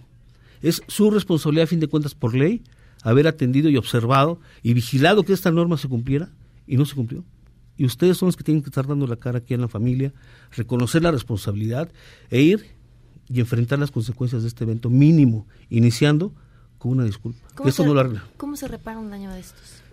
Es 0.62 0.84
su 0.88 1.10
responsabilidad, 1.10 1.64
a 1.64 1.68
fin 1.68 1.80
de 1.80 1.88
cuentas, 1.88 2.14
por 2.14 2.36
ley, 2.36 2.62
haber 3.04 3.28
atendido 3.28 3.70
y 3.70 3.78
observado 3.78 4.40
y 4.62 4.74
vigilado 4.74 5.24
que 5.24 5.34
esta 5.34 5.52
norma 5.52 5.78
se 5.78 5.88
cumpliera 5.88 6.30
y 6.68 6.78
no 6.78 6.86
se 6.86 6.96
cumplió. 6.96 7.24
Y 7.78 7.86
ustedes 7.86 8.18
son 8.18 8.28
los 8.28 8.36
que 8.36 8.44
tienen 8.44 8.62
que 8.62 8.70
estar 8.70 8.86
dando 8.86 9.08
la 9.08 9.16
cara 9.16 9.40
aquí 9.40 9.54
en 9.54 9.62
la 9.62 9.70
familia, 9.70 10.14
reconocer 10.52 11.02
la 11.02 11.12
responsabilidad 11.12 11.90
e 12.30 12.42
ir 12.42 12.66
y 13.30 13.40
enfrentar 13.40 13.80
las 13.80 13.92
consecuencias 13.92 14.42
de 14.42 14.50
este 14.50 14.66
evento 14.66 14.90
mínimo, 14.90 15.48
iniciando 15.70 16.34
con 16.80 16.92
una 16.92 17.04
disculpa. 17.04 17.40
¿Cómo, 17.54 17.72
se, 17.72 17.86
no 17.86 18.22
¿cómo 18.38 18.56
se 18.56 18.68
repara 18.68 18.98
un 18.98 19.12
daño 19.12 19.32
de 19.32 19.42
estos? 19.42 19.84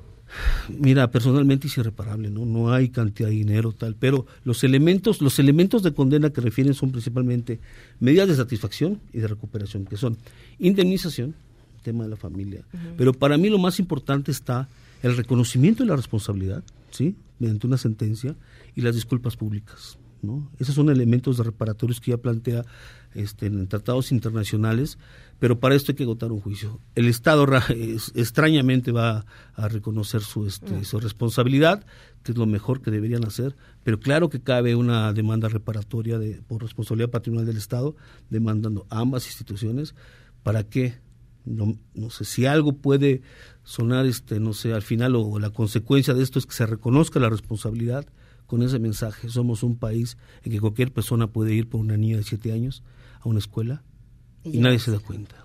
Mira, 0.69 1.11
personalmente 1.11 1.67
es 1.67 1.79
irreparable, 1.79 2.31
¿no? 2.31 2.45
No 2.47 2.73
hay 2.73 2.89
cantidad 2.89 3.29
de 3.29 3.35
dinero 3.35 3.73
tal, 3.73 3.95
pero 3.95 4.27
los 4.45 4.65
elementos, 4.65 5.21
los 5.21 5.39
elementos 5.39 5.83
de 5.83 5.95
condena 5.95 6.31
que 6.31 6.41
refieren 6.41 6.75
son 6.75 6.91
principalmente 6.91 7.61
medidas 8.01 8.29
de 8.29 8.37
satisfacción 8.37 9.01
y 9.13 9.19
de 9.19 9.29
recuperación, 9.29 9.85
que 9.85 9.97
son 9.97 10.17
indemnización, 10.59 11.35
tema 11.83 12.05
de 12.05 12.11
la 12.11 12.17
familia. 12.17 12.65
Pero 12.97 13.13
para 13.13 13.37
mí 13.39 13.49
lo 13.49 13.59
más 13.59 13.79
importante 13.79 14.31
está 14.33 14.69
el 15.03 15.17
reconocimiento 15.17 15.85
de 15.85 15.91
la 15.91 15.97
responsabilidad, 15.97 16.65
¿sí? 16.91 17.15
Mediante 17.39 17.67
una 17.67 17.79
sentencia 17.79 18.35
y 18.75 18.81
las 18.81 18.95
disculpas 18.95 19.37
públicas. 19.37 19.99
¿no? 20.23 20.51
Esos 20.59 20.75
son 20.75 20.91
elementos 20.91 21.37
de 21.37 21.45
reparatorios 21.45 22.01
que 22.01 22.11
ya 22.11 22.17
plantea 22.17 22.65
este, 23.17 23.47
en 23.47 23.67
tratados 23.69 24.13
internacionales, 24.13 24.99
pero 25.39 25.59
para 25.61 25.75
esto 25.75 25.93
hay 25.93 25.97
que 25.97 26.05
agotar 26.05 26.33
un 26.33 26.41
juicio. 26.41 26.81
El 26.95 27.07
Estado 27.09 27.47
extrañamente 28.15 28.93
va 28.93 29.27
a 29.55 29.69
reconocer 29.69 30.23
su, 30.23 30.47
este, 30.47 30.73
mm. 30.73 30.85
su 30.85 31.01
responsabilidad, 31.01 31.85
que 32.23 32.33
es 32.33 32.39
lo 32.39 32.47
mejor 32.47 32.81
que 32.81 32.91
deberían 32.91 33.25
hacer, 33.25 33.57
pero 33.83 34.01
claro 34.01 34.31
que 34.31 34.41
cabe 34.41 34.75
una 34.75 35.13
demanda 35.13 35.49
reparatoria 35.49 36.19
de, 36.19 36.43
por 36.47 36.63
responsabilidad 36.63 37.11
patrimonial 37.11 37.47
del 37.47 37.59
Estado, 37.59 37.97
demandando 38.31 38.87
ambas 38.91 39.27
instituciones 39.27 39.95
para 40.43 40.65
que 40.65 40.95
no, 41.45 41.79
no 41.95 42.11
sé 42.11 42.25
si 42.25 42.47
algo 42.47 42.73
puede 42.73 43.23
sonar 43.63 44.05
este 44.07 44.41
no 44.41 44.53
sé 44.53 44.73
al 44.73 44.83
final 44.83 45.15
o 45.15 45.39
la 45.39 45.51
consecuencia 45.51 46.13
de 46.13 46.23
esto 46.23 46.41
es 46.41 46.47
que 46.47 46.55
se 46.55 46.67
reconozca 46.67 47.21
la 47.21 47.29
responsabilidad 47.29 48.07
con 48.47 48.63
ese 48.63 48.79
mensaje. 48.79 49.29
Somos 49.29 49.63
un 49.63 49.77
país 49.77 50.17
en 50.43 50.53
que 50.53 50.61
cualquier 50.61 50.93
persona 50.93 51.27
puede 51.27 51.55
ir 51.55 51.69
por 51.69 51.81
una 51.81 51.97
niña 51.97 52.17
de 52.17 52.23
siete 52.23 52.53
años 52.53 52.83
a 53.21 53.29
una 53.29 53.39
escuela 53.39 53.83
y, 54.45 54.59
nadie 54.59 54.79
se 54.79 54.91
da 54.91 54.99
cuenta. 54.99 55.37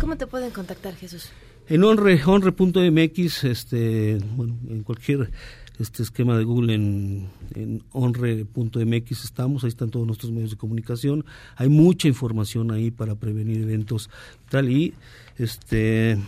¿Cómo 0.00 0.16
te 0.16 0.26
pueden 0.26 0.50
contactar, 0.50 0.94
Jesús? 0.94 1.30
En 1.68 1.82
honre, 1.82 2.20
honre.mx, 2.24 3.44
este, 3.44 4.18
bueno, 4.36 4.56
en 4.68 4.82
cualquier 4.82 5.30
este 5.78 6.02
esquema 6.02 6.38
de 6.38 6.44
Google 6.44 6.74
en, 6.74 7.28
en 7.54 7.82
honre.mx 7.92 9.24
estamos, 9.24 9.64
ahí 9.64 9.68
están 9.68 9.90
todos 9.90 10.06
nuestros 10.06 10.32
medios 10.32 10.50
de 10.50 10.56
comunicación, 10.56 11.24
hay 11.56 11.68
mucha 11.68 12.08
información 12.08 12.70
ahí 12.70 12.90
para 12.90 13.14
prevenir 13.14 13.60
eventos 13.62 14.10
tal 14.48 14.70
y 14.70 14.94
este 15.36 16.18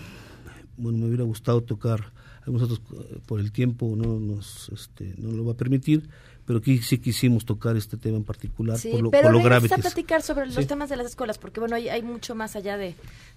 bueno 0.77 0.99
me 0.99 1.07
hubiera 1.07 1.25
gustado 1.25 1.63
tocar 1.63 2.13
nosotros 2.47 2.81
eh, 2.93 3.19
por 3.27 3.41
el 3.41 3.53
tiempo 3.53 3.95
no 3.97 4.19
nos 4.19 4.71
este, 4.71 5.15
no 5.19 5.33
lo 5.33 5.45
va 5.45 5.53
a 5.53 5.57
permitir 5.57 6.09
pero 6.49 6.61
aquí 6.61 6.79
sí 6.79 6.97
quisimos 6.97 7.45
tocar 7.45 7.77
este 7.77 7.99
tema 7.99 8.17
en 8.17 8.25
particular 8.25 8.81
por 8.81 9.03
lo, 9.03 9.11
pero 9.11 9.25
por 9.25 9.33
lo 9.33 9.43
grave 9.43 9.69
a 9.71 9.77
platicar 9.77 10.23
sobre 10.23 10.47
los 10.47 10.67
temas 10.67 10.89
de 10.89 10.97
las 10.97 11.09
escuelas 11.09 11.37
porque 11.37 11.61
bueno 11.61 11.77
hay, 11.77 11.91
hay 11.91 12.03
mucho 12.03 12.35
más 12.35 12.57
allá 12.57 12.79
de, 12.79 12.95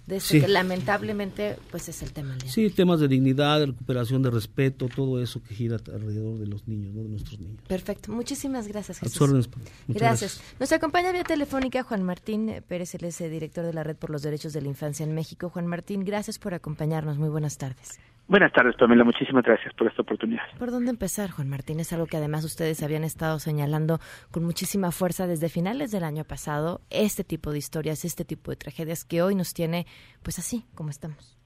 que 0.08 0.48
lamentablemente 0.48 1.58
pues 1.70 1.90
es 1.90 2.00
el 2.00 2.14
tema 2.14 2.38
sí 2.46 2.70
temas 2.70 3.00
de 3.00 3.08
dignidad 3.08 3.60
de 3.60 3.66
recuperación 3.66 4.22
de 4.22 4.30
respeto 4.30 4.88
todo 4.88 5.22
eso 5.22 5.42
que 5.42 5.54
gira 5.54 5.76
alrededor 5.76 6.38
de 6.38 6.46
los 6.46 6.66
niños 6.66 6.94
¿no? 6.94 7.02
de 7.02 7.10
nuestros 7.10 7.38
niños. 7.38 7.60
Perfecto. 7.68 8.10
Muchísimas 8.12 8.66
gracias 8.66 9.00
Jesús. 9.00 9.28
gracias. 9.28 9.50
gracias. 9.88 10.40
nos 10.58 10.72
acompaña 10.72 11.12
vía 11.12 11.24
telefónica 11.24 11.82
Juan 11.82 12.04
Martín 12.04 12.62
Pérez 12.66 12.94
él 12.94 13.04
es 13.04 13.20
el 13.20 13.30
director 13.30 13.66
de 13.66 13.74
la 13.74 13.84
red 13.84 13.96
por 13.96 14.08
los 14.08 14.22
derechos 14.22 14.54
de 14.54 14.62
la 14.62 14.68
infancia 14.68 15.04
en 15.04 15.14
México. 15.14 15.50
Juan 15.50 15.66
Martín 15.66 16.02
gracias 16.02 16.38
por 16.38 16.54
acompañarnos. 16.54 17.18
Muy 17.18 17.28
buenas 17.28 17.58
tardes 17.58 17.98
Buenas 18.28 18.52
tardes, 18.52 18.76
Pamela. 18.76 19.04
Muchísimas 19.04 19.44
gracias 19.44 19.74
por 19.74 19.88
esta 19.88 20.02
oportunidad. 20.02 20.44
¿Por 20.58 20.70
dónde 20.70 20.90
empezar, 20.90 21.30
Juan 21.30 21.48
Martín? 21.48 21.80
Es 21.80 21.92
algo 21.92 22.06
que 22.06 22.16
además 22.16 22.44
ustedes 22.44 22.82
habían 22.82 23.04
estado 23.04 23.38
señalando 23.38 23.98
con 24.30 24.44
muchísima 24.44 24.90
fuerza 24.90 25.26
desde 25.26 25.48
finales 25.48 25.90
del 25.90 26.04
año 26.04 26.24
pasado, 26.24 26.80
este 26.90 27.24
tipo 27.24 27.50
de 27.50 27.58
historias, 27.58 28.04
este 28.04 28.24
tipo 28.24 28.50
de 28.50 28.56
tragedias 28.56 29.04
que 29.04 29.22
hoy 29.22 29.34
nos 29.34 29.52
tiene, 29.52 29.86
pues 30.22 30.38
así, 30.38 30.64
como 30.74 30.90
estamos. 30.90 31.38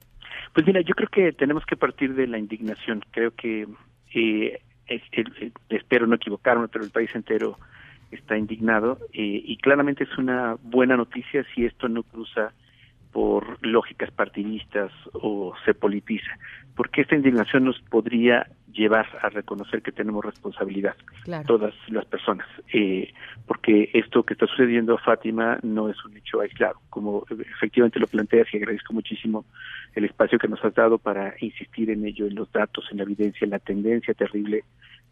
Pues 0.53 0.65
mira, 0.65 0.81
yo 0.81 0.93
creo 0.95 1.09
que 1.09 1.33
tenemos 1.33 1.65
que 1.65 1.75
partir 1.75 2.13
de 2.13 2.27
la 2.27 2.37
indignación. 2.37 3.03
Creo 3.11 3.31
que, 3.31 3.67
eh, 4.13 4.61
espero 5.69 6.07
no 6.07 6.15
equivocarme, 6.15 6.67
pero 6.67 6.85
el 6.85 6.91
país 6.91 7.13
entero 7.13 7.57
está 8.11 8.37
indignado 8.37 8.99
eh, 9.13 9.41
y 9.43 9.57
claramente 9.57 10.05
es 10.05 10.17
una 10.17 10.55
buena 10.61 10.95
noticia 10.95 11.45
si 11.53 11.65
esto 11.65 11.89
no 11.89 12.03
cruza 12.03 12.53
por 13.17 13.57
lógicas 13.65 14.11
partidistas 14.11 14.91
o 15.11 15.51
se 15.65 15.73
politiza, 15.73 16.37
porque 16.75 17.01
esta 17.01 17.15
indignación 17.15 17.65
nos 17.65 17.81
podría 17.89 18.45
llevar 18.71 19.07
a 19.23 19.29
reconocer 19.29 19.81
que 19.81 19.91
tenemos 19.91 20.23
responsabilidad, 20.23 20.95
todas 21.47 21.73
las 21.87 22.05
personas, 22.05 22.45
eh, 22.71 23.11
porque 23.47 23.89
esto 23.95 24.21
que 24.21 24.35
está 24.35 24.45
sucediendo 24.45 24.93
a 24.93 24.99
Fátima 24.99 25.57
no 25.63 25.89
es 25.89 25.97
un 26.05 26.15
hecho 26.15 26.41
aislado, 26.41 26.79
como 26.91 27.25
efectivamente 27.55 27.99
lo 27.99 28.05
planteas 28.05 28.53
y 28.53 28.57
agradezco 28.57 28.93
muchísimo 28.93 29.45
el 29.95 30.05
espacio 30.05 30.37
que 30.37 30.47
nos 30.47 30.63
has 30.63 30.75
dado 30.75 30.99
para 30.99 31.33
insistir 31.39 31.89
en 31.89 32.05
ello, 32.05 32.27
en 32.27 32.35
los 32.35 32.51
datos, 32.51 32.85
en 32.91 32.97
la 32.97 33.03
evidencia, 33.03 33.45
en 33.45 33.49
la 33.49 33.57
tendencia 33.57 34.13
terrible 34.13 34.63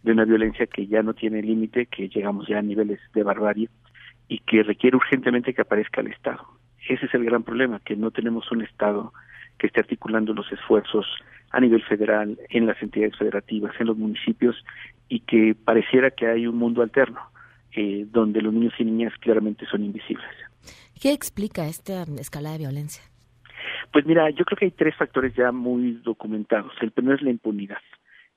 de 0.04 0.12
una 0.12 0.26
violencia 0.26 0.68
que 0.68 0.86
ya 0.86 1.02
no 1.02 1.16
tiene 1.16 1.42
límite, 1.42 1.88
que 1.88 2.08
llegamos 2.08 2.48
ya 2.48 2.60
a 2.60 2.62
niveles 2.62 3.00
de 3.16 3.24
barbarie 3.24 3.68
y 4.28 4.38
que 4.42 4.62
requiere 4.62 4.96
urgentemente 4.96 5.56
que 5.56 5.62
aparezca 5.64 6.02
el 6.02 6.12
Estado 6.12 6.46
ese 6.88 7.06
es 7.06 7.14
el 7.14 7.26
gran 7.26 7.44
problema, 7.44 7.80
que 7.80 7.96
no 7.96 8.12
tenemos 8.12 8.52
un 8.52 8.62
Estado 8.62 9.14
que 9.58 9.68
esté 9.68 9.80
articulando 9.80 10.34
los 10.34 10.52
esfuerzos 10.52 11.06
a 11.52 11.60
nivel 11.60 11.84
federal, 11.84 12.38
en 12.50 12.66
las 12.66 12.82
entidades 12.82 13.16
federativas, 13.18 13.74
en 13.80 13.88
los 13.88 13.98
municipios, 13.98 14.56
y 15.08 15.22
que 15.22 15.56
pareciera 15.56 16.12
que 16.12 16.28
hay 16.28 16.48
un 16.48 16.58
mundo 16.58 16.82
alterno, 16.82 17.22
eh, 17.72 18.06
donde 18.10 18.42
los 18.42 18.54
niños 18.54 18.74
y 18.78 18.84
niñas 18.84 19.14
claramente 19.20 19.66
son 19.66 19.84
invisibles. 19.84 20.30
¿Qué 21.02 21.12
explica 21.12 21.68
esta 21.68 22.04
escala 22.20 22.52
de 22.52 22.60
violencia? 22.60 23.04
Pues 23.92 24.06
mira, 24.06 24.30
yo 24.32 24.44
creo 24.44 24.58
que 24.58 24.66
hay 24.66 24.72
tres 24.72 24.96
factores 24.96 25.34
ya 25.36 25.52
muy 25.52 25.94
documentados. 26.04 26.74
El 26.82 26.92
primero 26.92 27.16
es 27.16 27.22
la 27.22 27.30
impunidad. 27.30 27.82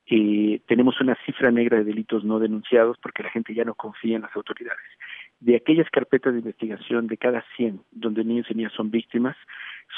Eh, 0.06 0.60
tenemos 0.66 1.00
una 1.00 1.16
cifra 1.26 1.50
negra 1.50 1.78
de 1.78 1.84
delitos 1.84 2.24
no 2.24 2.38
denunciados 2.38 2.96
porque 3.02 3.22
la 3.22 3.30
gente 3.30 3.54
ya 3.54 3.64
no 3.64 3.74
confía 3.74 4.16
en 4.16 4.22
las 4.22 4.34
autoridades 4.34 4.86
de 5.40 5.56
aquellas 5.56 5.88
carpetas 5.90 6.32
de 6.32 6.40
investigación 6.40 7.06
de 7.06 7.16
cada 7.16 7.44
100 7.56 7.80
donde 7.92 8.24
niños 8.24 8.46
y 8.50 8.54
niñas 8.54 8.72
son 8.72 8.90
víctimas, 8.90 9.36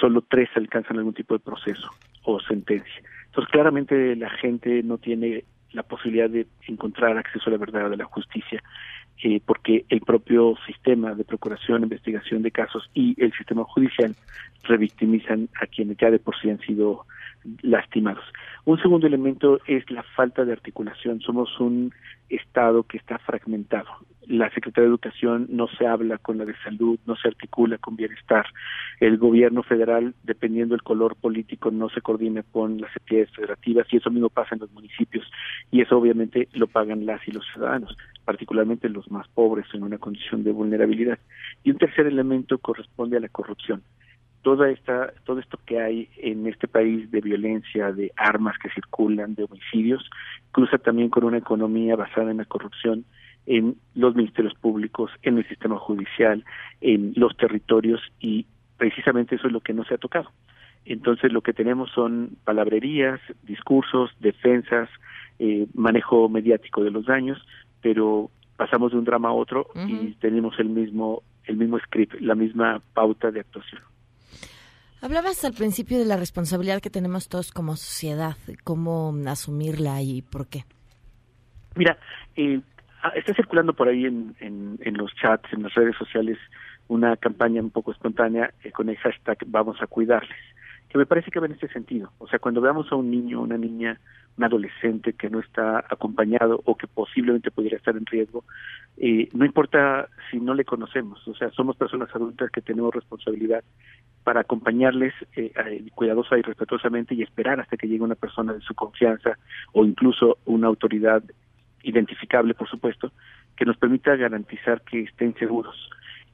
solo 0.00 0.22
tres 0.28 0.48
alcanzan 0.54 0.98
algún 0.98 1.14
tipo 1.14 1.34
de 1.34 1.40
proceso 1.40 1.88
o 2.24 2.40
sentencia. 2.40 3.02
Entonces, 3.26 3.50
claramente 3.50 4.16
la 4.16 4.30
gente 4.30 4.82
no 4.82 4.98
tiene 4.98 5.44
la 5.72 5.82
posibilidad 5.82 6.28
de 6.28 6.46
encontrar 6.66 7.16
acceso 7.16 7.48
a 7.48 7.52
la 7.52 7.58
verdad, 7.58 7.90
de 7.90 7.96
la 7.96 8.04
justicia. 8.04 8.62
eh, 9.22 9.38
porque 9.44 9.84
el 9.90 10.00
propio 10.00 10.54
sistema 10.66 11.14
de 11.14 11.24
procuración, 11.24 11.82
investigación 11.82 12.40
de 12.42 12.50
casos 12.50 12.88
y 12.94 13.14
el 13.22 13.30
sistema 13.32 13.64
judicial 13.64 14.14
revictimizan 14.62 15.50
a 15.60 15.66
quienes 15.66 15.98
ya 15.98 16.10
de 16.10 16.18
por 16.18 16.40
sí 16.40 16.48
han 16.48 16.58
sido 16.60 17.04
lastimados. 17.60 18.24
Un 18.64 18.80
segundo 18.80 19.06
elemento 19.06 19.60
es 19.66 19.90
la 19.90 20.02
falta 20.02 20.46
de 20.46 20.52
articulación. 20.52 21.20
Somos 21.20 21.60
un 21.60 21.92
Estado 22.30 22.82
que 22.84 22.96
está 22.96 23.18
fragmentado. 23.18 23.90
La 24.26 24.50
Secretaría 24.50 24.82
de 24.84 24.90
Educación 24.90 25.46
no 25.50 25.66
se 25.68 25.86
habla 25.86 26.18
con 26.18 26.38
la 26.38 26.44
de 26.44 26.54
Salud, 26.62 26.98
no 27.06 27.16
se 27.16 27.28
articula 27.28 27.78
con 27.78 27.96
Bienestar. 27.96 28.46
El 29.00 29.16
gobierno 29.18 29.62
federal, 29.62 30.14
dependiendo 30.22 30.74
del 30.74 30.82
color 30.82 31.16
político, 31.16 31.70
no 31.70 31.88
se 31.88 32.00
coordina 32.00 32.42
con 32.52 32.80
las 32.80 32.94
entidades 32.96 33.30
federativas 33.30 33.86
y 33.90 33.96
eso 33.96 34.10
mismo 34.10 34.28
pasa 34.28 34.54
en 34.54 34.60
los 34.60 34.70
municipios. 34.72 35.26
Y 35.70 35.80
eso 35.80 35.96
obviamente 35.96 36.48
lo 36.52 36.66
pagan 36.66 37.06
las 37.06 37.26
y 37.26 37.32
los 37.32 37.46
ciudadanos, 37.52 37.96
particularmente 38.24 38.88
los 38.88 39.10
más 39.10 39.26
pobres 39.28 39.66
en 39.72 39.82
una 39.82 39.98
condición 39.98 40.44
de 40.44 40.52
vulnerabilidad. 40.52 41.18
Y 41.64 41.70
un 41.70 41.78
tercer 41.78 42.06
elemento 42.06 42.58
corresponde 42.58 43.16
a 43.16 43.20
la 43.20 43.28
corrupción 43.28 43.82
toda 44.42 44.70
esta, 44.70 45.12
todo 45.24 45.38
esto 45.38 45.58
que 45.66 45.80
hay 45.80 46.08
en 46.16 46.46
este 46.46 46.66
país 46.66 47.10
de 47.10 47.20
violencia, 47.20 47.92
de 47.92 48.12
armas 48.16 48.56
que 48.58 48.70
circulan, 48.70 49.34
de 49.34 49.44
homicidios, 49.44 50.08
cruza 50.52 50.78
también 50.78 51.10
con 51.10 51.24
una 51.24 51.38
economía 51.38 51.96
basada 51.96 52.30
en 52.30 52.38
la 52.38 52.44
corrupción 52.44 53.04
en 53.50 53.74
los 53.96 54.14
ministerios 54.14 54.54
públicos, 54.54 55.10
en 55.22 55.38
el 55.38 55.48
sistema 55.48 55.76
judicial, 55.76 56.44
en 56.80 57.14
los 57.16 57.36
territorios 57.36 58.00
y 58.20 58.46
precisamente 58.76 59.34
eso 59.34 59.48
es 59.48 59.52
lo 59.52 59.60
que 59.60 59.72
no 59.72 59.84
se 59.84 59.94
ha 59.94 59.98
tocado. 59.98 60.30
Entonces 60.84 61.32
lo 61.32 61.40
que 61.40 61.52
tenemos 61.52 61.90
son 61.90 62.36
palabrerías, 62.44 63.20
discursos, 63.42 64.12
defensas, 64.20 64.88
eh, 65.40 65.66
manejo 65.74 66.28
mediático 66.28 66.84
de 66.84 66.92
los 66.92 67.06
daños, 67.06 67.44
pero 67.82 68.30
pasamos 68.56 68.92
de 68.92 68.98
un 68.98 69.04
drama 69.04 69.30
a 69.30 69.32
otro 69.32 69.66
y 69.74 70.12
tenemos 70.20 70.56
el 70.60 70.68
mismo 70.68 71.24
el 71.44 71.56
mismo 71.56 71.80
script, 71.80 72.20
la 72.20 72.36
misma 72.36 72.80
pauta 72.94 73.32
de 73.32 73.40
actuación. 73.40 73.82
Hablabas 75.02 75.44
al 75.44 75.54
principio 75.54 75.98
de 75.98 76.04
la 76.04 76.16
responsabilidad 76.16 76.80
que 76.80 76.90
tenemos 76.90 77.28
todos 77.28 77.50
como 77.50 77.74
sociedad, 77.74 78.36
cómo 78.62 79.12
asumirla 79.26 80.02
y 80.02 80.22
por 80.22 80.46
qué. 80.46 80.64
Mira, 81.74 81.98
eh, 82.36 82.60
está 83.14 83.34
circulando 83.34 83.72
por 83.72 83.88
ahí 83.88 84.04
en, 84.04 84.78
los 84.96 85.14
chats, 85.14 85.52
en 85.52 85.62
las 85.62 85.74
redes 85.74 85.96
sociales, 85.96 86.38
una 86.88 87.16
campaña 87.16 87.62
un 87.62 87.70
poco 87.70 87.92
espontánea 87.92 88.52
eh, 88.64 88.72
con 88.72 88.88
el 88.88 88.96
hashtag 88.96 89.38
Vamos 89.46 89.80
a 89.80 89.86
cuidarles, 89.86 90.38
que 90.88 90.98
me 90.98 91.06
parece 91.06 91.30
que 91.30 91.40
va 91.40 91.46
en 91.46 91.52
este 91.52 91.68
sentido. 91.68 92.12
O 92.18 92.26
sea, 92.26 92.38
cuando 92.38 92.60
veamos 92.60 92.90
a 92.90 92.96
un 92.96 93.10
niño, 93.10 93.40
una 93.40 93.56
niña, 93.56 93.98
un 94.36 94.44
adolescente 94.44 95.12
que 95.12 95.30
no 95.30 95.40
está 95.40 95.84
acompañado 95.88 96.60
o 96.64 96.76
que 96.76 96.86
posiblemente 96.86 97.50
pudiera 97.50 97.76
estar 97.76 97.96
en 97.96 98.06
riesgo, 98.06 98.44
eh, 98.96 99.28
no 99.32 99.44
importa 99.44 100.08
si 100.30 100.40
no 100.40 100.54
le 100.54 100.64
conocemos, 100.64 101.26
o 101.26 101.34
sea, 101.34 101.50
somos 101.50 101.76
personas 101.76 102.14
adultas 102.14 102.50
que 102.50 102.60
tenemos 102.60 102.94
responsabilidad 102.94 103.64
para 104.24 104.40
acompañarles 104.40 105.14
eh, 105.36 105.52
cuidadosa 105.94 106.38
y 106.38 106.42
respetuosamente 106.42 107.14
y 107.14 107.22
esperar 107.22 107.60
hasta 107.60 107.76
que 107.76 107.88
llegue 107.88 108.02
una 108.02 108.14
persona 108.14 108.52
de 108.52 108.60
su 108.60 108.74
confianza 108.74 109.38
o 109.72 109.84
incluso 109.84 110.38
una 110.44 110.66
autoridad 110.66 111.22
identificable, 111.82 112.54
por 112.54 112.68
supuesto, 112.68 113.12
que 113.56 113.64
nos 113.64 113.76
permita 113.76 114.16
garantizar 114.16 114.82
que 114.82 115.02
estén 115.02 115.34
seguros 115.34 115.76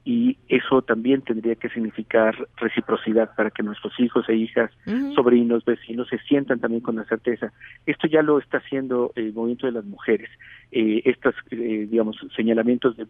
y 0.07 0.37
eso 0.47 0.81
también 0.83 1.21
tendría 1.21 1.55
que 1.55 1.67
significar 1.67 2.47
reciprocidad 2.55 3.35
para 3.35 3.51
que 3.51 3.61
nuestros 3.61 3.91
hijos 3.99 4.23
e 4.29 4.35
hijas, 4.35 4.71
sobrinos, 5.13 5.65
vecinos 5.65 6.07
se 6.07 6.17
sientan 6.19 6.61
también 6.61 6.81
con 6.81 6.95
la 6.95 7.03
certeza. 7.03 7.51
Esto 7.85 8.07
ya 8.07 8.21
lo 8.21 8.39
está 8.39 8.59
haciendo 8.59 9.11
el 9.15 9.33
movimiento 9.33 9.65
de 9.65 9.73
las 9.73 9.83
mujeres. 9.83 10.29
Eh, 10.71 11.01
estos, 11.03 11.35
eh, 11.51 11.87
digamos, 11.91 12.15
señalamientos 12.37 12.95
de 12.95 13.05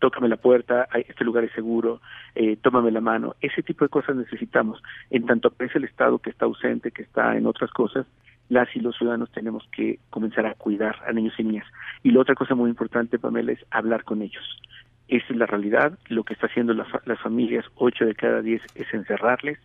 tócame 0.00 0.28
la 0.28 0.36
puerta, 0.36 0.88
este 1.06 1.24
lugar 1.24 1.44
es 1.44 1.52
seguro, 1.52 2.00
eh, 2.34 2.56
tómame 2.56 2.90
la 2.90 3.00
mano, 3.00 3.36
ese 3.40 3.62
tipo 3.62 3.84
de 3.84 3.90
cosas 3.90 4.16
necesitamos. 4.16 4.82
En 5.10 5.26
tanto 5.26 5.46
aparece 5.46 5.78
el 5.78 5.84
Estado 5.84 6.18
que 6.18 6.30
está 6.30 6.46
ausente, 6.46 6.90
que 6.90 7.02
está 7.02 7.36
en 7.36 7.46
otras 7.46 7.70
cosas, 7.70 8.04
las 8.48 8.74
y 8.76 8.80
los 8.80 8.96
ciudadanos 8.96 9.30
tenemos 9.32 9.66
que 9.72 9.98
comenzar 10.10 10.46
a 10.46 10.54
cuidar 10.54 10.96
a 11.06 11.12
niños 11.12 11.34
y 11.38 11.44
niñas. 11.44 11.66
Y 12.02 12.10
la 12.10 12.20
otra 12.20 12.34
cosa 12.34 12.54
muy 12.54 12.68
importante, 12.68 13.18
Pamela, 13.18 13.52
es 13.52 13.64
hablar 13.70 14.04
con 14.04 14.22
ellos 14.22 14.44
esa 15.16 15.26
es 15.28 15.36
la 15.36 15.46
realidad. 15.46 15.98
Lo 16.08 16.24
que 16.24 16.34
está 16.34 16.46
haciendo 16.46 16.72
las, 16.72 16.88
las 17.04 17.20
familias, 17.20 17.64
ocho 17.74 18.06
de 18.06 18.14
cada 18.14 18.40
diez, 18.40 18.62
es 18.74 18.92
encerrarles, 18.94 19.58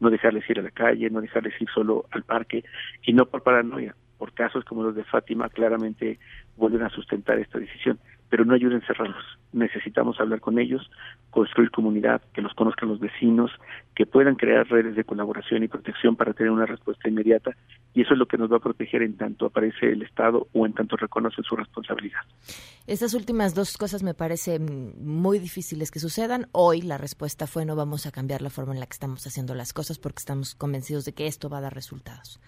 no 0.00 0.10
dejarles 0.10 0.48
ir 0.48 0.60
a 0.60 0.62
la 0.62 0.70
calle, 0.70 1.10
no 1.10 1.20
dejarles 1.20 1.60
ir 1.60 1.68
solo 1.74 2.06
al 2.12 2.22
parque, 2.22 2.64
y 3.02 3.12
no 3.12 3.26
por 3.26 3.42
paranoia. 3.42 3.94
Por 4.18 4.32
casos 4.32 4.64
como 4.64 4.84
los 4.84 4.94
de 4.94 5.02
Fátima, 5.02 5.48
claramente 5.48 6.20
vuelven 6.56 6.82
a 6.82 6.90
sustentar 6.90 7.38
esta 7.40 7.58
decisión 7.58 7.98
pero 8.32 8.46
no 8.46 8.54
ayuden 8.54 8.78
a 8.78 8.80
encerrarlos. 8.80 9.22
Necesitamos 9.52 10.18
hablar 10.18 10.40
con 10.40 10.58
ellos, 10.58 10.90
construir 11.28 11.70
comunidad, 11.70 12.22
que 12.32 12.40
los 12.40 12.54
conozcan 12.54 12.88
los 12.88 12.98
vecinos, 12.98 13.50
que 13.94 14.06
puedan 14.06 14.36
crear 14.36 14.66
redes 14.68 14.96
de 14.96 15.04
colaboración 15.04 15.62
y 15.62 15.68
protección 15.68 16.16
para 16.16 16.32
tener 16.32 16.50
una 16.50 16.64
respuesta 16.64 17.10
inmediata 17.10 17.50
y 17.92 18.00
eso 18.00 18.14
es 18.14 18.18
lo 18.18 18.24
que 18.24 18.38
nos 18.38 18.50
va 18.50 18.56
a 18.56 18.60
proteger 18.60 19.02
en 19.02 19.18
tanto 19.18 19.44
aparece 19.44 19.92
el 19.92 20.00
Estado 20.00 20.46
o 20.54 20.64
en 20.64 20.72
tanto 20.72 20.96
reconoce 20.96 21.42
su 21.42 21.56
responsabilidad. 21.56 22.20
Estas 22.86 23.12
últimas 23.12 23.54
dos 23.54 23.76
cosas 23.76 24.02
me 24.02 24.14
parecen 24.14 24.94
muy 25.04 25.38
difíciles 25.38 25.90
que 25.90 25.98
sucedan. 25.98 26.46
Hoy 26.52 26.80
la 26.80 26.96
respuesta 26.96 27.46
fue 27.46 27.66
no 27.66 27.76
vamos 27.76 28.06
a 28.06 28.12
cambiar 28.12 28.40
la 28.40 28.48
forma 28.48 28.72
en 28.72 28.80
la 28.80 28.86
que 28.86 28.94
estamos 28.94 29.26
haciendo 29.26 29.54
las 29.54 29.74
cosas 29.74 29.98
porque 29.98 30.20
estamos 30.20 30.54
convencidos 30.54 31.04
de 31.04 31.12
que 31.12 31.26
esto 31.26 31.50
va 31.50 31.58
a 31.58 31.60
dar 31.60 31.74
resultados. 31.74 32.40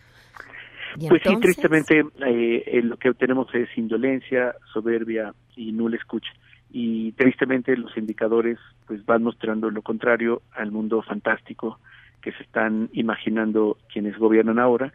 Pues 1.08 1.22
sí, 1.24 1.36
tristemente 1.40 2.04
eh, 2.26 2.80
lo 2.82 2.96
que 2.96 3.12
tenemos 3.14 3.52
es 3.54 3.68
indolencia, 3.76 4.54
soberbia 4.72 5.34
y 5.56 5.72
nula 5.72 5.96
escucha. 5.96 6.30
Y 6.70 7.12
tristemente 7.12 7.76
los 7.76 7.96
indicadores 7.96 8.58
pues 8.86 9.04
van 9.06 9.22
mostrando 9.22 9.70
lo 9.70 9.82
contrario 9.82 10.42
al 10.52 10.72
mundo 10.72 11.02
fantástico 11.02 11.78
que 12.20 12.32
se 12.32 12.42
están 12.42 12.88
imaginando 12.92 13.76
quienes 13.92 14.16
gobiernan 14.18 14.58
ahora, 14.58 14.92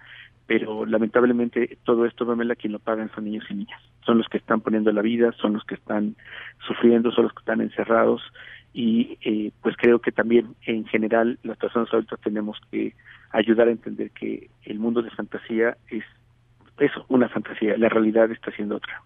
pero 0.48 0.86
lamentablemente 0.86 1.78
todo 1.84 2.06
esto, 2.06 2.26
Pamela, 2.26 2.56
quien 2.56 2.74
lo 2.74 2.80
pagan 2.80 3.12
son 3.14 3.26
niños 3.26 3.46
y 3.50 3.54
niñas. 3.54 3.80
Son 4.04 4.18
los 4.18 4.28
que 4.28 4.38
están 4.38 4.62
poniendo 4.62 4.92
la 4.92 5.04
vida, 5.04 5.32
son 5.34 5.54
los 5.54 5.64
que 5.64 5.76
están 5.76 6.16
sufriendo, 6.66 7.12
son 7.12 7.26
los 7.26 7.34
que 7.34 7.42
están 7.42 7.62
encerrados 7.62 8.22
y 8.74 9.18
eh, 9.22 9.52
pues 9.62 9.76
creo 9.78 10.00
que 10.00 10.12
también 10.12 10.56
en 10.66 10.86
general 10.86 11.40
las 11.44 11.58
personas 11.58 11.92
adultas 11.92 12.20
tenemos 12.22 12.58
que 12.72 12.94
ayudar 13.32 13.68
a 13.68 13.72
entender 13.72 14.12
que 14.12 14.50
el 14.64 14.80
mundo 14.80 15.02
de 15.02 15.10
fantasía 15.12 15.78
es 15.90 16.04
eso, 16.78 17.06
una 17.10 17.28
fantasía, 17.30 17.78
la 17.78 17.90
realidad 17.90 18.32
está 18.32 18.52
siendo 18.52 18.78
otra. 18.78 19.02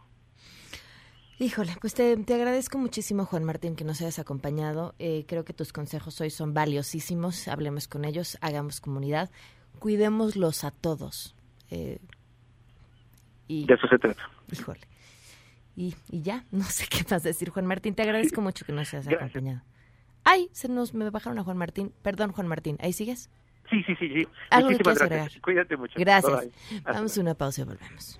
Híjole, 1.40 1.72
pues 1.82 1.96
te, 1.96 2.14
agradezco 2.14 2.78
muchísimo, 2.78 3.26
Juan 3.26 3.44
Martín, 3.44 3.76
que 3.76 3.84
nos 3.84 4.00
hayas 4.02 4.20
acompañado. 4.20 4.94
Eh, 5.00 5.26
creo 5.28 5.44
que 5.44 5.54
tus 5.54 5.74
consejos 5.74 6.22
hoy 6.22 6.30
son 6.30 6.54
valiosísimos. 6.54 7.48
Hablemos 7.48 7.88
con 7.88 8.06
ellos, 8.06 8.38
hagamos 8.42 8.80
comunidad, 8.80 9.32
cuidémoslos 9.80 10.64
a 10.64 10.72
todos. 10.72 11.36
Eh, 11.72 11.98
y, 13.48 13.66
de 13.66 13.74
eso 13.74 13.88
se 13.88 13.98
trata. 13.98 14.30
Híjole. 14.52 14.80
Y, 15.76 15.96
y, 16.10 16.22
ya, 16.22 16.46
no 16.52 16.64
sé 16.64 16.86
qué 16.90 17.04
más 17.10 17.24
decir, 17.24 17.50
Juan 17.50 17.66
Martín. 17.66 17.96
Te 17.96 18.04
agradezco 18.04 18.42
mucho 18.42 18.66
que 18.66 18.74
nos 18.74 18.94
hayas 18.94 19.08
acompañado. 19.08 19.62
Ay, 20.24 20.50
se 20.54 20.70
nos 20.70 20.94
me 20.94 21.10
bajaron 21.10 21.40
a 21.40 21.44
Juan 21.44 21.58
Martín. 21.58 21.94
Perdón, 22.02 22.32
Juan 22.32 22.48
Martín. 22.48 22.78
¿Ahí 22.80 22.94
sigues? 22.94 23.30
Sí, 23.70 23.84
sí, 23.84 23.96
sí. 23.96 24.10
sí. 24.10 24.28
Muchísimas 24.62 25.00
gracias. 25.00 25.42
Cuídate 25.42 25.76
mucho. 25.78 25.94
Gracias. 25.98 26.48
Vamos 26.84 27.18
a 27.18 27.22
una 27.22 27.34
pausa 27.34 27.62
y 27.62 27.64
volvemos. 27.66 28.20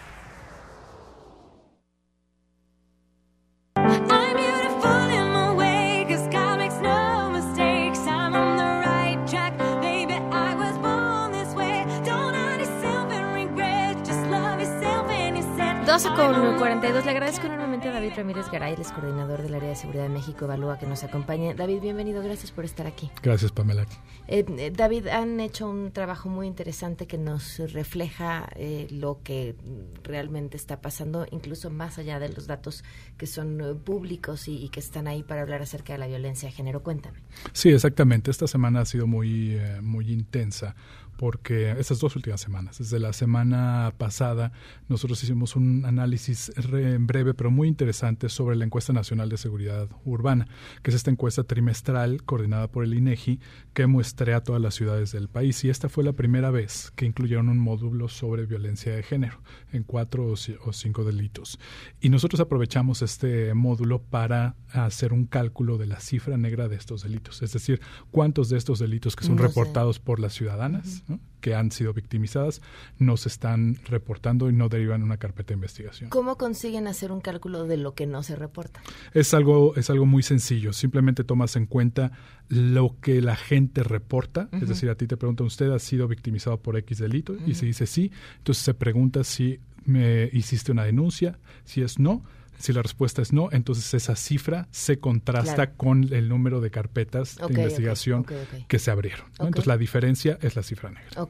12 16.81 16.93
con 16.93 17.01
42. 17.01 17.05
Le 17.05 17.11
agradezco 17.11 17.45
enormemente 17.45 17.89
a 17.89 17.91
David 17.91 18.13
Ramírez 18.15 18.49
Garay, 18.51 18.73
el 18.73 18.83
coordinador 18.83 19.43
del 19.43 19.53
área 19.53 19.69
de 19.69 19.75
seguridad 19.75 20.03
de 20.03 20.09
México 20.09 20.45
Evalúa, 20.45 20.79
que 20.79 20.87
nos 20.87 21.03
acompaña. 21.03 21.53
David, 21.53 21.79
bienvenido, 21.79 22.23
gracias 22.23 22.51
por 22.51 22.65
estar 22.65 22.87
aquí. 22.87 23.11
Gracias, 23.21 23.51
Pamela. 23.51 23.85
Eh, 24.27 24.43
eh, 24.57 24.71
David, 24.75 25.07
han 25.07 25.39
hecho 25.39 25.69
un 25.69 25.91
trabajo 25.91 26.27
muy 26.27 26.47
interesante 26.47 27.05
que 27.05 27.19
nos 27.19 27.59
refleja 27.71 28.49
eh, 28.55 28.87
lo 28.89 29.21
que 29.23 29.55
realmente 30.03 30.57
está 30.57 30.81
pasando, 30.81 31.27
incluso 31.29 31.69
más 31.69 31.99
allá 31.99 32.19
de 32.19 32.29
los 32.29 32.47
datos 32.47 32.83
que 33.15 33.27
son 33.27 33.79
públicos 33.85 34.47
y, 34.47 34.57
y, 34.57 34.69
que 34.69 34.79
están 34.79 35.07
ahí 35.07 35.21
para 35.21 35.41
hablar 35.41 35.61
acerca 35.61 35.93
de 35.93 35.99
la 35.99 36.07
violencia 36.07 36.49
de 36.49 36.55
género. 36.55 36.81
Cuéntame. 36.81 37.19
Sí, 37.53 37.69
exactamente. 37.69 38.31
Esta 38.31 38.47
semana 38.47 38.81
ha 38.81 38.85
sido 38.85 39.05
muy, 39.05 39.61
muy 39.81 40.11
intensa 40.11 40.75
porque 41.21 41.69
estas 41.77 41.99
dos 41.99 42.15
últimas 42.15 42.41
semanas, 42.41 42.79
desde 42.79 42.97
la 42.97 43.13
semana 43.13 43.93
pasada, 43.99 44.53
nosotros 44.89 45.21
hicimos 45.21 45.55
un 45.55 45.85
análisis 45.85 46.51
breve 46.97 47.35
pero 47.35 47.51
muy 47.51 47.67
interesante 47.67 48.27
sobre 48.27 48.55
la 48.55 48.65
encuesta 48.65 48.91
nacional 48.91 49.29
de 49.29 49.37
seguridad 49.37 49.87
urbana, 50.03 50.47
que 50.81 50.89
es 50.89 50.95
esta 50.95 51.11
encuesta 51.11 51.43
trimestral 51.43 52.23
coordinada 52.23 52.71
por 52.71 52.83
el 52.83 52.95
INEGI 52.95 53.39
que 53.75 53.85
muestrea 53.85 54.41
todas 54.41 54.59
las 54.63 54.73
ciudades 54.73 55.11
del 55.11 55.29
país 55.29 55.63
y 55.63 55.69
esta 55.69 55.89
fue 55.89 56.03
la 56.03 56.13
primera 56.13 56.49
vez 56.49 56.91
que 56.95 57.05
incluyeron 57.05 57.49
un 57.49 57.59
módulo 57.59 58.07
sobre 58.07 58.47
violencia 58.47 58.95
de 58.95 59.03
género 59.03 59.43
en 59.71 59.83
cuatro 59.83 60.25
o 60.25 60.73
cinco 60.73 61.03
delitos. 61.03 61.59
Y 61.99 62.09
nosotros 62.09 62.39
aprovechamos 62.39 63.03
este 63.03 63.53
módulo 63.53 64.01
para 64.01 64.55
hacer 64.73 65.13
un 65.13 65.27
cálculo 65.27 65.77
de 65.77 65.85
la 65.85 65.99
cifra 65.99 66.35
negra 66.37 66.67
de 66.67 66.77
estos 66.77 67.03
delitos, 67.03 67.43
es 67.43 67.53
decir, 67.53 67.79
cuántos 68.09 68.49
de 68.49 68.57
estos 68.57 68.79
delitos 68.79 69.15
que 69.15 69.23
son 69.23 69.35
no 69.35 69.43
reportados 69.43 69.97
sé. 69.97 70.01
por 70.01 70.19
las 70.19 70.33
ciudadanas 70.33 71.03
que 71.41 71.55
han 71.55 71.71
sido 71.71 71.93
victimizadas 71.93 72.61
no 72.99 73.17
se 73.17 73.27
están 73.27 73.75
reportando 73.85 74.49
y 74.49 74.53
no 74.53 74.69
derivan 74.69 75.03
una 75.03 75.17
carpeta 75.17 75.49
de 75.49 75.55
investigación. 75.55 76.09
¿Cómo 76.09 76.37
consiguen 76.37 76.87
hacer 76.87 77.11
un 77.11 77.19
cálculo 77.19 77.65
de 77.65 77.77
lo 77.77 77.95
que 77.95 78.05
no 78.05 78.23
se 78.23 78.35
reporta? 78.35 78.81
Es 79.13 79.33
algo, 79.33 79.75
es 79.75 79.89
algo 79.89 80.05
muy 80.05 80.23
sencillo. 80.23 80.71
Simplemente 80.71 81.23
tomas 81.23 81.55
en 81.55 81.65
cuenta 81.65 82.11
lo 82.47 82.95
que 83.01 83.21
la 83.21 83.35
gente 83.35 83.83
reporta. 83.83 84.49
Uh 84.51 84.55
-huh. 84.55 84.63
Es 84.63 84.69
decir, 84.69 84.89
a 84.89 84.95
ti 84.95 85.07
te 85.07 85.17
pregunta 85.17 85.43
¿usted 85.43 85.71
ha 85.71 85.79
sido 85.79 86.07
victimizado 86.07 86.61
por 86.61 86.77
X 86.77 86.99
delito? 86.99 87.33
Uh 87.33 87.37
-huh. 87.37 87.49
Y 87.49 87.55
se 87.55 87.65
dice 87.65 87.87
sí. 87.87 88.11
Entonces 88.37 88.63
se 88.63 88.73
pregunta 88.73 89.23
si 89.23 89.59
me 89.83 90.29
hiciste 90.31 90.71
una 90.71 90.83
denuncia. 90.83 91.39
Si 91.65 91.81
es 91.81 91.97
no, 91.97 92.23
si 92.61 92.73
la 92.73 92.81
respuesta 92.81 93.21
es 93.21 93.33
no, 93.33 93.49
entonces 93.51 93.93
esa 93.93 94.15
cifra 94.15 94.67
se 94.71 94.99
contrasta 94.99 95.55
claro. 95.55 95.73
con 95.77 96.13
el 96.13 96.29
número 96.29 96.61
de 96.61 96.71
carpetas 96.71 97.37
okay, 97.41 97.55
de 97.55 97.61
investigación 97.61 98.21
okay, 98.21 98.43
okay, 98.47 98.65
que 98.67 98.79
se 98.79 98.91
abrieron. 98.91 99.25
¿no? 99.39 99.47
Entonces 99.47 99.67
la 99.67 99.77
diferencia 99.77 100.37
es 100.41 100.55
la 100.55 100.63
cifra 100.63 100.89
negra. 100.89 101.21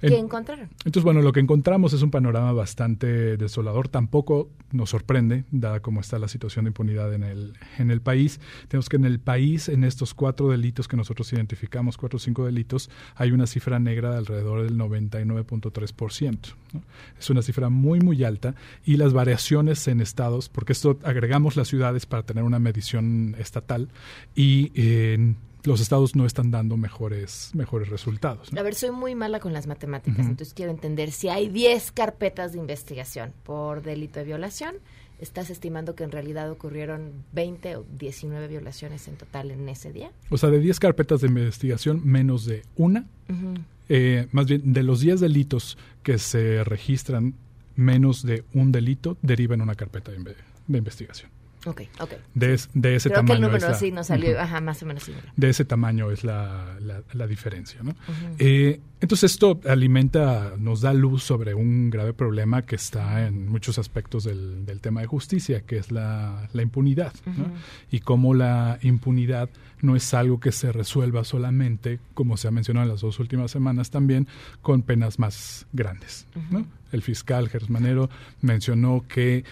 ¿Qué 0.00 0.18
encontraron? 0.18 0.68
Entonces, 0.84 1.02
bueno, 1.04 1.22
lo 1.22 1.32
que 1.32 1.40
encontramos 1.40 1.92
es 1.92 2.02
un 2.02 2.10
panorama 2.10 2.52
bastante 2.52 3.36
desolador. 3.36 3.88
Tampoco 3.88 4.50
nos 4.72 4.90
sorprende, 4.90 5.44
dada 5.50 5.80
cómo 5.80 6.00
está 6.00 6.18
la 6.18 6.28
situación 6.28 6.64
de 6.64 6.70
impunidad 6.70 7.12
en 7.14 7.22
el, 7.22 7.54
en 7.78 7.90
el 7.90 8.00
país. 8.00 8.40
Tenemos 8.68 8.88
que 8.88 8.96
en 8.96 9.04
el 9.04 9.20
país, 9.20 9.68
en 9.68 9.84
estos 9.84 10.14
cuatro 10.14 10.48
delitos 10.50 10.88
que 10.88 10.96
nosotros 10.96 11.32
identificamos, 11.32 11.96
cuatro 11.96 12.16
o 12.16 12.20
cinco 12.20 12.44
delitos, 12.44 12.90
hay 13.14 13.32
una 13.32 13.46
cifra 13.46 13.78
negra 13.78 14.10
de 14.10 14.18
alrededor 14.18 14.62
del 14.62 14.76
99.3%. 14.78 16.38
¿no? 16.72 16.82
Es 17.18 17.30
una 17.30 17.42
cifra 17.42 17.68
muy, 17.68 18.00
muy 18.00 18.24
alta. 18.24 18.54
Y 18.84 18.96
las 18.96 19.12
variaciones 19.12 19.86
en 19.88 20.00
estados, 20.00 20.48
porque 20.48 20.72
esto 20.72 20.98
agregamos 21.02 21.56
las 21.56 21.68
ciudades 21.68 22.06
para 22.06 22.24
tener 22.24 22.44
una 22.44 22.58
medición 22.58 23.34
estatal 23.38 23.88
y 24.34 24.72
en 24.74 25.36
los 25.66 25.80
estados 25.80 26.14
no 26.14 26.26
están 26.26 26.50
dando 26.50 26.76
mejores, 26.76 27.50
mejores 27.54 27.88
resultados. 27.88 28.52
¿no? 28.52 28.60
A 28.60 28.62
ver, 28.62 28.74
soy 28.74 28.90
muy 28.90 29.14
mala 29.14 29.40
con 29.40 29.52
las 29.52 29.66
matemáticas, 29.66 30.20
uh 30.20 30.22
-huh. 30.22 30.30
entonces 30.30 30.54
quiero 30.54 30.70
entender 30.70 31.10
si 31.10 31.28
hay 31.28 31.48
10 31.48 31.92
carpetas 31.92 32.52
de 32.52 32.58
investigación 32.58 33.32
por 33.42 33.82
delito 33.82 34.20
de 34.20 34.26
violación. 34.26 34.76
¿Estás 35.18 35.48
estimando 35.48 35.94
que 35.94 36.04
en 36.04 36.12
realidad 36.12 36.50
ocurrieron 36.50 37.10
20 37.32 37.76
o 37.76 37.86
19 37.98 38.48
violaciones 38.48 39.08
en 39.08 39.16
total 39.16 39.50
en 39.50 39.66
ese 39.68 39.90
día? 39.90 40.10
O 40.28 40.36
sea, 40.36 40.50
de 40.50 40.60
10 40.60 40.78
carpetas 40.78 41.22
de 41.22 41.28
investigación, 41.28 42.02
menos 42.04 42.44
de 42.44 42.64
una. 42.76 43.06
Uh 43.28 43.32
-huh. 43.32 43.64
eh, 43.88 44.28
más 44.32 44.46
bien, 44.46 44.72
de 44.74 44.82
los 44.82 45.00
10 45.00 45.20
delitos 45.20 45.78
que 46.02 46.18
se 46.18 46.64
registran, 46.64 47.34
menos 47.76 48.22
de 48.24 48.44
un 48.52 48.72
delito 48.72 49.16
deriva 49.22 49.54
en 49.54 49.62
una 49.62 49.74
carpeta 49.74 50.12
de, 50.12 50.18
de 50.66 50.78
investigación. 50.78 51.35
Okay, 51.66 51.88
okay. 51.98 52.18
De, 52.34 52.58
de 52.74 52.94
ese 52.96 53.08
Creo 53.08 53.18
tamaño. 53.20 53.26
que 53.26 53.32
el 53.34 53.40
número 53.40 53.56
es 53.56 53.72
la, 53.72 53.74
sí 53.74 53.90
nos 53.90 54.06
salió, 54.06 54.30
uh 54.30 54.34
-huh. 54.34 54.40
ajá, 54.42 54.60
más 54.60 54.82
o 54.82 54.86
menos 54.86 55.02
similar. 55.02 55.32
De 55.36 55.48
ese 55.50 55.64
tamaño 55.64 56.10
es 56.10 56.22
la, 56.24 56.76
la, 56.80 57.02
la 57.12 57.26
diferencia, 57.26 57.82
¿no? 57.82 57.90
Uh 57.90 57.94
-huh. 57.94 58.34
eh, 58.38 58.80
entonces 59.00 59.32
esto 59.32 59.60
alimenta, 59.66 60.54
nos 60.58 60.80
da 60.80 60.94
luz 60.94 61.22
sobre 61.22 61.52
un 61.54 61.90
grave 61.90 62.12
problema 62.14 62.62
que 62.62 62.76
está 62.76 63.26
en 63.26 63.48
muchos 63.48 63.78
aspectos 63.78 64.24
del, 64.24 64.64
del 64.64 64.80
tema 64.80 65.00
de 65.02 65.06
justicia, 65.06 65.60
que 65.62 65.76
es 65.78 65.90
la, 65.90 66.48
la 66.52 66.62
impunidad, 66.62 67.12
uh 67.26 67.30
-huh. 67.30 67.36
¿no? 67.38 67.52
Y 67.90 68.00
cómo 68.00 68.32
la 68.32 68.78
impunidad 68.82 69.50
no 69.82 69.96
es 69.96 70.14
algo 70.14 70.40
que 70.40 70.52
se 70.52 70.72
resuelva 70.72 71.24
solamente, 71.24 71.98
como 72.14 72.36
se 72.38 72.48
ha 72.48 72.50
mencionado 72.50 72.84
en 72.86 72.90
las 72.92 73.02
dos 73.02 73.18
últimas 73.20 73.50
semanas 73.50 73.90
también, 73.90 74.26
con 74.62 74.82
penas 74.82 75.18
más 75.18 75.66
grandes, 75.72 76.26
¿no? 76.50 76.66
El 76.92 77.02
fiscal 77.02 77.48
Gersmanero 77.48 78.08
mencionó 78.40 79.04
que 79.08 79.44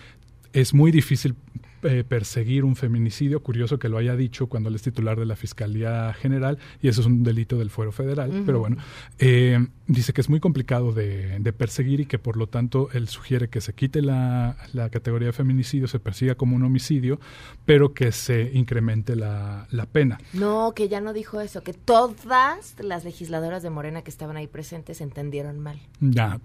es 0.55 0.73
muy 0.73 0.91
difícil 0.93 1.35
eh, 1.85 2.05
perseguir 2.05 2.65
un 2.65 2.77
feminicidio, 2.77 3.43
curioso 3.43 3.79
que 3.79 3.89
lo 3.89 3.99
haya 3.99 4.17
dicho 4.17 4.47
cuando 4.47 4.69
él 4.69 4.75
es 4.75 4.83
titular 4.83 5.19
de 5.19 5.27
la 5.27 5.37
Fiscalía 5.37 6.13
General, 6.15 6.59
y 6.81 6.89
eso 6.89 7.01
es 7.01 7.07
un 7.07 7.23
delito 7.23 7.59
del 7.59 7.71
fuero 7.71 7.93
federal, 7.93 8.31
uh 8.31 8.35
-huh. 8.35 8.47
pero 8.47 8.59
bueno, 8.59 8.77
eh, 9.19 9.67
dice 9.87 10.13
que 10.13 10.21
es 10.21 10.29
muy 10.29 10.41
complicado 10.41 10.93
de, 10.93 11.39
de, 11.39 11.53
perseguir 11.53 12.01
y 12.01 12.07
que 12.07 12.19
por 12.19 12.37
lo 12.37 12.47
tanto 12.47 12.89
él 12.93 13.09
sugiere 13.09 13.49
que 13.49 13.61
se 13.61 13.73
quite 13.75 14.03
la, 14.03 14.57
la, 14.73 14.91
categoría 14.91 15.27
de 15.27 15.33
feminicidio, 15.33 15.87
se 15.87 15.99
persiga 15.99 16.35
como 16.35 16.57
un 16.57 16.63
homicidio, 16.63 17.21
pero 17.65 17.95
que 17.95 18.13
se 18.13 18.51
incremente 18.55 19.17
la, 19.17 19.67
la 19.71 19.87
pena. 19.87 20.19
No, 20.33 20.73
que 20.75 20.89
ya 20.89 21.01
no 21.01 21.13
dijo 21.13 21.41
eso, 21.41 21.63
que 21.63 21.73
todas 21.73 22.75
las 22.81 23.05
legisladoras 23.05 23.63
de 23.63 23.71
Morena 23.71 24.03
que 24.03 24.11
estaban 24.11 24.37
ahí 24.37 24.47
presentes 24.47 25.01
entendieron 25.01 25.61
mal. 25.61 25.79
Ya, 26.01 26.41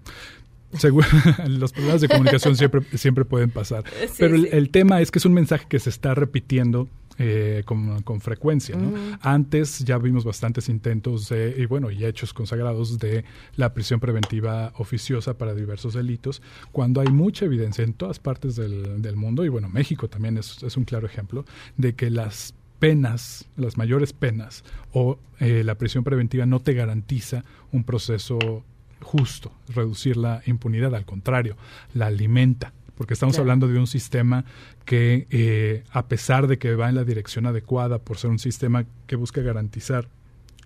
Seguro, 0.78 1.06
los 1.48 1.72
problemas 1.72 2.00
de 2.00 2.08
comunicación 2.08 2.56
siempre, 2.56 2.82
siempre 2.96 3.24
pueden 3.24 3.50
pasar. 3.50 3.84
Sí, 4.06 4.14
Pero 4.18 4.36
el, 4.36 4.42
sí. 4.42 4.48
el, 4.52 4.70
tema 4.70 5.00
es 5.00 5.10
que 5.10 5.18
es 5.18 5.24
un 5.24 5.32
mensaje 5.32 5.66
que 5.68 5.78
se 5.78 5.90
está 5.90 6.14
repitiendo 6.14 6.88
eh, 7.18 7.64
con, 7.66 8.02
con, 8.02 8.20
frecuencia. 8.20 8.76
¿no? 8.76 8.88
Uh 8.88 8.92
-huh. 8.92 9.18
Antes 9.20 9.80
ya 9.80 9.98
vimos 9.98 10.24
bastantes 10.24 10.68
intentos 10.68 11.28
de, 11.28 11.54
y 11.58 11.66
bueno, 11.66 11.90
y 11.90 12.04
hechos 12.04 12.32
consagrados 12.32 12.98
de 12.98 13.24
la 13.56 13.74
prisión 13.74 14.00
preventiva 14.00 14.72
oficiosa 14.78 15.36
para 15.36 15.54
diversos 15.54 15.92
delitos, 15.94 16.40
cuando 16.72 17.00
hay 17.00 17.08
mucha 17.08 17.44
evidencia 17.44 17.84
en 17.84 17.92
todas 17.92 18.18
partes 18.18 18.56
del, 18.56 19.02
del 19.02 19.16
mundo, 19.16 19.44
y 19.44 19.48
bueno, 19.48 19.68
México 19.68 20.08
también 20.08 20.38
es, 20.38 20.62
es 20.62 20.78
un 20.78 20.84
claro 20.84 21.06
ejemplo, 21.06 21.44
de 21.76 21.94
que 21.94 22.08
las 22.08 22.54
penas, 22.78 23.46
las 23.56 23.76
mayores 23.76 24.12
penas 24.12 24.64
o 24.92 25.18
eh, 25.38 25.62
la 25.62 25.76
prisión 25.76 26.02
preventiva 26.02 26.46
no 26.46 26.60
te 26.60 26.72
garantiza 26.72 27.44
un 27.70 27.84
proceso 27.84 28.64
justo 29.02 29.52
reducir 29.68 30.16
la 30.16 30.42
impunidad, 30.46 30.94
al 30.94 31.04
contrario, 31.04 31.56
la 31.94 32.06
alimenta, 32.06 32.72
porque 32.96 33.14
estamos 33.14 33.34
claro. 33.34 33.44
hablando 33.44 33.68
de 33.68 33.78
un 33.78 33.86
sistema 33.86 34.44
que, 34.84 35.26
eh, 35.30 35.84
a 35.90 36.06
pesar 36.06 36.46
de 36.46 36.58
que 36.58 36.74
va 36.74 36.88
en 36.88 36.94
la 36.94 37.04
dirección 37.04 37.46
adecuada, 37.46 37.98
por 37.98 38.18
ser 38.18 38.30
un 38.30 38.38
sistema 38.38 38.84
que 39.06 39.16
busca 39.16 39.40
garantizar 39.40 40.08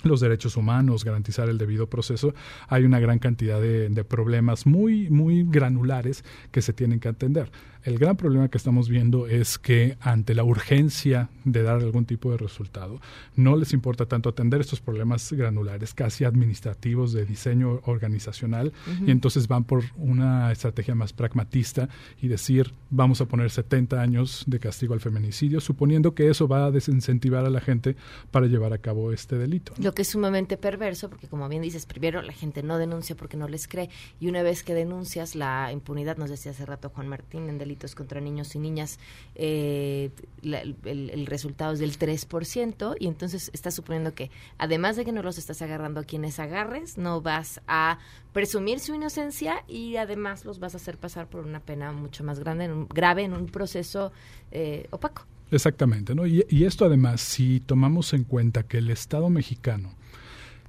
los 0.03 0.20
derechos 0.20 0.57
humanos, 0.57 1.05
garantizar 1.05 1.49
el 1.49 1.59
debido 1.59 1.89
proceso, 1.89 2.35
hay 2.68 2.85
una 2.85 3.01
gran 3.01 3.18
cantidad 3.18 3.61
de, 3.61 3.89
de, 3.89 4.05
problemas 4.05 4.66
muy, 4.66 5.09
muy 5.11 5.45
granulares 5.49 6.24
que 6.51 6.62
se 6.62 6.72
tienen 6.72 7.01
que 7.01 7.09
atender. 7.09 7.51
El 7.85 7.99
gran 7.99 8.16
problema 8.16 8.49
que 8.49 8.57
estamos 8.57 8.89
viendo 8.89 9.26
es 9.26 9.59
que 9.59 9.99
ante 10.01 10.35
la 10.35 10.43
urgencia 10.43 11.28
de 11.45 11.62
dar 11.62 11.76
algún 11.76 12.07
tipo 12.07 12.30
de 12.30 12.39
resultado, 12.39 12.99
no 13.37 13.57
les 13.57 13.74
importa 13.74 14.07
tanto 14.07 14.30
atender 14.30 14.62
estos 14.62 14.80
problemas 14.80 15.30
granulares, 15.35 15.93
casi 15.93 16.24
administrativos 16.24 17.12
de 17.12 17.26
diseño 17.26 17.82
organizacional, 17.85 18.72
uh 18.87 18.91
-huh. 18.91 19.09
y 19.09 19.11
entonces 19.11 19.49
van 19.49 19.64
por 19.64 19.85
una 19.97 20.51
estrategia 20.51 20.95
más 20.95 21.12
pragmatista 21.12 21.91
y 22.22 22.28
decir, 22.28 22.72
vamos 22.89 23.20
a 23.20 23.26
poner 23.26 23.51
70 23.51 24.01
años 24.01 24.45
de 24.47 24.59
castigo 24.61 24.95
al 24.95 25.01
feminicidio, 25.01 25.61
suponiendo 25.61 26.14
que 26.14 26.30
eso 26.30 26.49
va 26.49 26.64
a 26.64 26.70
desincentivar 26.70 27.45
a 27.45 27.51
la 27.51 27.61
gente 27.61 27.97
para 28.30 28.47
llevar 28.47 28.72
a 28.72 28.78
cabo 28.78 29.12
este 29.12 29.37
delito. 29.37 29.74
Lo 29.76 29.93
que 29.93 30.03
es 30.03 30.09
sumamente 30.09 30.57
perverso, 30.57 31.11
porque 31.11 31.28
como 31.28 31.47
bien 31.51 31.61
dices, 31.61 31.85
primero 31.85 32.22
la 32.22 32.32
gente 32.32 32.62
no 32.62 32.78
denuncia 32.78 33.14
porque 33.14 33.37
no 33.37 33.47
les 33.47 33.68
cree, 33.68 33.91
y 34.20 34.28
una 34.28 34.43
vez 34.43 34.62
que 34.62 34.72
denuncias 34.72 35.35
la 35.35 35.70
impunidad, 35.70 36.16
nos 36.16 36.30
decía 36.30 36.53
hace 36.53 36.64
rato 36.64 36.89
Juan 36.89 37.09
Martín, 37.09 37.51
en 37.51 37.59
contra 37.95 38.20
niños 38.20 38.55
y 38.55 38.59
niñas, 38.59 38.99
eh, 39.35 40.11
la, 40.43 40.61
el, 40.61 41.27
resultado 41.27 41.72
es 41.72 41.79
del 41.79 41.99
3%, 41.99 42.97
y 42.99 43.07
entonces 43.07 43.51
estás 43.53 43.75
suponiendo 43.75 44.14
que, 44.14 44.31
además 44.59 44.97
de 44.97 45.05
que 45.05 45.12
no 45.12 45.22
los 45.22 45.39
estás 45.39 45.62
agarrando 45.62 46.01
a 46.01 46.05
quienes 46.05 46.39
agarres, 46.39 46.99
no 46.99 47.20
vas 47.20 47.61
a 47.66 47.99
presumir 48.33 48.81
su 48.81 48.95
inocencia 48.95 49.64
y 49.68 49.97
además 49.97 50.45
los 50.45 50.59
vas 50.59 50.75
a 50.75 50.77
hacer 50.79 50.99
pasar 50.99 51.29
por 51.29 51.45
una 51.45 51.61
pena 51.61 51.93
mucho 51.93 52.25
más 52.25 52.41
grande, 52.41 52.64
en 52.64 52.72
un, 52.72 52.89
grave, 52.89 53.22
en 53.25 53.33
un 53.33 53.47
proceso 53.47 54.12
eh, 54.51 54.87
opaco. 54.91 55.27
Exactamente, 55.51 56.14
¿no? 56.14 56.27
Y, 56.27 56.64
esto 56.64 56.85
además, 56.85 57.20
si 57.20 57.61
tomamos 57.61 58.12
en 58.12 58.25
cuenta 58.25 58.64
que 58.64 58.79
el 58.79 58.91
Estado 58.91 59.31
mexicano 59.31 59.95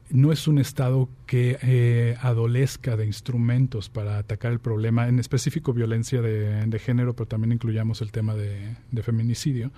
no 0.09 0.31
es 0.31 0.47
un 0.47 0.59
Estado 0.59 1.09
que 1.25 1.57
eh, 1.61 2.15
adolezca 2.21 2.95
de 2.95 3.05
instrumentos 3.05 3.89
para 3.89 4.17
atacar 4.17 4.51
el 4.51 4.59
problema, 4.59 5.07
en 5.07 5.19
específico 5.19 5.73
violencia 5.73 6.21
de, 6.21 6.79
género, 6.79 7.15
pero 7.15 7.27
también 7.27 7.51
incluyamos 7.51 8.01
el 8.01 8.11
tema 8.11 8.35
de, 8.35 8.75
de 8.91 9.03
feminicidio 9.03 9.71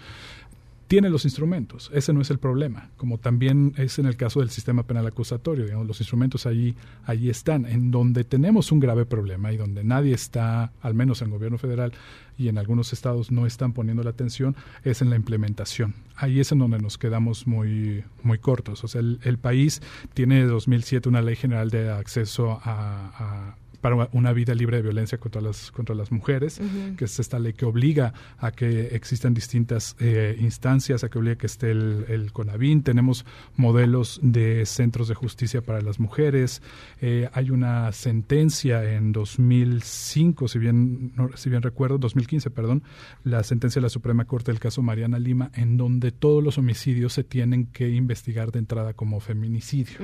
tiene 0.88 1.10
los 1.10 1.26
instrumentos, 1.26 1.92
ese 1.94 2.14
no 2.14 2.22
es 2.22 2.30
el 2.32 2.40
problema, 2.40 2.90
como 2.98 3.18
también 3.18 3.74
es 3.78 4.00
en 4.00 4.06
el 4.06 4.16
caso 4.16 4.40
del 4.40 4.50
sistema 4.50 4.84
penal 4.84 5.06
acusatorio, 5.06 5.66
digamos, 5.66 5.86
los 5.86 6.00
instrumentos 6.00 6.46
allí, 6.46 6.76
allí 7.06 7.30
están, 7.30 7.66
en 7.66 7.92
donde 7.92 8.24
tenemos 8.24 8.72
un 8.72 8.80
grave 8.80 9.06
problema 9.06 9.52
y 9.52 9.58
donde 9.58 9.84
nadie 9.84 10.14
está, 10.14 10.72
al 10.82 10.94
menos 10.94 11.22
en 11.22 11.30
gobierno 11.30 11.58
federal 11.58 11.92
y 12.38 12.48
en 12.48 12.58
algunos 12.58 12.94
estados 12.94 13.32
no 13.32 13.46
están 13.46 13.74
poniendo 13.74 14.04
la 14.04 14.12
atención, 14.12 14.56
es 14.84 15.02
en 15.02 15.10
la 15.10 15.16
implementación. 15.16 15.96
Ahí 16.16 16.40
es 16.40 16.52
en 16.52 16.60
donde 16.60 16.80
nos 16.80 16.98
quedamos 16.98 17.48
muy, 17.48 18.04
muy 18.24 18.38
cortos. 18.38 18.84
O 18.84 18.88
sea, 18.88 19.02
el, 19.02 19.38
país 19.40 19.82
tiene 20.14 20.42
de 20.42 20.46
2007 20.46 21.10
una 21.10 21.22
ley 21.22 21.36
general 21.36 21.70
de 21.70 21.90
acceso 21.90 22.60
a 22.64 23.56
para 23.82 24.10
una 24.12 24.34
vida 24.34 24.56
libre 24.56 24.78
de 24.78 24.84
violencia 24.84 25.18
contra 25.18 25.42
las 25.42 25.72
contra 25.72 25.96
las 25.96 26.12
mujeres, 26.12 26.60
que 26.98 27.06
es 27.06 27.20
esta 27.20 27.40
ley 27.40 27.54
que 27.54 27.66
obliga 27.66 28.14
a 28.40 28.52
que 28.52 28.88
existan 28.96 29.34
distintas 29.34 29.96
eh, 30.00 30.36
instancias, 30.40 31.04
a 31.04 31.10
que 31.10 31.20
obliga 31.20 31.36
que 31.38 31.46
esté 31.46 31.72
el, 31.72 32.06
el, 32.08 32.32
CONAVIN, 32.32 32.84
tenemos 32.84 33.26
modelos 33.56 34.20
de 34.24 34.66
centros 34.66 35.08
de 35.08 35.16
justicia 35.16 35.62
para 35.62 35.82
las 35.82 36.00
mujeres, 36.00 36.62
eh, 37.02 37.30
hay 37.34 37.52
una 37.52 37.92
sentencia 37.92 38.84
en 38.94 39.12
2005, 39.12 40.48
si 40.48 40.60
bien 40.60 41.14
si 41.36 41.50
bien 41.50 41.62
recuerdo, 41.62 41.98
2015, 41.98 42.50
perdón, 42.50 42.84
la 43.24 43.44
sentencia 43.44 43.80
de 43.80 43.84
la 43.84 43.90
Suprema 43.90 44.26
Corte 44.26 44.52
del 44.52 44.60
caso 44.60 44.82
Mariana 44.82 45.20
Lima, 45.20 45.52
en 45.54 45.78
donde 45.78 46.12
todos 46.12 46.44
los 46.44 46.58
homicidios 46.58 47.14
se 47.14 47.24
tienen 47.24 47.68
que 47.68 47.90
investigar 47.90 48.52
de 48.52 48.60
entrada 48.60 48.94
como 48.94 49.20
feminicidio. 49.20 50.00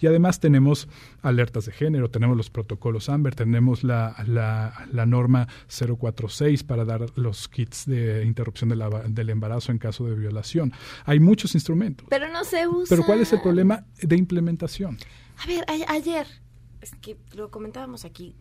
Y 0.00 0.06
además 0.06 0.40
tenemos 0.40 0.88
alertas 1.22 1.66
de 1.66 1.72
género, 1.72 2.10
tenemos 2.10 2.36
los 2.36 2.50
protocolos 2.50 2.81
protocolos 2.82 3.08
AMBER, 3.08 3.34
tenemos 3.36 3.84
la, 3.84 4.16
la, 4.26 4.88
la, 4.90 5.06
norma 5.06 5.46
046 5.68 6.64
para 6.64 6.84
dar 6.84 7.06
los 7.16 7.48
kits 7.48 7.86
de 7.86 8.24
interrupción 8.24 8.70
de 8.70 8.76
la, 8.76 8.88
del 9.08 9.30
embarazo 9.30 9.70
en 9.70 9.78
caso 9.78 10.04
de 10.04 10.16
violación. 10.16 10.72
Hay 11.04 11.20
muchos 11.20 11.54
instrumentos. 11.54 12.08
Pero 12.10 12.28
no 12.28 12.42
se 12.42 12.66
usa. 12.66 12.86
Pero 12.88 13.06
¿cuál 13.06 13.20
es 13.20 13.32
el 13.32 13.40
problema 13.40 13.84
de 14.00 14.16
implementación? 14.16 14.98
A 15.44 15.46
ver, 15.46 15.64
a, 15.68 15.92
ayer 15.92 16.26
es 16.80 16.92
que 16.96 17.16
lo 17.36 17.52
comentábamos 17.52 18.04
aquí, 18.04 18.34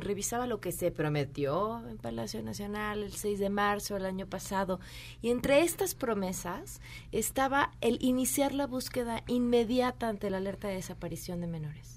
revisaba 0.00 0.46
lo 0.46 0.58
que 0.58 0.72
se 0.72 0.90
prometió 0.90 1.86
en 1.86 1.98
Palacio 1.98 2.42
Nacional 2.42 3.02
el 3.02 3.12
6 3.12 3.38
de 3.38 3.50
marzo 3.50 3.92
del 3.92 4.06
año 4.06 4.26
pasado 4.26 4.80
y 5.20 5.28
entre 5.28 5.60
estas 5.60 5.94
promesas 5.94 6.80
estaba 7.12 7.72
el 7.82 7.98
iniciar 8.00 8.54
la 8.54 8.66
búsqueda 8.66 9.22
inmediata 9.26 10.08
ante 10.08 10.30
la 10.30 10.38
alerta 10.38 10.68
de 10.68 10.76
desaparición 10.76 11.42
de 11.42 11.48
menores 11.48 11.93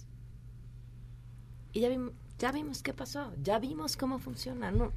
y 1.74 1.82
ya, 1.82 1.90
ya 2.40 2.52
vimos 2.52 2.82
qué 2.82 2.94
pasó, 2.94 3.34
ya 3.44 3.60
vimos 3.60 3.98
cómo 3.98 4.20
funciona, 4.20 4.72
no, 4.72 4.94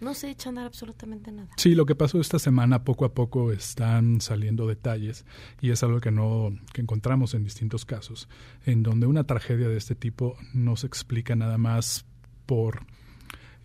no 0.00 0.14
se 0.14 0.30
echa 0.30 0.48
a 0.48 0.50
andar 0.50 0.66
absolutamente 0.66 1.32
nada. 1.32 1.48
Sí, 1.56 1.74
lo 1.74 1.86
que 1.86 1.94
pasó 1.94 2.20
esta 2.20 2.38
semana, 2.38 2.84
poco 2.84 3.04
a 3.04 3.14
poco 3.14 3.52
están 3.52 4.20
saliendo 4.20 4.66
detalles 4.66 5.24
y 5.60 5.70
es 5.70 5.82
algo 5.82 6.00
que 6.00 6.10
no 6.10 6.50
que 6.72 6.82
encontramos 6.82 7.34
en 7.34 7.44
distintos 7.44 7.84
casos, 7.84 8.28
en 8.66 8.82
donde 8.82 9.06
una 9.06 9.24
tragedia 9.24 9.68
de 9.68 9.76
este 9.76 9.94
tipo 9.94 10.36
no 10.52 10.76
se 10.76 10.86
explica 10.86 11.34
nada 11.36 11.58
más 11.58 12.04
por 12.46 12.86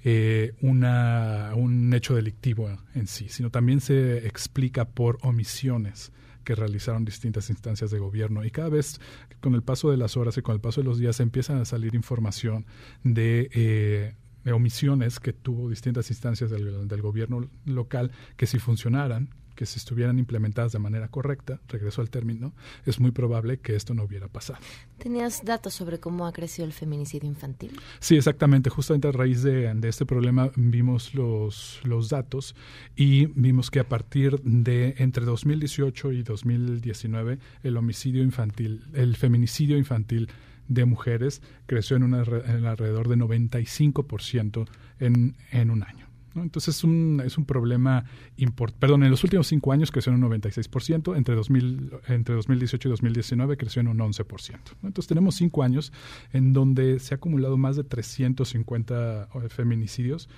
eh, 0.04 0.54
una, 0.62 1.52
un 1.56 1.94
hecho 1.94 2.16
delictivo 2.16 2.70
en 2.96 3.08
sí, 3.08 3.28
sino 3.30 3.50
también 3.50 3.82
se 3.82 4.26
explica 4.26 4.86
por 4.86 5.18
omisiones 5.22 6.12
que 6.44 6.56
realizaron 6.56 7.06
distintas 7.06 7.50
instancias 7.50 7.92
de 7.92 8.00
gobierno. 8.00 8.44
Y 8.46 8.52
cada 8.52 8.70
vez, 8.70 9.00
con 9.40 9.56
el 9.56 9.64
paso 9.64 9.92
de 9.92 9.98
las 9.98 10.18
horas 10.18 10.38
y 10.38 10.42
con 10.42 10.56
el 10.56 10.62
paso 10.62 10.82
de 10.82 10.86
los 10.86 10.98
días, 11.00 11.20
empiezan 11.20 11.60
a 11.60 11.66
salir 11.66 11.96
información 11.96 12.66
de... 13.04 13.50
Eh, 13.54 14.16
omisiones 14.52 15.20
que 15.20 15.32
tuvo 15.32 15.70
distintas 15.70 16.10
instancias 16.10 16.50
del, 16.50 16.88
del, 16.88 17.02
gobierno 17.04 17.48
local 17.66 18.12
que 18.36 18.48
si 18.48 18.58
funcionaran, 18.58 19.30
que 19.60 19.66
si 19.66 19.78
estuvieran 19.78 20.20
implementadas 20.20 20.72
de 20.72 20.80
manera 20.80 21.10
correcta, 21.10 21.60
regreso 21.68 22.00
al 22.00 22.10
término, 22.10 22.54
es 22.86 23.02
muy 23.02 23.12
probable 23.12 23.60
que 23.60 23.76
esto 23.76 23.94
no 23.94 24.06
hubiera 24.06 24.30
pasado. 24.30 24.58
¿Tenías 25.00 25.44
datos 25.44 25.74
sobre 25.74 26.00
cómo 26.00 26.26
ha 26.26 26.32
crecido 26.32 26.66
el 26.66 26.72
feminicidio 26.72 27.28
infantil? 27.28 27.78
Sí, 28.00 28.16
exactamente. 28.16 28.70
Justamente 28.70 29.10
a 29.10 29.12
raíz 29.12 29.44
de, 29.44 29.78
este 29.84 30.06
problema 30.06 30.50
vimos 30.56 31.14
los, 31.14 31.82
los 31.84 32.08
datos 32.08 32.56
y 32.96 33.26
vimos 33.36 33.70
que 33.70 33.82
a 33.82 33.84
partir 33.84 34.40
de 34.44 34.96
entre 34.98 35.26
2018 35.26 36.14
y 36.14 36.24
2019 36.24 37.40
el 37.62 37.76
homicidio 37.76 38.24
infantil, 38.24 38.88
el 38.94 39.18
feminicidio 39.18 39.78
infantil 39.78 40.30
de 40.70 40.86
mujeres 40.86 41.42
creció 41.66 41.98
en, 41.98 42.04
una, 42.04 42.24
en 42.24 42.66
alrededor 42.66 43.10
de 43.10 43.18
95% 43.18 44.70
en, 45.02 45.36
en 45.52 45.70
un 45.70 45.84
año. 45.84 46.09
Entonces 46.36 46.78
es 46.78 46.84
un, 46.84 47.22
es 47.26 47.38
un 47.38 47.46
problema 47.46 48.06
importante. 48.38 48.80
Perdón, 48.80 49.04
en 49.04 49.12
los 49.12 49.24
últimos 49.24 49.48
cinco 49.48 49.72
años 49.72 49.92
creció 49.92 50.14
en 50.14 50.24
un 50.24 50.32
96%, 50.32 51.18
entre, 51.18 51.36
2000, 51.36 51.92
entre 52.08 52.36
2018 52.36 52.88
y 52.88 52.92
2019 52.92 53.58
creció 53.58 53.80
en 53.82 53.88
un 53.88 53.98
11%. 54.00 54.58
Entonces 54.84 55.08
tenemos 55.08 55.36
cinco 55.36 55.64
años 55.64 55.92
en 56.32 56.54
donde 56.54 57.00
se 57.00 57.14
ha 57.14 57.18
acumulado 57.18 57.58
más 57.58 57.76
de 57.76 57.84
350 57.84 59.30
eh, 59.34 59.50
feminicidios 59.50 60.30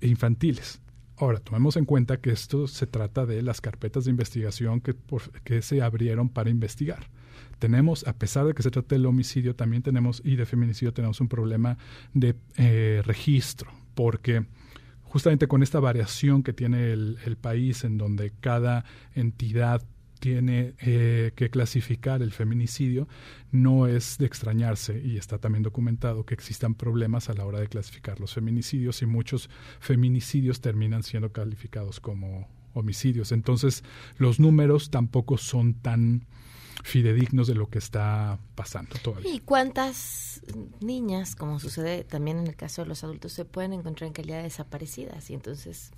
infantiles. 0.00 0.80
Ahora, 1.16 1.38
tomemos 1.38 1.76
en 1.76 1.84
cuenta 1.84 2.18
que 2.18 2.30
esto 2.30 2.66
se 2.66 2.86
trata 2.86 3.26
de 3.26 3.42
las 3.42 3.60
carpetas 3.60 4.06
de 4.06 4.10
investigación 4.10 4.80
que, 4.80 4.94
que 5.44 5.60
se 5.60 5.82
abrieron 5.82 6.30
para 6.30 6.48
investigar 6.48 7.10
tenemos, 7.60 8.06
a 8.08 8.14
pesar 8.14 8.46
de 8.46 8.54
que 8.54 8.62
se 8.62 8.70
trate 8.70 8.96
del 8.96 9.06
homicidio, 9.06 9.54
también 9.54 9.82
tenemos, 9.82 10.20
y 10.24 10.34
de 10.34 10.46
feminicidio, 10.46 10.92
tenemos 10.92 11.20
un 11.20 11.28
problema 11.28 11.78
de 12.14 12.34
eh, 12.56 13.02
registro, 13.04 13.70
porque 13.94 14.46
justamente 15.10 15.48
con 15.48 15.64
esta 15.64 15.80
variación 15.80 16.44
que 16.44 16.52
tiene 16.52 16.92
el, 16.92 17.36
país 17.40 17.82
en 17.82 17.98
donde 17.98 18.32
cada 18.40 18.84
entidad 19.14 19.82
tiene 20.20 20.74
eh, 20.78 21.32
que 21.34 21.50
clasificar 21.50 22.22
el 22.22 22.30
feminicidio, 22.30 23.08
no 23.50 23.88
es 23.88 24.18
de 24.18 24.26
extrañarse 24.26 25.02
y 25.04 25.16
está 25.16 25.38
también 25.38 25.64
documentado 25.64 26.24
que 26.24 26.34
existan 26.34 26.74
problemas 26.74 27.28
a 27.28 27.34
la 27.34 27.44
hora 27.44 27.58
de 27.58 27.66
clasificar 27.66 28.20
los 28.20 28.34
feminicidios 28.34 29.02
y 29.02 29.06
muchos 29.06 29.50
feminicidios 29.80 30.60
terminan 30.60 31.02
siendo 31.02 31.32
calificados 31.32 31.98
como 31.98 32.48
homicidios. 32.72 33.32
Entonces, 33.32 33.82
los 34.16 34.38
números 34.38 34.90
tampoco 34.90 35.38
son 35.38 35.74
tan 35.74 36.26
fidedignos 36.82 37.46
de 37.46 37.54
lo 37.54 37.68
que 37.68 37.78
está 37.78 38.38
pasando 38.54 38.96
todavía. 39.02 39.32
¿Y 39.32 39.40
cuántas 39.40 40.42
niñas, 40.80 41.36
como 41.36 41.60
sucede 41.60 42.04
también 42.04 42.38
en 42.38 42.46
el 42.46 42.56
caso 42.56 42.82
de 42.82 42.88
los 42.88 43.04
adultos, 43.04 43.32
se 43.32 43.44
pueden 43.44 43.72
encontrar 43.72 44.08
en 44.08 44.12
calidad 44.12 44.42
desaparecidas? 44.42 45.30
Y 45.30 45.34
entonces... 45.34 45.92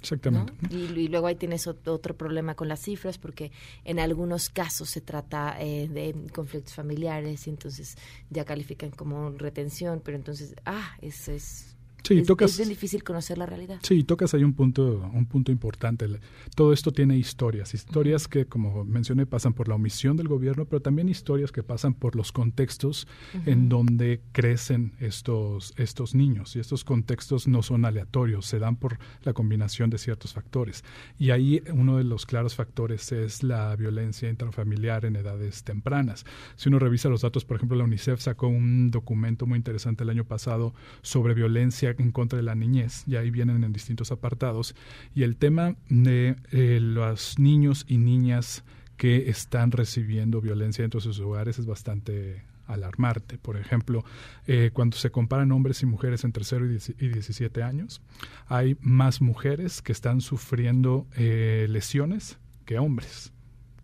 Exactamente. 0.00 0.52
Y, 0.70 1.06
luego 1.06 1.28
ahí 1.28 1.36
tienes 1.36 1.68
otro 1.68 2.16
problema 2.16 2.56
con 2.56 2.66
las 2.66 2.80
cifras 2.80 3.18
porque 3.18 3.52
en 3.84 4.00
algunos 4.00 4.50
casos 4.50 4.90
se 4.90 5.00
trata 5.00 5.56
eh, 5.60 5.86
de 5.86 6.26
conflictos 6.34 6.74
familiares 6.74 7.46
y 7.46 7.50
entonces 7.50 7.96
ya 8.28 8.44
califican 8.44 8.90
como 8.90 9.30
retención, 9.30 10.02
pero 10.04 10.16
entonces, 10.16 10.56
ah, 10.66 10.96
eso 11.00 11.30
es 11.30 11.76
Sí, 12.02 12.18
es, 12.18 12.26
tocas, 12.26 12.58
es 12.58 12.68
difícil 12.68 13.04
conocer 13.04 13.38
la 13.38 13.46
realidad. 13.46 13.78
Sí, 13.82 14.02
tocas 14.04 14.34
ahí 14.34 14.44
un 14.44 14.54
punto, 14.54 15.10
un 15.12 15.26
punto 15.26 15.52
importante. 15.52 16.08
Todo 16.54 16.72
esto 16.72 16.92
tiene 16.92 17.16
historias, 17.16 17.74
historias 17.74 18.28
que, 18.28 18.46
como 18.46 18.84
mencioné, 18.84 19.26
pasan 19.26 19.52
por 19.52 19.68
la 19.68 19.76
omisión 19.76 20.16
del 20.16 20.28
gobierno, 20.28 20.64
pero 20.64 20.82
también 20.82 21.08
historias 21.08 21.52
que 21.52 21.62
pasan 21.62 21.94
por 21.94 22.16
los 22.16 22.32
contextos 22.32 23.06
en 23.46 23.68
donde 23.68 24.20
crecen 24.32 24.92
estos, 25.00 25.74
estos 25.76 26.14
niños. 26.14 26.56
Y 26.56 26.60
estos 26.60 26.84
contextos 26.84 27.46
no 27.46 27.62
son 27.62 27.84
aleatorios, 27.84 28.46
se 28.46 28.58
dan 28.58 28.76
por 28.76 28.98
la 29.22 29.32
combinación 29.32 29.90
de 29.90 29.98
ciertos 29.98 30.32
factores. 30.32 30.84
Y 31.18 31.30
ahí 31.30 31.62
uno 31.72 31.98
de 31.98 32.04
los 32.04 32.26
claros 32.26 32.54
factores 32.54 33.12
es 33.12 33.42
la 33.42 33.74
violencia 33.76 34.28
intrafamiliar 34.28 35.04
en 35.04 35.16
edades 35.16 35.62
tempranas. 35.64 36.24
Si 36.56 36.68
uno 36.68 36.78
revisa 36.78 37.08
los 37.08 37.22
datos, 37.22 37.44
por 37.44 37.56
ejemplo, 37.56 37.76
la 37.76 37.84
UNICEF 37.84 38.20
sacó 38.20 38.48
un 38.48 38.90
documento 38.90 39.46
muy 39.46 39.56
interesante 39.56 40.04
el 40.04 40.10
año 40.10 40.24
pasado 40.24 40.74
sobre 41.02 41.34
violencia 41.34 41.91
en 41.98 42.12
contra 42.12 42.36
de 42.36 42.42
la 42.42 42.54
niñez, 42.54 43.04
y 43.06 43.16
ahí 43.16 43.30
vienen 43.30 43.64
en 43.64 43.72
distintos 43.72 44.12
apartados, 44.12 44.74
y 45.14 45.22
el 45.22 45.36
tema 45.36 45.76
de 45.88 46.36
eh, 46.50 46.78
los 46.80 47.38
niños 47.38 47.84
y 47.88 47.98
niñas 47.98 48.64
que 48.96 49.28
están 49.28 49.72
recibiendo 49.72 50.40
violencia 50.40 50.82
dentro 50.82 51.00
de 51.00 51.04
sus 51.04 51.20
hogares 51.20 51.58
es 51.58 51.66
bastante 51.66 52.44
alarmante. 52.66 53.38
Por 53.38 53.56
ejemplo, 53.56 54.04
eh, 54.46 54.70
cuando 54.72 54.96
se 54.96 55.10
comparan 55.10 55.52
hombres 55.52 55.82
y 55.82 55.86
mujeres 55.86 56.24
entre 56.24 56.44
0 56.44 56.66
y 56.98 57.08
17 57.08 57.62
años, 57.62 58.00
hay 58.46 58.76
más 58.80 59.20
mujeres 59.20 59.82
que 59.82 59.92
están 59.92 60.20
sufriendo 60.20 61.06
eh, 61.16 61.66
lesiones 61.68 62.38
que 62.64 62.78
hombres, 62.78 63.32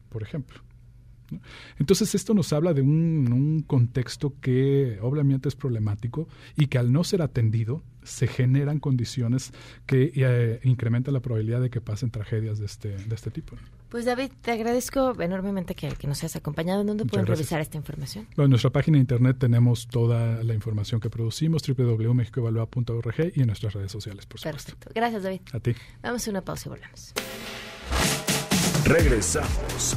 por 0.08 0.22
ejemplo. 0.22 0.67
Entonces 1.78 2.14
esto 2.14 2.34
nos 2.34 2.52
habla 2.52 2.74
de 2.74 2.82
un, 2.82 3.32
un, 3.32 3.62
contexto 3.62 4.34
que 4.40 4.98
obviamente 5.02 5.48
es 5.48 5.56
problemático 5.56 6.28
y 6.56 6.66
que 6.66 6.78
al 6.78 6.92
no 6.92 7.04
ser 7.04 7.22
atendido 7.22 7.82
se 8.08 8.26
generan 8.26 8.80
condiciones 8.80 9.52
que 9.86 10.12
eh, 10.14 10.60
incrementan 10.64 11.14
la 11.14 11.20
probabilidad 11.20 11.60
de 11.60 11.70
que 11.70 11.80
pasen 11.80 12.10
tragedias 12.10 12.58
de 12.58 12.66
este, 12.66 12.96
de 12.96 13.14
este 13.14 13.30
tipo. 13.30 13.56
Pues 13.88 14.04
David, 14.04 14.30
te 14.42 14.50
agradezco 14.50 15.20
enormemente 15.20 15.74
que, 15.74 15.88
que 15.88 16.06
nos 16.06 16.18
hayas 16.18 16.36
acompañado. 16.36 16.84
¿Dónde 16.84 17.04
pueden 17.04 17.26
revisar 17.26 17.60
esta 17.60 17.76
información? 17.76 18.26
Bueno, 18.36 18.46
en 18.46 18.50
nuestra 18.50 18.70
página 18.70 18.96
de 18.96 19.00
internet 19.00 19.36
tenemos 19.38 19.86
toda 19.88 20.42
la 20.42 20.54
información 20.54 21.00
que 21.00 21.08
producimos, 21.10 21.62
www.mexicoevalua.org 21.66 23.32
y 23.34 23.40
en 23.40 23.46
nuestras 23.46 23.74
redes 23.74 23.92
sociales, 23.92 24.26
por 24.26 24.40
supuesto. 24.40 24.72
Perfecto. 24.72 24.90
Gracias, 24.94 25.22
David. 25.22 25.40
A 25.52 25.60
ti. 25.60 25.74
Vamos 26.02 26.26
a 26.26 26.30
una 26.30 26.42
pausa 26.42 26.68
y 26.68 26.70
volvemos. 26.70 27.12
Regresamos 28.84 29.96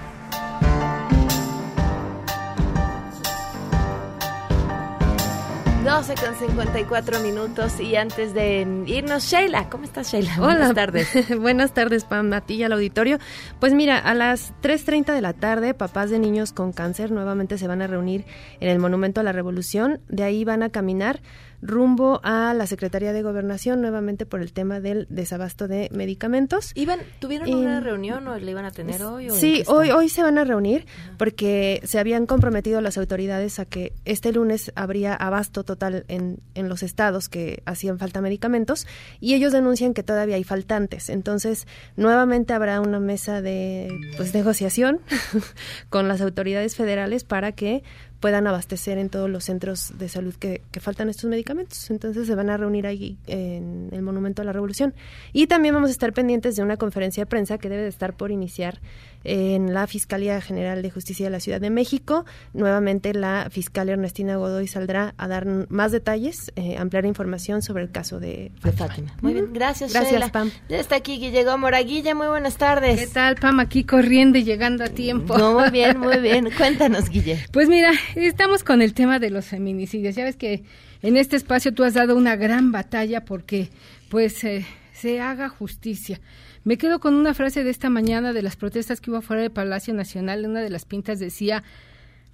12 5.91 6.15
con 6.15 6.33
54 6.35 7.19
minutos 7.19 7.77
y 7.81 7.97
antes 7.97 8.33
de 8.33 8.65
irnos, 8.87 9.25
Sheila, 9.25 9.67
¿cómo 9.69 9.83
estás 9.83 10.09
Sheila? 10.09 10.35
Hola. 10.37 10.45
Buenas 10.45 10.73
tardes. 10.73 11.29
Buenas 11.37 11.73
tardes, 11.73 12.05
Pam, 12.05 12.31
a 12.31 12.39
ti 12.39 12.53
y 12.53 12.63
al 12.63 12.71
auditorio. 12.71 13.19
Pues 13.59 13.73
mira, 13.73 13.97
a 13.97 14.13
las 14.13 14.53
3.30 14.61 15.13
de 15.13 15.19
la 15.19 15.33
tarde, 15.33 15.73
papás 15.73 16.09
de 16.09 16.17
niños 16.17 16.53
con 16.53 16.71
cáncer 16.71 17.11
nuevamente 17.11 17.57
se 17.57 17.67
van 17.67 17.81
a 17.81 17.87
reunir 17.87 18.23
en 18.61 18.69
el 18.69 18.79
Monumento 18.79 19.19
a 19.19 19.23
la 19.25 19.33
Revolución. 19.33 19.99
De 20.07 20.23
ahí 20.23 20.45
van 20.45 20.63
a 20.63 20.69
caminar 20.69 21.19
rumbo 21.61 22.19
a 22.23 22.53
la 22.53 22.67
Secretaría 22.67 23.13
de 23.13 23.21
Gobernación 23.21 23.81
nuevamente 23.81 24.25
por 24.25 24.41
el 24.41 24.51
tema 24.53 24.79
del 24.79 25.07
desabasto 25.09 25.67
de 25.67 25.89
medicamentos. 25.91 26.71
¿Iban, 26.75 26.99
¿Tuvieron 27.19 27.53
una 27.53 27.79
reunión 27.79 28.27
o 28.27 28.37
le 28.37 28.51
iban 28.51 28.65
a 28.65 28.71
tener 28.71 29.03
hoy? 29.03 29.29
sí, 29.31 29.63
hoy, 29.67 29.91
hoy 29.91 30.09
se 30.09 30.23
van 30.23 30.37
a 30.37 30.43
reunir 30.43 30.85
porque 31.17 31.81
se 31.83 31.99
habían 31.99 32.25
comprometido 32.25 32.81
las 32.81 32.97
autoridades 32.97 33.59
a 33.59 33.65
que 33.65 33.93
este 34.05 34.31
lunes 34.31 34.71
habría 34.75 35.13
abasto 35.13 35.63
total 35.63 36.05
en, 36.07 36.39
en 36.55 36.69
los 36.69 36.83
estados 36.83 37.29
que 37.29 37.61
hacían 37.65 37.99
falta 37.99 38.21
medicamentos 38.21 38.87
y 39.19 39.35
ellos 39.35 39.53
denuncian 39.53 39.93
que 39.93 40.03
todavía 40.03 40.35
hay 40.35 40.43
faltantes. 40.43 41.09
Entonces, 41.09 41.67
nuevamente 41.95 42.53
habrá 42.53 42.81
una 42.81 42.99
mesa 42.99 43.41
de 43.41 43.99
pues 44.17 44.33
negociación 44.33 45.01
con 45.89 46.07
las 46.07 46.21
autoridades 46.21 46.75
federales 46.75 47.23
para 47.23 47.51
que 47.51 47.83
puedan 48.21 48.47
abastecer 48.47 48.97
en 48.99 49.09
todos 49.09 49.29
los 49.29 49.43
centros 49.43 49.97
de 49.97 50.07
salud 50.07 50.33
que, 50.35 50.61
que, 50.71 50.79
faltan 50.79 51.09
estos 51.09 51.29
medicamentos. 51.29 51.89
Entonces 51.89 52.27
se 52.27 52.35
van 52.35 52.49
a 52.49 52.55
reunir 52.55 52.87
ahí 52.87 53.17
en 53.27 53.89
el 53.91 54.01
Monumento 54.03 54.20
a 54.39 54.45
la 54.45 54.53
Revolución. 54.53 54.93
Y 55.33 55.47
también 55.47 55.73
vamos 55.73 55.89
a 55.89 55.91
estar 55.91 56.13
pendientes 56.13 56.55
de 56.55 56.63
una 56.63 56.77
conferencia 56.77 57.23
de 57.23 57.25
prensa 57.25 57.57
que 57.57 57.69
debe 57.69 57.83
de 57.83 57.89
estar 57.89 58.15
por 58.15 58.31
iniciar 58.31 58.79
en 59.23 59.73
la 59.73 59.87
Fiscalía 59.87 60.41
General 60.41 60.81
de 60.81 60.89
Justicia 60.89 61.25
de 61.25 61.29
la 61.29 61.39
Ciudad 61.39 61.61
de 61.61 61.69
México. 61.69 62.25
Nuevamente 62.53 63.13
la 63.13 63.49
fiscal 63.51 63.89
Ernestina 63.89 64.35
Godoy 64.37 64.67
saldrá 64.67 65.13
a 65.17 65.27
dar 65.27 65.45
más 65.69 65.91
detalles, 65.91 66.51
eh, 66.55 66.77
ampliar 66.77 67.05
información 67.05 67.61
sobre 67.61 67.83
el 67.83 67.91
caso 67.91 68.19
de 68.19 68.51
Fátima. 68.59 69.13
Muy 69.21 69.33
bien, 69.33 69.53
gracias, 69.53 69.93
Gracias, 69.93 70.13
Sheila. 70.13 70.31
Pam. 70.31 70.51
Ya 70.69 70.79
está 70.79 70.95
aquí 70.95 71.19
Guille 71.19 71.45
Moraguilla, 71.57 72.15
muy 72.15 72.27
buenas 72.27 72.57
tardes. 72.57 72.99
¿Qué 72.99 73.07
tal, 73.07 73.35
Pam? 73.35 73.59
Aquí 73.59 73.83
corriendo 73.83 74.37
y 74.37 74.43
llegando 74.43 74.83
a 74.83 74.87
tiempo. 74.87 75.37
No, 75.37 75.59
muy 75.59 75.69
bien, 75.69 75.99
muy 75.99 76.17
bien. 76.21 76.49
Cuéntanos, 76.57 77.09
Guille. 77.09 77.45
Pues 77.51 77.69
mira, 77.69 77.91
estamos 78.15 78.63
con 78.63 78.81
el 78.81 78.93
tema 78.93 79.19
de 79.19 79.29
los 79.29 79.45
feminicidios. 79.45 80.15
Ya 80.15 80.23
ves 80.23 80.35
que 80.35 80.63
en 81.01 81.17
este 81.17 81.35
espacio 81.35 81.73
tú 81.73 81.83
has 81.83 81.93
dado 81.93 82.15
una 82.15 82.35
gran 82.35 82.71
batalla 82.71 83.25
porque 83.25 83.69
pues 84.11 84.43
eh, 84.43 84.65
se 84.91 85.21
haga 85.21 85.47
justicia. 85.47 86.19
Me 86.65 86.77
quedo 86.77 86.99
con 86.99 87.13
una 87.13 87.33
frase 87.33 87.63
de 87.63 87.69
esta 87.69 87.89
mañana 87.89 88.33
de 88.33 88.41
las 88.41 88.57
protestas 88.57 88.99
que 88.99 89.09
hubo 89.09 89.21
fuera 89.21 89.41
del 89.41 89.51
Palacio 89.51 89.93
Nacional. 89.93 90.45
Una 90.45 90.59
de 90.59 90.69
las 90.69 90.83
pintas 90.83 91.17
decía, 91.17 91.63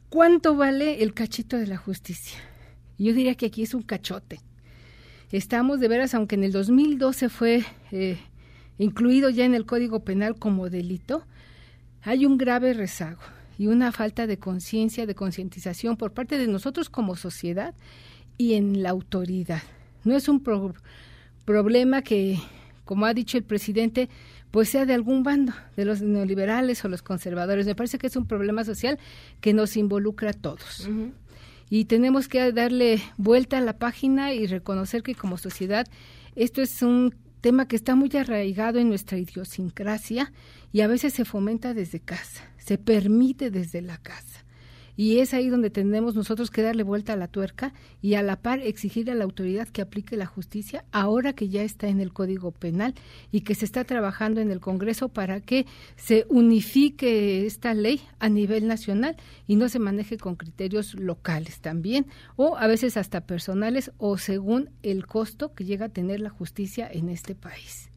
¿cuánto 0.09 0.55
vale 0.55 1.03
el 1.03 1.13
cachito 1.13 1.55
de 1.55 1.67
la 1.67 1.77
justicia? 1.77 2.39
Yo 2.97 3.13
diría 3.13 3.35
que 3.35 3.45
aquí 3.45 3.61
es 3.61 3.75
un 3.75 3.83
cachote. 3.83 4.39
Estamos 5.31 5.79
de 5.79 5.87
veras, 5.87 6.15
aunque 6.15 6.33
en 6.33 6.45
el 6.45 6.51
2012 6.51 7.29
fue 7.29 7.63
eh, 7.91 8.17
incluido 8.79 9.29
ya 9.29 9.45
en 9.45 9.53
el 9.53 9.67
Código 9.67 10.03
Penal 10.03 10.35
como 10.35 10.71
delito, 10.71 11.27
hay 12.01 12.25
un 12.25 12.39
grave 12.39 12.73
rezago 12.73 13.21
y 13.55 13.67
una 13.67 13.91
falta 13.91 14.25
de 14.25 14.39
conciencia, 14.39 15.05
de 15.05 15.13
concientización 15.13 15.95
por 15.95 16.11
parte 16.11 16.39
de 16.39 16.47
nosotros 16.47 16.89
como 16.89 17.15
sociedad 17.15 17.75
y 18.35 18.55
en 18.55 18.81
la 18.81 18.89
autoridad. 18.89 19.61
No 20.03 20.17
es 20.17 20.27
un 20.27 20.41
pro 20.41 20.73
problema 21.47 22.01
que, 22.01 22.37
como 22.83 23.05
ha 23.05 23.13
dicho 23.13 23.37
el 23.37 23.45
presidente, 23.45 24.09
pues 24.51 24.69
sea 24.69 24.85
de 24.85 24.93
algún 24.93 25.23
bando, 25.23 25.53
de 25.77 25.85
los 25.85 26.01
neoliberales 26.01 26.83
o 26.83 26.89
los 26.89 27.01
conservadores. 27.01 27.65
Me 27.65 27.73
parece 27.73 27.97
que 27.97 28.07
es 28.07 28.17
un 28.17 28.27
problema 28.27 28.65
social 28.65 28.99
que 29.39 29.53
nos 29.53 29.77
involucra 29.77 30.31
a 30.31 30.33
todos. 30.33 30.87
Uh 30.87 30.91
-huh. 30.91 31.11
Y 31.69 31.85
tenemos 31.85 32.27
que 32.27 32.51
darle 32.51 33.01
vuelta 33.17 33.57
a 33.57 33.61
la 33.61 33.77
página 33.77 34.33
y 34.33 34.45
reconocer 34.45 35.03
que 35.03 35.15
como 35.15 35.37
sociedad 35.37 35.87
esto 36.35 36.61
es 36.61 36.81
un 36.81 37.15
tema 37.41 37.67
que 37.67 37.77
está 37.77 37.95
muy 37.95 38.09
arraigado 38.15 38.79
en 38.79 38.89
nuestra 38.89 39.17
idiosincrasia 39.17 40.33
y 40.73 40.81
a 40.81 40.87
veces 40.87 41.13
se 41.13 41.23
fomenta 41.23 41.73
desde 41.73 41.99
casa, 41.99 42.43
se 42.57 42.77
permite 42.77 43.51
desde 43.51 43.81
la 43.81 43.97
casa. 43.97 44.46
Y 44.97 45.19
es 45.19 45.33
ahí 45.33 45.47
donde 45.47 45.69
tenemos 45.69 46.15
nosotros 46.15 46.51
que 46.51 46.63
darle 46.63 46.83
vuelta 46.83 47.13
a 47.13 47.15
la 47.15 47.27
tuerca 47.27 47.73
y 48.01 48.15
a 48.15 48.23
la 48.23 48.41
par 48.41 48.59
exigir 48.59 49.09
a 49.09 49.15
la 49.15 49.23
autoridad 49.23 49.67
que 49.67 49.83
aplique 49.83 50.17
la 50.17 50.25
justicia 50.25 50.83
ahora 50.91 51.33
que 51.33 51.47
ya 51.47 51.61
está 51.61 51.87
en 51.87 52.01
el 52.01 52.11
Código 52.11 52.51
Penal 52.51 52.95
y 53.31 53.41
que 53.41 53.53
se 53.55 53.63
está 53.63 53.83
trabajando 53.83 54.41
en 54.41 54.51
el 54.51 54.59
Congreso 54.59 55.09
para 55.09 55.39
que 55.39 55.67
se 55.95 56.25
unifique 56.29 57.45
esta 57.45 57.75
ley 57.75 58.01
a 58.19 58.27
nivel 58.27 58.67
nacional 58.67 59.15
y 59.45 59.55
no 59.55 59.69
se 59.69 59.79
maneje 59.79 60.17
con 60.17 60.35
criterios 60.35 60.95
locales 60.95 61.61
también 61.61 62.07
o 62.35 62.57
a 62.57 62.65
veces 62.65 62.97
hasta 62.97 63.21
personales 63.21 63.91
o 63.97 64.17
según 64.17 64.71
el 64.81 65.05
costo 65.05 65.53
que 65.53 65.63
llega 65.63 65.85
a 65.85 65.89
tener 65.89 66.19
la 66.19 66.29
justicia 66.31 66.89
en 66.91 67.09
este 67.09 67.35
país. 67.35 67.89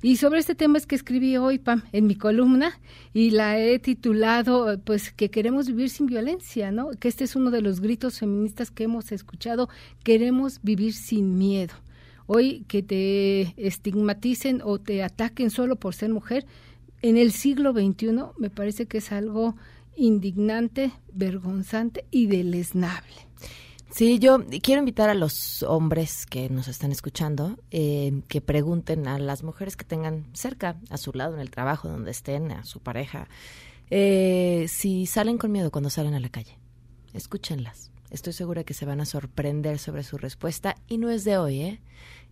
Y 0.00 0.16
sobre 0.16 0.38
este 0.38 0.54
tema 0.54 0.78
es 0.78 0.86
que 0.86 0.94
escribí 0.94 1.36
hoy, 1.36 1.58
Pam, 1.58 1.82
en 1.92 2.06
mi 2.06 2.14
columna 2.14 2.78
y 3.12 3.30
la 3.30 3.58
he 3.58 3.78
titulado, 3.80 4.78
pues, 4.84 5.12
que 5.12 5.28
queremos 5.28 5.66
vivir 5.66 5.90
sin 5.90 6.06
violencia, 6.06 6.70
¿no? 6.70 6.90
Que 6.90 7.08
este 7.08 7.24
es 7.24 7.34
uno 7.34 7.50
de 7.50 7.62
los 7.62 7.80
gritos 7.80 8.20
feministas 8.20 8.70
que 8.70 8.84
hemos 8.84 9.10
escuchado, 9.10 9.68
queremos 10.04 10.60
vivir 10.62 10.94
sin 10.94 11.36
miedo. 11.36 11.74
Hoy 12.26 12.64
que 12.68 12.82
te 12.82 13.54
estigmaticen 13.56 14.60
o 14.62 14.78
te 14.78 15.02
ataquen 15.02 15.50
solo 15.50 15.76
por 15.76 15.94
ser 15.94 16.10
mujer, 16.10 16.46
en 17.02 17.16
el 17.16 17.32
siglo 17.32 17.72
XXI 17.72 18.12
me 18.38 18.50
parece 18.50 18.86
que 18.86 18.98
es 18.98 19.12
algo 19.12 19.56
indignante, 19.96 20.92
vergonzante 21.12 22.04
y 22.10 22.26
deleznable. 22.26 23.14
Sí, 23.90 24.18
yo 24.18 24.44
quiero 24.62 24.80
invitar 24.80 25.08
a 25.08 25.14
los 25.14 25.62
hombres 25.62 26.26
que 26.26 26.50
nos 26.50 26.68
están 26.68 26.92
escuchando 26.92 27.58
eh, 27.70 28.20
que 28.28 28.40
pregunten 28.40 29.08
a 29.08 29.18
las 29.18 29.42
mujeres 29.42 29.76
que 29.76 29.84
tengan 29.84 30.26
cerca, 30.34 30.76
a 30.90 30.98
su 30.98 31.12
lado, 31.12 31.34
en 31.34 31.40
el 31.40 31.50
trabajo, 31.50 31.88
donde 31.88 32.10
estén, 32.10 32.52
a 32.52 32.64
su 32.64 32.80
pareja, 32.80 33.28
eh, 33.90 34.66
si 34.68 35.06
salen 35.06 35.38
con 35.38 35.52
miedo 35.52 35.70
cuando 35.70 35.90
salen 35.90 36.14
a 36.14 36.20
la 36.20 36.28
calle. 36.28 36.58
Escúchenlas. 37.14 37.90
Estoy 38.10 38.32
segura 38.32 38.64
que 38.64 38.74
se 38.74 38.86
van 38.86 39.00
a 39.00 39.04
sorprender 39.04 39.78
sobre 39.78 40.02
su 40.02 40.16
respuesta 40.16 40.76
y 40.88 40.98
no 40.98 41.10
es 41.10 41.24
de 41.24 41.36
hoy, 41.36 41.60
¿eh? 41.60 41.80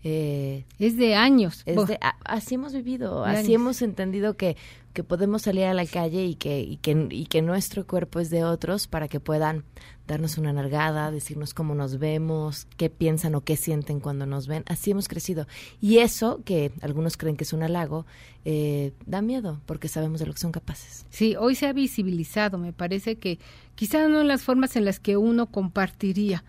Eh, 0.04 0.64
es 0.78 0.96
de 0.96 1.14
años. 1.14 1.62
Es 1.66 1.86
de, 1.86 1.98
así 2.24 2.54
hemos 2.54 2.72
vivido, 2.72 3.24
de 3.24 3.30
así 3.30 3.38
años. 3.38 3.54
hemos 3.54 3.82
entendido 3.82 4.36
que, 4.36 4.56
que 4.96 5.04
podemos 5.04 5.42
salir 5.42 5.64
a 5.64 5.74
la 5.74 5.84
calle 5.84 6.24
y 6.24 6.36
que, 6.36 6.60
y, 6.60 6.78
que, 6.78 7.06
y 7.10 7.26
que 7.26 7.42
nuestro 7.42 7.86
cuerpo 7.86 8.18
es 8.18 8.30
de 8.30 8.44
otros 8.44 8.86
para 8.86 9.08
que 9.08 9.20
puedan 9.20 9.62
darnos 10.06 10.38
una 10.38 10.54
nargada, 10.54 11.10
decirnos 11.10 11.52
cómo 11.52 11.74
nos 11.74 11.98
vemos, 11.98 12.66
qué 12.78 12.88
piensan 12.88 13.34
o 13.34 13.42
qué 13.42 13.58
sienten 13.58 14.00
cuando 14.00 14.24
nos 14.24 14.46
ven. 14.46 14.64
Así 14.68 14.92
hemos 14.92 15.06
crecido. 15.06 15.46
Y 15.82 15.98
eso, 15.98 16.40
que 16.46 16.72
algunos 16.80 17.18
creen 17.18 17.36
que 17.36 17.44
es 17.44 17.52
un 17.52 17.62
halago, 17.62 18.06
eh, 18.46 18.94
da 19.04 19.20
miedo 19.20 19.60
porque 19.66 19.88
sabemos 19.88 20.18
de 20.18 20.26
lo 20.26 20.32
que 20.32 20.40
son 20.40 20.50
capaces. 20.50 21.04
Sí, 21.10 21.36
hoy 21.36 21.56
se 21.56 21.66
ha 21.66 21.74
visibilizado, 21.74 22.56
me 22.56 22.72
parece 22.72 23.16
que 23.16 23.38
quizás 23.74 24.08
no 24.08 24.22
en 24.22 24.28
las 24.28 24.44
formas 24.44 24.76
en 24.76 24.86
las 24.86 24.98
que 24.98 25.18
uno 25.18 25.50
compartiría, 25.50 26.42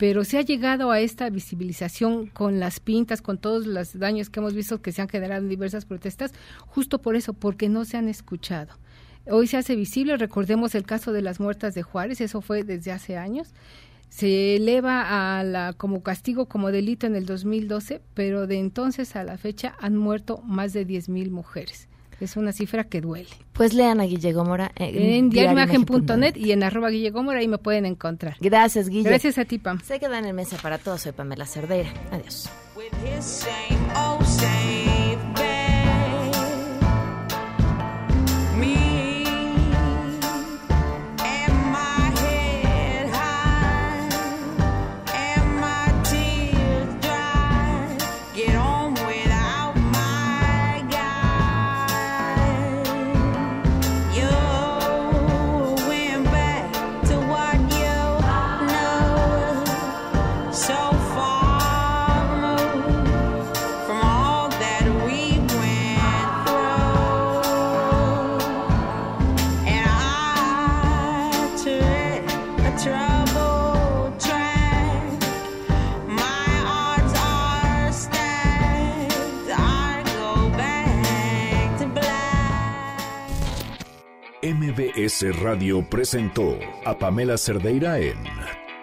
pero 0.00 0.24
se 0.24 0.38
ha 0.38 0.40
llegado 0.40 0.90
a 0.92 1.00
esta 1.00 1.28
visibilización 1.28 2.24
con 2.28 2.58
las 2.58 2.80
pintas, 2.80 3.20
con 3.20 3.36
todos 3.36 3.66
los 3.66 3.98
daños 3.98 4.30
que 4.30 4.40
hemos 4.40 4.54
visto 4.54 4.80
que 4.80 4.92
se 4.92 5.02
han 5.02 5.10
generado 5.10 5.42
en 5.42 5.50
diversas 5.50 5.84
protestas, 5.84 6.32
justo 6.66 7.02
por 7.02 7.16
eso, 7.16 7.34
porque 7.34 7.68
no 7.68 7.84
se 7.84 7.98
han 7.98 8.08
escuchado. 8.08 8.78
Hoy 9.26 9.46
se 9.46 9.58
hace 9.58 9.76
visible, 9.76 10.16
recordemos 10.16 10.74
el 10.74 10.84
caso 10.84 11.12
de 11.12 11.20
las 11.20 11.38
muertas 11.38 11.74
de 11.74 11.82
Juárez, 11.82 12.22
eso 12.22 12.40
fue 12.40 12.64
desde 12.64 12.92
hace 12.92 13.18
años. 13.18 13.52
Se 14.08 14.56
eleva 14.56 15.38
a 15.38 15.44
la, 15.44 15.74
como 15.74 16.02
castigo, 16.02 16.46
como 16.46 16.72
delito 16.72 17.06
en 17.06 17.14
el 17.14 17.26
2012, 17.26 18.00
pero 18.14 18.46
de 18.46 18.58
entonces 18.58 19.16
a 19.16 19.24
la 19.24 19.36
fecha 19.36 19.74
han 19.80 19.98
muerto 19.98 20.38
más 20.38 20.72
de 20.72 20.86
10.000 20.86 21.30
mujeres. 21.30 21.89
Es 22.20 22.36
una 22.36 22.52
cifra 22.52 22.84
que 22.84 23.00
duele. 23.00 23.28
Pues 23.52 23.72
lean 23.72 24.00
a 24.00 24.04
Guille 24.04 24.32
Gómora 24.32 24.70
en, 24.74 24.96
en 24.96 25.30
diarioimagen.net 25.30 26.36
y 26.36 26.52
en 26.52 26.62
arroba 26.62 26.90
Guille 26.90 27.10
Gómora 27.10 27.40
ahí 27.40 27.48
me 27.48 27.58
pueden 27.58 27.86
encontrar. 27.86 28.36
Gracias, 28.40 28.88
Guille. 28.88 29.08
Gracias 29.08 29.38
a 29.38 29.44
ti, 29.44 29.58
Pam. 29.58 29.80
Se 29.80 29.98
quedan 29.98 30.26
en 30.26 30.36
mesa 30.36 30.56
para 30.62 30.78
todos. 30.78 31.00
Soy 31.02 31.12
Pamela 31.12 31.46
Cerdeira. 31.46 31.90
Adiós. 32.10 32.48
MBS 85.00 85.40
Radio 85.40 85.82
presentó 85.88 86.58
a 86.84 86.98
Pamela 86.98 87.38
Cerdeira 87.38 87.98
en 87.98 88.18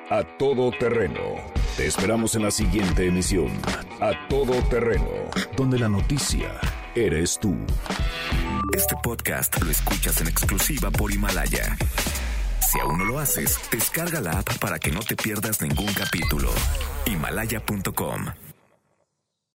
A 0.09 0.23
Todo 0.37 0.71
Terreno. 0.71 1.21
Te 1.75 1.85
esperamos 1.85 2.35
en 2.35 2.43
la 2.43 2.51
siguiente 2.51 3.05
emisión, 3.05 3.51
A 3.99 4.27
Todo 4.27 4.53
Terreno, 4.63 5.09
donde 5.55 5.77
la 5.77 5.89
noticia 5.89 6.59
eres 6.95 7.37
tú. 7.39 7.55
Este 8.75 8.95
podcast 9.03 9.61
lo 9.61 9.69
escuchas 9.69 10.19
en 10.21 10.27
exclusiva 10.27 10.89
por 10.89 11.11
Himalaya. 11.11 11.77
Si 12.61 12.79
aún 12.79 12.97
no 12.97 13.05
lo 13.05 13.19
haces, 13.19 13.59
descarga 13.71 14.19
la 14.19 14.39
app 14.39 14.57
para 14.59 14.79
que 14.79 14.91
no 14.91 15.01
te 15.01 15.15
pierdas 15.15 15.61
ningún 15.61 15.93
capítulo. 15.93 16.49
Himalaya.com 17.05 18.46